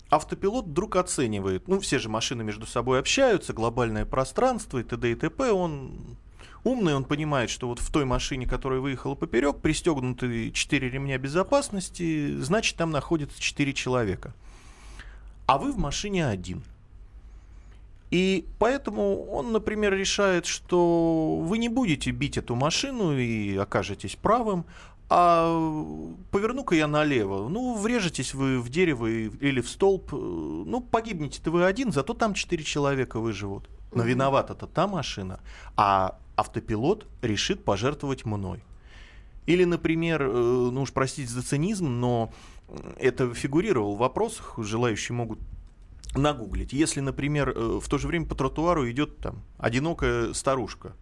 автопилот 0.09 0.65
вдруг 0.65 0.95
оценивает, 0.95 1.67
ну 1.67 1.79
все 1.79 1.99
же 1.99 2.09
машины 2.09 2.43
между 2.43 2.65
собой 2.65 2.99
общаются, 2.99 3.53
глобальное 3.53 4.05
пространство 4.05 4.79
и 4.79 4.83
т.д. 4.83 5.11
и 5.11 5.15
т.п. 5.15 5.51
Он 5.51 6.17
умный, 6.63 6.95
он 6.95 7.03
понимает, 7.03 7.51
что 7.51 7.67
вот 7.67 7.79
в 7.79 7.91
той 7.91 8.05
машине, 8.05 8.47
которая 8.47 8.79
выехала 8.79 9.13
поперек, 9.13 9.57
пристегнуты 9.57 10.51
4 10.51 10.89
ремня 10.89 11.19
безопасности, 11.19 12.35
значит 12.37 12.75
там 12.77 12.89
находится 12.89 13.39
4 13.39 13.73
человека. 13.73 14.33
А 15.45 15.59
вы 15.59 15.71
в 15.71 15.77
машине 15.77 16.25
один– 16.25 16.63
и 18.09 18.47
поэтому 18.57 19.25
он, 19.25 19.51
например, 19.51 19.93
решает, 19.93 20.45
что 20.45 21.37
вы 21.41 21.57
не 21.57 21.69
будете 21.69 22.11
бить 22.11 22.37
эту 22.37 22.55
машину 22.55 23.17
и 23.17 23.57
окажетесь 23.57 24.15
правым, 24.15 24.65
а 25.09 25.83
поверну-ка 26.31 26.75
я 26.75 26.87
налево. 26.87 27.47
Ну, 27.47 27.75
врежетесь 27.75 28.33
вы 28.33 28.59
в 28.59 28.69
дерево 28.69 29.07
или 29.07 29.61
в 29.61 29.69
столб. 29.69 30.11
Ну, 30.11 30.81
погибнете-то 30.81 31.51
вы 31.51 31.65
один, 31.65 31.91
зато 31.91 32.13
там 32.13 32.33
четыре 32.33 32.63
человека 32.63 33.19
выживут. 33.19 33.69
Но 33.93 34.01
угу. 34.01 34.09
виновата-то 34.09 34.67
та 34.67 34.87
машина, 34.87 35.39
а 35.75 36.19
автопилот 36.35 37.07
решит 37.21 37.63
пожертвовать 37.63 38.25
мной. 38.25 38.63
Или, 39.45 39.63
например, 39.63 40.23
э, 40.23 40.29
ну 40.29 40.81
уж 40.81 40.91
простите 40.91 41.29
за 41.29 41.41
цинизм, 41.41 41.87
но 41.87 42.31
это 42.97 43.33
фигурировал 43.33 43.95
в 43.95 43.99
вопросах, 43.99 44.55
желающие 44.57 45.15
могут 45.15 45.39
нагуглить. 46.15 46.73
Если, 46.73 46.99
например, 46.99 47.49
э, 47.49 47.79
в 47.81 47.87
то 47.87 47.97
же 47.97 48.07
время 48.07 48.25
по 48.25 48.35
тротуару 48.35 48.89
идет 48.89 49.17
там 49.17 49.43
одинокая 49.57 50.33
старушка, 50.33 50.93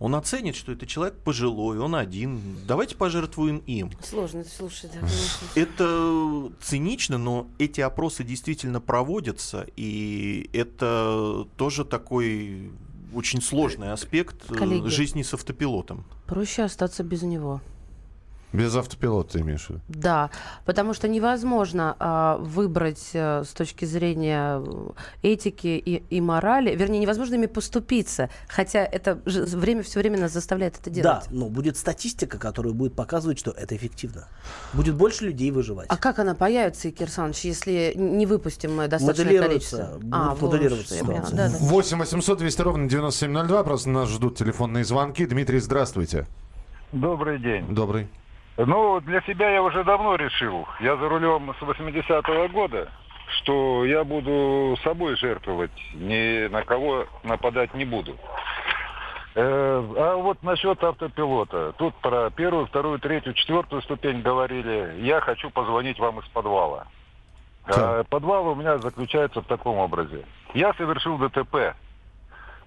он 0.00 0.14
оценит, 0.16 0.56
что 0.56 0.72
это 0.72 0.86
человек 0.86 1.16
пожилой, 1.18 1.78
он 1.78 1.94
один. 1.94 2.58
Давайте 2.66 2.96
пожертвуем 2.96 3.58
им. 3.66 3.90
Сложно 4.02 4.44
слушать. 4.44 4.90
Да, 4.92 5.06
это 5.60 6.50
цинично, 6.60 7.16
но 7.16 7.46
эти 7.58 7.80
опросы 7.80 8.24
действительно 8.24 8.80
проводятся, 8.80 9.66
и 9.76 10.50
это 10.52 11.46
тоже 11.56 11.84
такой 11.84 12.72
очень 13.14 13.40
сложный 13.40 13.92
аспект 13.92 14.50
э, 14.50 14.54
Коллеги, 14.54 14.88
жизни 14.88 15.22
с 15.22 15.32
автопилотом. 15.32 16.04
Проще 16.26 16.62
остаться 16.64 17.04
без 17.04 17.22
него. 17.22 17.60
Без 18.54 18.76
автопилота 18.76 19.32
ты 19.32 19.40
имеешь 19.40 19.66
в 19.66 19.70
виду? 19.70 19.80
Да, 19.88 20.30
потому 20.64 20.94
что 20.94 21.08
невозможно 21.08 21.96
а, 21.98 22.36
выбрать 22.36 23.10
а, 23.12 23.42
с 23.42 23.48
точки 23.48 23.84
зрения 23.84 24.62
э, 24.64 24.90
этики 25.22 25.66
и, 25.66 26.04
и 26.08 26.20
морали, 26.20 26.72
вернее, 26.76 27.00
невозможно 27.00 27.34
ими 27.34 27.46
поступиться, 27.46 28.30
хотя 28.46 28.84
это 28.84 29.18
время 29.24 29.82
все 29.82 29.98
время 29.98 30.20
нас 30.20 30.32
заставляет 30.32 30.78
это 30.80 30.88
делать. 30.88 31.24
Да, 31.24 31.24
но 31.30 31.48
будет 31.48 31.76
статистика, 31.76 32.38
которая 32.38 32.72
будет 32.72 32.94
показывать, 32.94 33.40
что 33.40 33.50
это 33.50 33.74
эффективно. 33.74 34.28
Будет 34.72 34.94
больше 34.94 35.24
людей 35.24 35.50
выживать. 35.50 35.88
А 35.90 35.96
как 35.96 36.20
она 36.20 36.36
появится, 36.36 36.88
Икер 36.90 37.10
Саныч, 37.10 37.40
если 37.40 37.92
не 37.96 38.24
выпустим 38.24 38.88
достаточное 38.88 39.42
количество? 39.42 40.00
А, 40.12 40.36
моделироваться 40.36 41.04
вот, 41.04 41.30
да, 41.32 41.48
да. 41.48 41.56
8 41.58 41.98
800 41.98 42.38
200 42.38 42.62
ровно 42.62 42.88
9702, 42.88 43.64
просто 43.64 43.90
нас 43.90 44.08
ждут 44.10 44.38
телефонные 44.38 44.84
звонки. 44.84 45.26
Дмитрий, 45.26 45.58
здравствуйте. 45.58 46.28
Добрый 46.92 47.40
день. 47.40 47.66
Добрый. 47.74 48.08
Ну, 48.56 49.00
для 49.00 49.20
себя 49.22 49.50
я 49.50 49.62
уже 49.62 49.82
давно 49.82 50.14
решил. 50.14 50.66
Я 50.80 50.96
за 50.96 51.08
рулем 51.08 51.54
с 51.58 51.62
80-го 51.62 52.48
года, 52.48 52.88
что 53.38 53.84
я 53.84 54.04
буду 54.04 54.76
собой 54.84 55.16
жертвовать, 55.16 55.72
ни 55.94 56.46
на 56.46 56.62
кого 56.62 57.06
нападать 57.24 57.74
не 57.74 57.84
буду. 57.84 58.16
Э, 59.34 59.84
а 59.96 60.16
вот 60.16 60.40
насчет 60.44 60.82
автопилота. 60.84 61.72
Тут 61.76 61.94
про 61.96 62.30
первую, 62.30 62.66
вторую, 62.66 63.00
третью, 63.00 63.34
четвертую 63.34 63.82
ступень 63.82 64.22
говорили. 64.22 64.94
Я 65.00 65.20
хочу 65.20 65.50
позвонить 65.50 65.98
вам 65.98 66.20
из 66.20 66.26
подвала. 66.26 66.86
А 67.66 68.04
подвал 68.04 68.46
у 68.48 68.54
меня 68.54 68.78
заключается 68.78 69.40
в 69.40 69.46
таком 69.46 69.78
образе. 69.78 70.24
Я 70.52 70.72
совершил 70.74 71.18
ДТП 71.18 71.74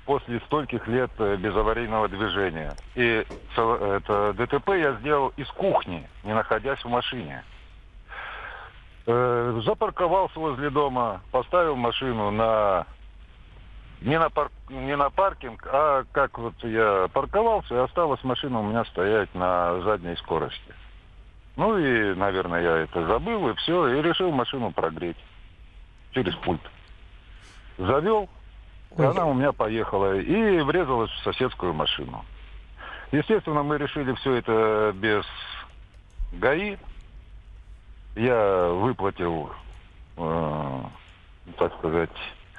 после 0.07 0.39
стольких 0.39 0.87
лет 0.87 1.11
э, 1.19 1.35
безаварийного 1.35 2.07
движения. 2.07 2.73
И 2.95 3.25
это 3.55 4.33
ДТП 4.33 4.69
я 4.69 4.93
сделал 4.93 5.33
из 5.35 5.47
кухни, 5.49 6.07
не 6.23 6.33
находясь 6.33 6.79
в 6.79 6.87
машине. 6.87 7.43
Э, 9.05 9.61
запарковался 9.65 10.39
возле 10.39 10.69
дома, 10.69 11.21
поставил 11.31 11.75
машину 11.75 12.31
на 12.31 12.87
не 13.99 14.17
на, 14.17 14.29
пар... 14.29 14.49
не 14.69 14.95
на 14.95 15.09
паркинг, 15.09 15.67
а 15.71 16.05
как 16.13 16.37
вот 16.37 16.53
я 16.63 17.09
парковался, 17.11 17.75
и 17.75 17.79
осталась 17.79 18.23
машина 18.23 18.61
у 18.61 18.63
меня 18.63 18.85
стоять 18.85 19.33
на 19.35 19.81
задней 19.81 20.15
скорости. 20.17 20.73
Ну 21.57 21.77
и, 21.77 22.13
наверное, 22.15 22.61
я 22.61 22.77
это 22.77 23.05
забыл, 23.07 23.49
и 23.49 23.55
все, 23.55 23.87
и 23.89 24.01
решил 24.01 24.31
машину 24.31 24.71
прогреть 24.71 25.17
через 26.13 26.33
пульт. 26.35 26.61
Завел, 27.77 28.29
и 28.97 29.01
она 29.03 29.25
у 29.25 29.33
меня 29.33 29.51
поехала 29.51 30.15
и 30.15 30.59
врезалась 30.61 31.11
в 31.11 31.23
соседскую 31.23 31.73
машину. 31.73 32.23
Естественно, 33.11 33.63
мы 33.63 33.77
решили 33.77 34.13
все 34.13 34.33
это 34.35 34.91
без 34.95 35.23
ГАИ. 36.33 36.77
Я 38.15 38.67
выплатил, 38.69 39.51
э, 40.17 40.81
так 41.57 41.73
сказать, 41.77 42.09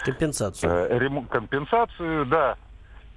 Компенсацию. 0.05 0.73
э, 0.73 0.99
рему- 0.99 1.27
компенсацию, 1.27 2.25
да. 2.27 2.57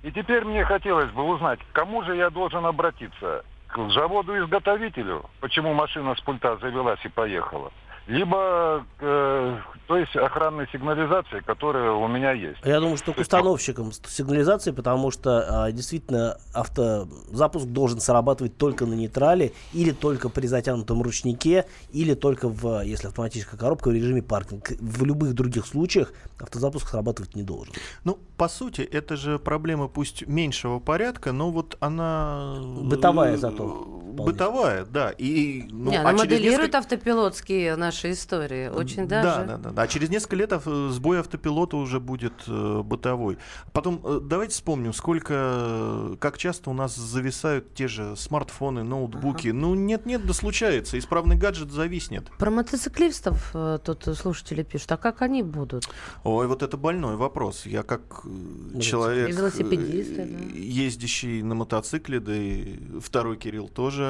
И 0.04 0.12
теперь 0.12 0.44
мне 0.44 0.66
хотелось 0.66 1.12
бы 1.12 1.24
узнать, 1.24 1.60
к 1.60 1.72
кому 1.76 2.04
же 2.04 2.16
я 2.16 2.30
должен 2.32 2.66
обратиться? 2.66 3.46
К 3.68 3.78
заводу-изготовителю, 3.92 5.24
почему 5.40 5.74
машина 5.74 6.16
с 6.16 6.22
пульта 6.22 6.58
завелась 6.58 7.00
и 7.06 7.08
поехала? 7.08 7.72
Либо, 8.12 8.86
э, 9.00 9.58
то 9.88 9.98
есть, 9.98 10.14
охранной 10.18 10.68
сигнализации, 10.74 11.40
которая 11.46 11.92
у 11.94 12.10
меня 12.10 12.34
есть. 12.34 12.60
Я 12.66 12.82
думаю, 12.82 12.98
что 12.98 13.14
к 13.14 13.20
установщикам 13.20 13.94
сигнализации, 13.94 14.72
потому 14.72 15.12
что 15.12 15.64
а, 15.66 15.72
действительно 15.72 16.38
автозапуск 16.54 17.68
должен 17.68 18.02
срабатывать 18.02 18.58
только 18.58 18.86
на 18.86 18.96
нейтрале 18.96 19.54
или 19.72 19.92
только 19.92 20.28
при 20.28 20.48
затянутом 20.48 21.02
ручнике, 21.02 21.66
или 21.94 22.14
только 22.14 22.50
в, 22.50 22.82
если 22.82 23.08
автоматическая 23.08 23.58
коробка, 23.58 23.88
в 23.88 23.94
режиме 23.94 24.22
паркинг. 24.22 24.72
В 24.82 25.06
любых 25.06 25.34
других 25.34 25.66
случаях 25.66 26.12
автозапуск 26.38 26.90
срабатывать 26.90 27.34
не 27.36 27.44
должен. 27.44 27.74
Ну, 28.04 28.20
по 28.36 28.50
сути, 28.50 28.82
это 28.82 29.16
же 29.16 29.40
проблема 29.40 29.88
пусть 29.88 30.28
меньшего 30.28 30.80
порядка, 30.80 31.32
но 31.32 31.50
вот 31.50 31.78
она... 31.80 32.58
э, 32.58 32.84
Бытовая 32.84 33.38
зато. 33.38 33.88
Вполне. 34.14 34.32
Бытовая, 34.32 34.86
да. 34.86 35.12
И, 35.18 35.68
ну, 35.72 35.92
Не, 35.92 35.98
а 35.98 36.02
она 36.02 36.12
через 36.12 36.22
моделирует 36.22 36.60
несколько- 36.60 36.78
автопилотские 36.80 37.76
наши 37.76 38.12
истории. 38.12 38.68
Очень 38.70 39.08
даже. 39.08 39.28
Да, 39.28 39.44
да, 39.44 39.58
да, 39.58 39.70
да. 39.72 39.82
А 39.82 39.88
через 39.88 40.10
несколько 40.10 40.36
лет 40.36 40.52
сбой 40.90 41.20
автопилота 41.20 41.78
уже 41.78 42.00
будет 42.00 42.34
э, 42.48 42.82
бытовой. 42.84 43.38
Потом 43.74 44.02
э, 44.04 44.20
давайте 44.24 44.54
вспомним, 44.54 44.94
сколько, 44.94 46.16
как 46.20 46.38
часто 46.38 46.70
у 46.70 46.74
нас 46.74 46.96
зависают 46.96 47.74
те 47.74 47.88
же 47.88 48.16
смартфоны, 48.16 48.84
ноутбуки. 48.84 49.50
Ну 49.50 49.76
нет-нет, 49.76 50.26
да 50.26 50.34
случается. 50.34 50.98
Исправный 50.98 51.36
гаджет 51.36 51.72
зависнет. 51.72 52.30
Про 52.38 52.52
мотоциклистов 52.52 53.52
э, 53.54 53.80
тут 53.84 54.04
слушатели 54.18 54.64
пишут. 54.64 54.92
А 54.92 54.98
как 54.98 55.22
они 55.22 55.44
будут? 55.44 55.88
Ой, 56.24 56.48
вот 56.48 56.64
это 56.64 56.78
больной 56.78 57.16
вопрос. 57.16 57.66
Я 57.66 57.84
как 57.84 58.22
э, 58.26 58.80
человек, 58.80 59.30
велосипедисты, 59.30 60.22
э, 60.22 60.26
да. 60.26 60.58
ездящий 60.58 61.42
на 61.42 61.56
мотоцикле, 61.56 62.20
да 62.20 62.36
и 62.36 62.78
второй 63.00 63.38
Кирилл 63.38 63.68
тоже, 63.70 64.01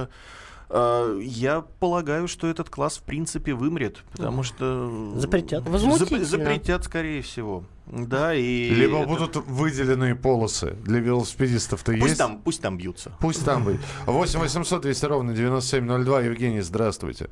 э, 0.69 1.19
я 1.21 1.61
полагаю, 1.79 2.27
что 2.27 2.47
этот 2.47 2.69
класс 2.69 2.97
в 2.97 3.03
принципе 3.03 3.53
вымрет, 3.53 4.03
потому 4.11 4.43
что... 4.43 5.11
Запретят. 5.15 5.63
Зап- 5.63 5.69
Возмутительно. 5.71 6.25
запретят, 6.25 6.83
скорее 6.85 7.21
всего. 7.21 7.63
Да, 7.87 8.33
и... 8.33 8.69
Либо 8.69 8.99
это- 8.99 9.07
будут 9.07 9.35
выделенные 9.35 10.15
полосы 10.15 10.71
для 10.83 10.99
велосипедистов-то 10.99 11.91
Пусть 11.91 12.03
есть. 12.05 12.17
там, 12.17 12.37
пусть 12.41 12.61
там 12.61 12.77
бьются. 12.77 13.11
Пусть 13.19 13.43
там 13.45 13.63
будет. 13.65 13.81
8 14.05 14.39
800 14.39 14.81
200 14.81 15.05
ровно 15.05 15.33
9702. 15.33 16.21
Евгений, 16.21 16.61
здравствуйте. 16.61 17.29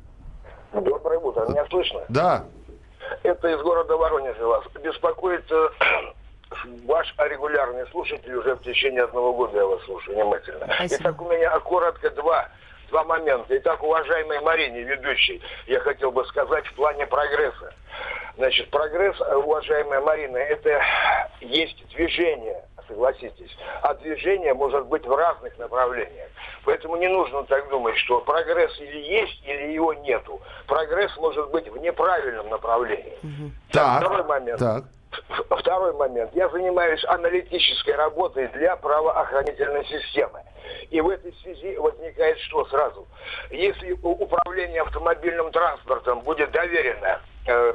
Доброе 0.74 1.18
утро. 1.18 1.46
Меня 1.48 1.64
слышно? 1.70 2.00
Да. 2.08 2.44
Это 3.22 3.48
из 3.48 3.60
города 3.62 3.96
Воронежа 3.96 4.46
вас. 4.46 4.64
Беспокоит 4.84 5.44
э, 5.50 5.68
ваш 6.84 7.14
регулярный 7.18 7.86
слушатель 7.88 8.34
уже 8.34 8.54
в 8.54 8.62
течение 8.62 9.04
одного 9.04 9.32
года 9.32 9.58
я 9.58 9.66
вас 9.66 9.82
слушаю 9.84 10.16
внимательно. 10.16 10.66
Спасибо. 10.74 11.02
Итак, 11.02 11.22
у 11.22 11.28
меня 11.30 11.58
коротко 11.60 12.10
два, 12.10 12.48
два 12.88 13.04
момента. 13.04 13.56
Итак, 13.56 13.82
уважаемой 13.82 14.40
Марине, 14.40 14.82
ведущей, 14.82 15.40
я 15.66 15.80
хотел 15.80 16.10
бы 16.10 16.24
сказать 16.26 16.66
в 16.66 16.74
плане 16.74 17.06
прогресса. 17.06 17.72
Значит, 18.36 18.70
прогресс, 18.70 19.20
э, 19.20 19.34
уважаемая 19.34 20.00
Марина, 20.00 20.38
это 20.38 20.82
есть 21.40 21.76
движение, 21.94 22.64
согласитесь. 22.88 23.56
А 23.82 23.94
движение 23.94 24.54
может 24.54 24.86
быть 24.86 25.04
в 25.04 25.14
разных 25.14 25.58
направлениях. 25.58 26.28
Поэтому 26.64 26.96
не 26.96 27.08
нужно 27.08 27.42
так 27.44 27.68
думать, 27.68 27.96
что 27.98 28.20
прогресс 28.20 28.78
или 28.80 28.98
есть, 28.98 29.42
или 29.44 29.72
его 29.72 29.92
нету. 29.94 30.40
Прогресс 30.66 31.14
может 31.16 31.50
быть 31.50 31.68
в 31.68 31.76
неправильном 31.78 32.48
направлении. 32.48 33.18
Так. 33.72 34.02
Второй 34.02 34.24
момент. 34.24 34.58
Так. 34.58 34.84
Второй 35.50 35.92
момент. 35.94 36.30
Я 36.34 36.48
занимаюсь 36.48 37.04
аналитической 37.04 37.94
работой 37.94 38.48
для 38.48 38.76
правоохранительной 38.76 39.84
системы. 39.86 40.42
И 40.90 41.00
в 41.00 41.08
этой 41.08 41.32
связи 41.42 41.76
возникает 41.76 42.38
что 42.40 42.64
сразу? 42.66 43.06
Если 43.50 43.92
управление 44.02 44.82
автомобильным 44.82 45.50
транспортом 45.50 46.20
будет 46.20 46.50
доверено 46.52 47.20
э, 47.46 47.74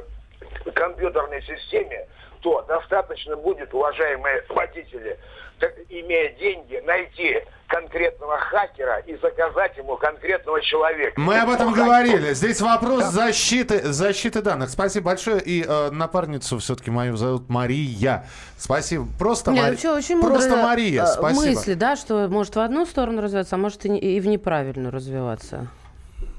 компьютерной 0.72 1.42
системе, 1.42 2.06
то 2.40 2.62
достаточно 2.68 3.36
будет, 3.36 3.72
уважаемые 3.74 4.44
водители, 4.48 5.18
так, 5.58 5.72
имея 5.88 6.32
деньги, 6.38 6.82
найти 6.86 7.40
конкретного 7.66 8.38
хакера 8.38 8.98
и 8.98 9.16
заказать 9.16 9.76
ему 9.76 9.96
конкретного 9.96 10.60
человека. 10.60 11.18
Мы 11.20 11.38
об 11.38 11.48
этом 11.50 11.72
говорили. 11.72 12.34
Здесь 12.34 12.60
вопрос 12.60 13.04
защиты, 13.06 13.92
защиты 13.92 14.42
данных. 14.42 14.68
Спасибо 14.70 15.06
большое. 15.06 15.40
И 15.40 15.64
э, 15.66 15.90
напарницу 15.90 16.58
все-таки 16.58 16.90
мою 16.90 17.16
зовут 17.16 17.48
Мария. 17.48 18.24
Спасибо. 18.58 19.06
Просто, 19.18 19.50
Не, 19.50 19.62
Мари- 19.62 19.70
вообще 19.72 19.90
очень 19.90 20.20
Просто 20.20 20.56
Мария. 20.56 21.04
э, 21.04 21.06
Спасибо. 21.06 21.42
мысли, 21.46 21.74
да, 21.74 21.96
что 21.96 22.28
может 22.28 22.54
в 22.54 22.60
одну 22.60 22.86
сторону 22.86 23.22
развиваться, 23.22 23.56
а 23.56 23.58
может 23.58 23.84
и, 23.86 23.96
и 23.96 24.20
в 24.20 24.26
неправильную 24.26 24.92
развиваться. 24.92 25.66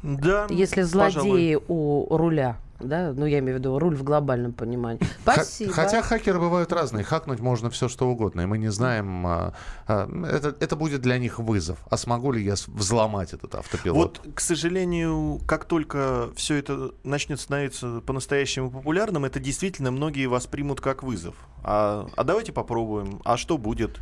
Да, 0.03 0.45
Если 0.49 0.83
злодеи 0.83 1.57
у 1.67 2.15
руля, 2.15 2.55
да, 2.79 3.13
ну 3.13 3.25
я 3.25 3.39
имею 3.39 3.57
в 3.57 3.59
виду 3.59 3.79
руль 3.79 3.95
в 3.95 4.03
глобальном 4.03 4.53
понимании. 4.53 5.01
Спасибо. 5.21 5.73
Хотя 5.73 6.01
хакеры 6.01 6.39
бывают 6.39 6.71
разные. 6.71 7.03
Хакнуть 7.03 7.39
можно 7.39 7.69
все, 7.69 7.87
что 7.87 8.07
угодно. 8.07 8.41
И 8.41 8.45
мы 8.45 8.57
не 8.57 8.69
знаем, 8.71 9.25
а, 9.25 9.53
а, 9.87 10.07
это, 10.25 10.55
это 10.59 10.75
будет 10.75 11.01
для 11.01 11.17
них 11.17 11.39
вызов. 11.39 11.79
А 11.89 11.97
смогу 11.97 12.31
ли 12.31 12.43
я 12.43 12.55
взломать 12.67 13.33
этот 13.33 13.55
автопилот? 13.55 14.21
Вот, 14.23 14.33
к 14.35 14.39
сожалению, 14.39 15.39
как 15.47 15.65
только 15.65 16.29
все 16.35 16.55
это 16.55 16.91
начнет 17.03 17.39
становиться 17.39 18.01
по-настоящему 18.01 18.69
популярным, 18.69 19.25
это 19.25 19.39
действительно 19.39 19.91
многие 19.91 20.27
воспримут 20.27 20.79
как 20.79 21.03
вызов. 21.03 21.35
А, 21.63 22.07
а 22.15 22.23
давайте 22.23 22.51
попробуем. 22.51 23.21
А 23.25 23.37
что 23.37 23.57
будет? 23.57 23.99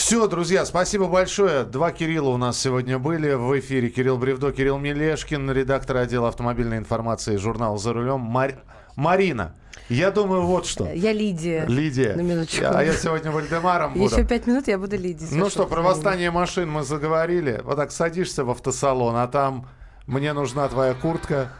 Все, 0.00 0.26
друзья, 0.26 0.64
спасибо 0.64 1.08
большое. 1.08 1.62
Два 1.64 1.92
Кирилла 1.92 2.30
у 2.30 2.38
нас 2.38 2.58
сегодня 2.58 2.98
были 2.98 3.34
в 3.34 3.60
эфире. 3.60 3.90
Кирилл 3.90 4.16
Бревдо, 4.16 4.50
Кирилл 4.50 4.78
Мелешкин, 4.78 5.50
редактор 5.50 5.98
отдела 5.98 6.28
автомобильной 6.28 6.78
информации 6.78 7.36
журнала 7.36 7.76
«За 7.76 7.92
рулем». 7.92 8.20
Мар- 8.20 8.62
Марина, 8.96 9.54
я 9.90 10.10
думаю, 10.10 10.46
вот 10.46 10.64
что. 10.64 10.90
Я 10.90 11.12
Лидия. 11.12 11.66
Лидия. 11.68 12.14
На 12.14 12.22
минуточку. 12.22 12.64
А 12.66 12.82
я 12.82 12.94
сегодня 12.94 13.30
Вальдемаром 13.30 13.92
буду. 13.92 14.06
Еще 14.16 14.24
пять 14.24 14.46
минут 14.46 14.68
я 14.68 14.78
буду 14.78 14.96
Лидией. 14.96 15.28
Ну 15.36 15.50
что, 15.50 15.66
про 15.66 15.82
восстание 15.82 16.30
машин 16.30 16.70
мы 16.70 16.82
заговорили. 16.82 17.60
Вот 17.62 17.76
так 17.76 17.92
садишься 17.92 18.42
в 18.42 18.50
автосалон, 18.50 19.16
а 19.16 19.28
там 19.28 19.68
мне 20.06 20.32
нужна 20.32 20.66
твоя 20.68 20.94
куртка 20.94 21.52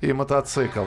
и 0.00 0.12
мотоцикл. 0.12 0.84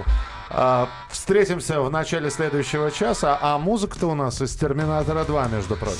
А, 0.50 0.88
встретимся 1.12 1.82
в 1.82 1.92
начале 1.92 2.30
следующего 2.30 2.92
часа, 2.92 3.38
а 3.42 3.58
музыка-то 3.60 4.08
у 4.08 4.16
нас 4.16 4.42
из 4.42 4.56
«Терминатора 4.56 5.26
2», 5.26 5.52
между 5.52 5.76
прочим. 5.76 6.00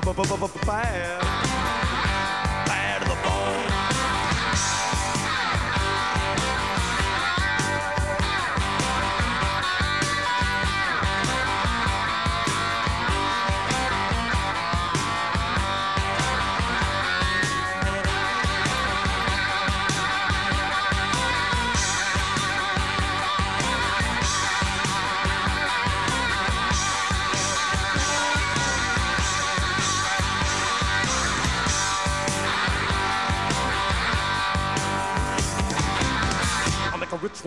path. 0.00 1.55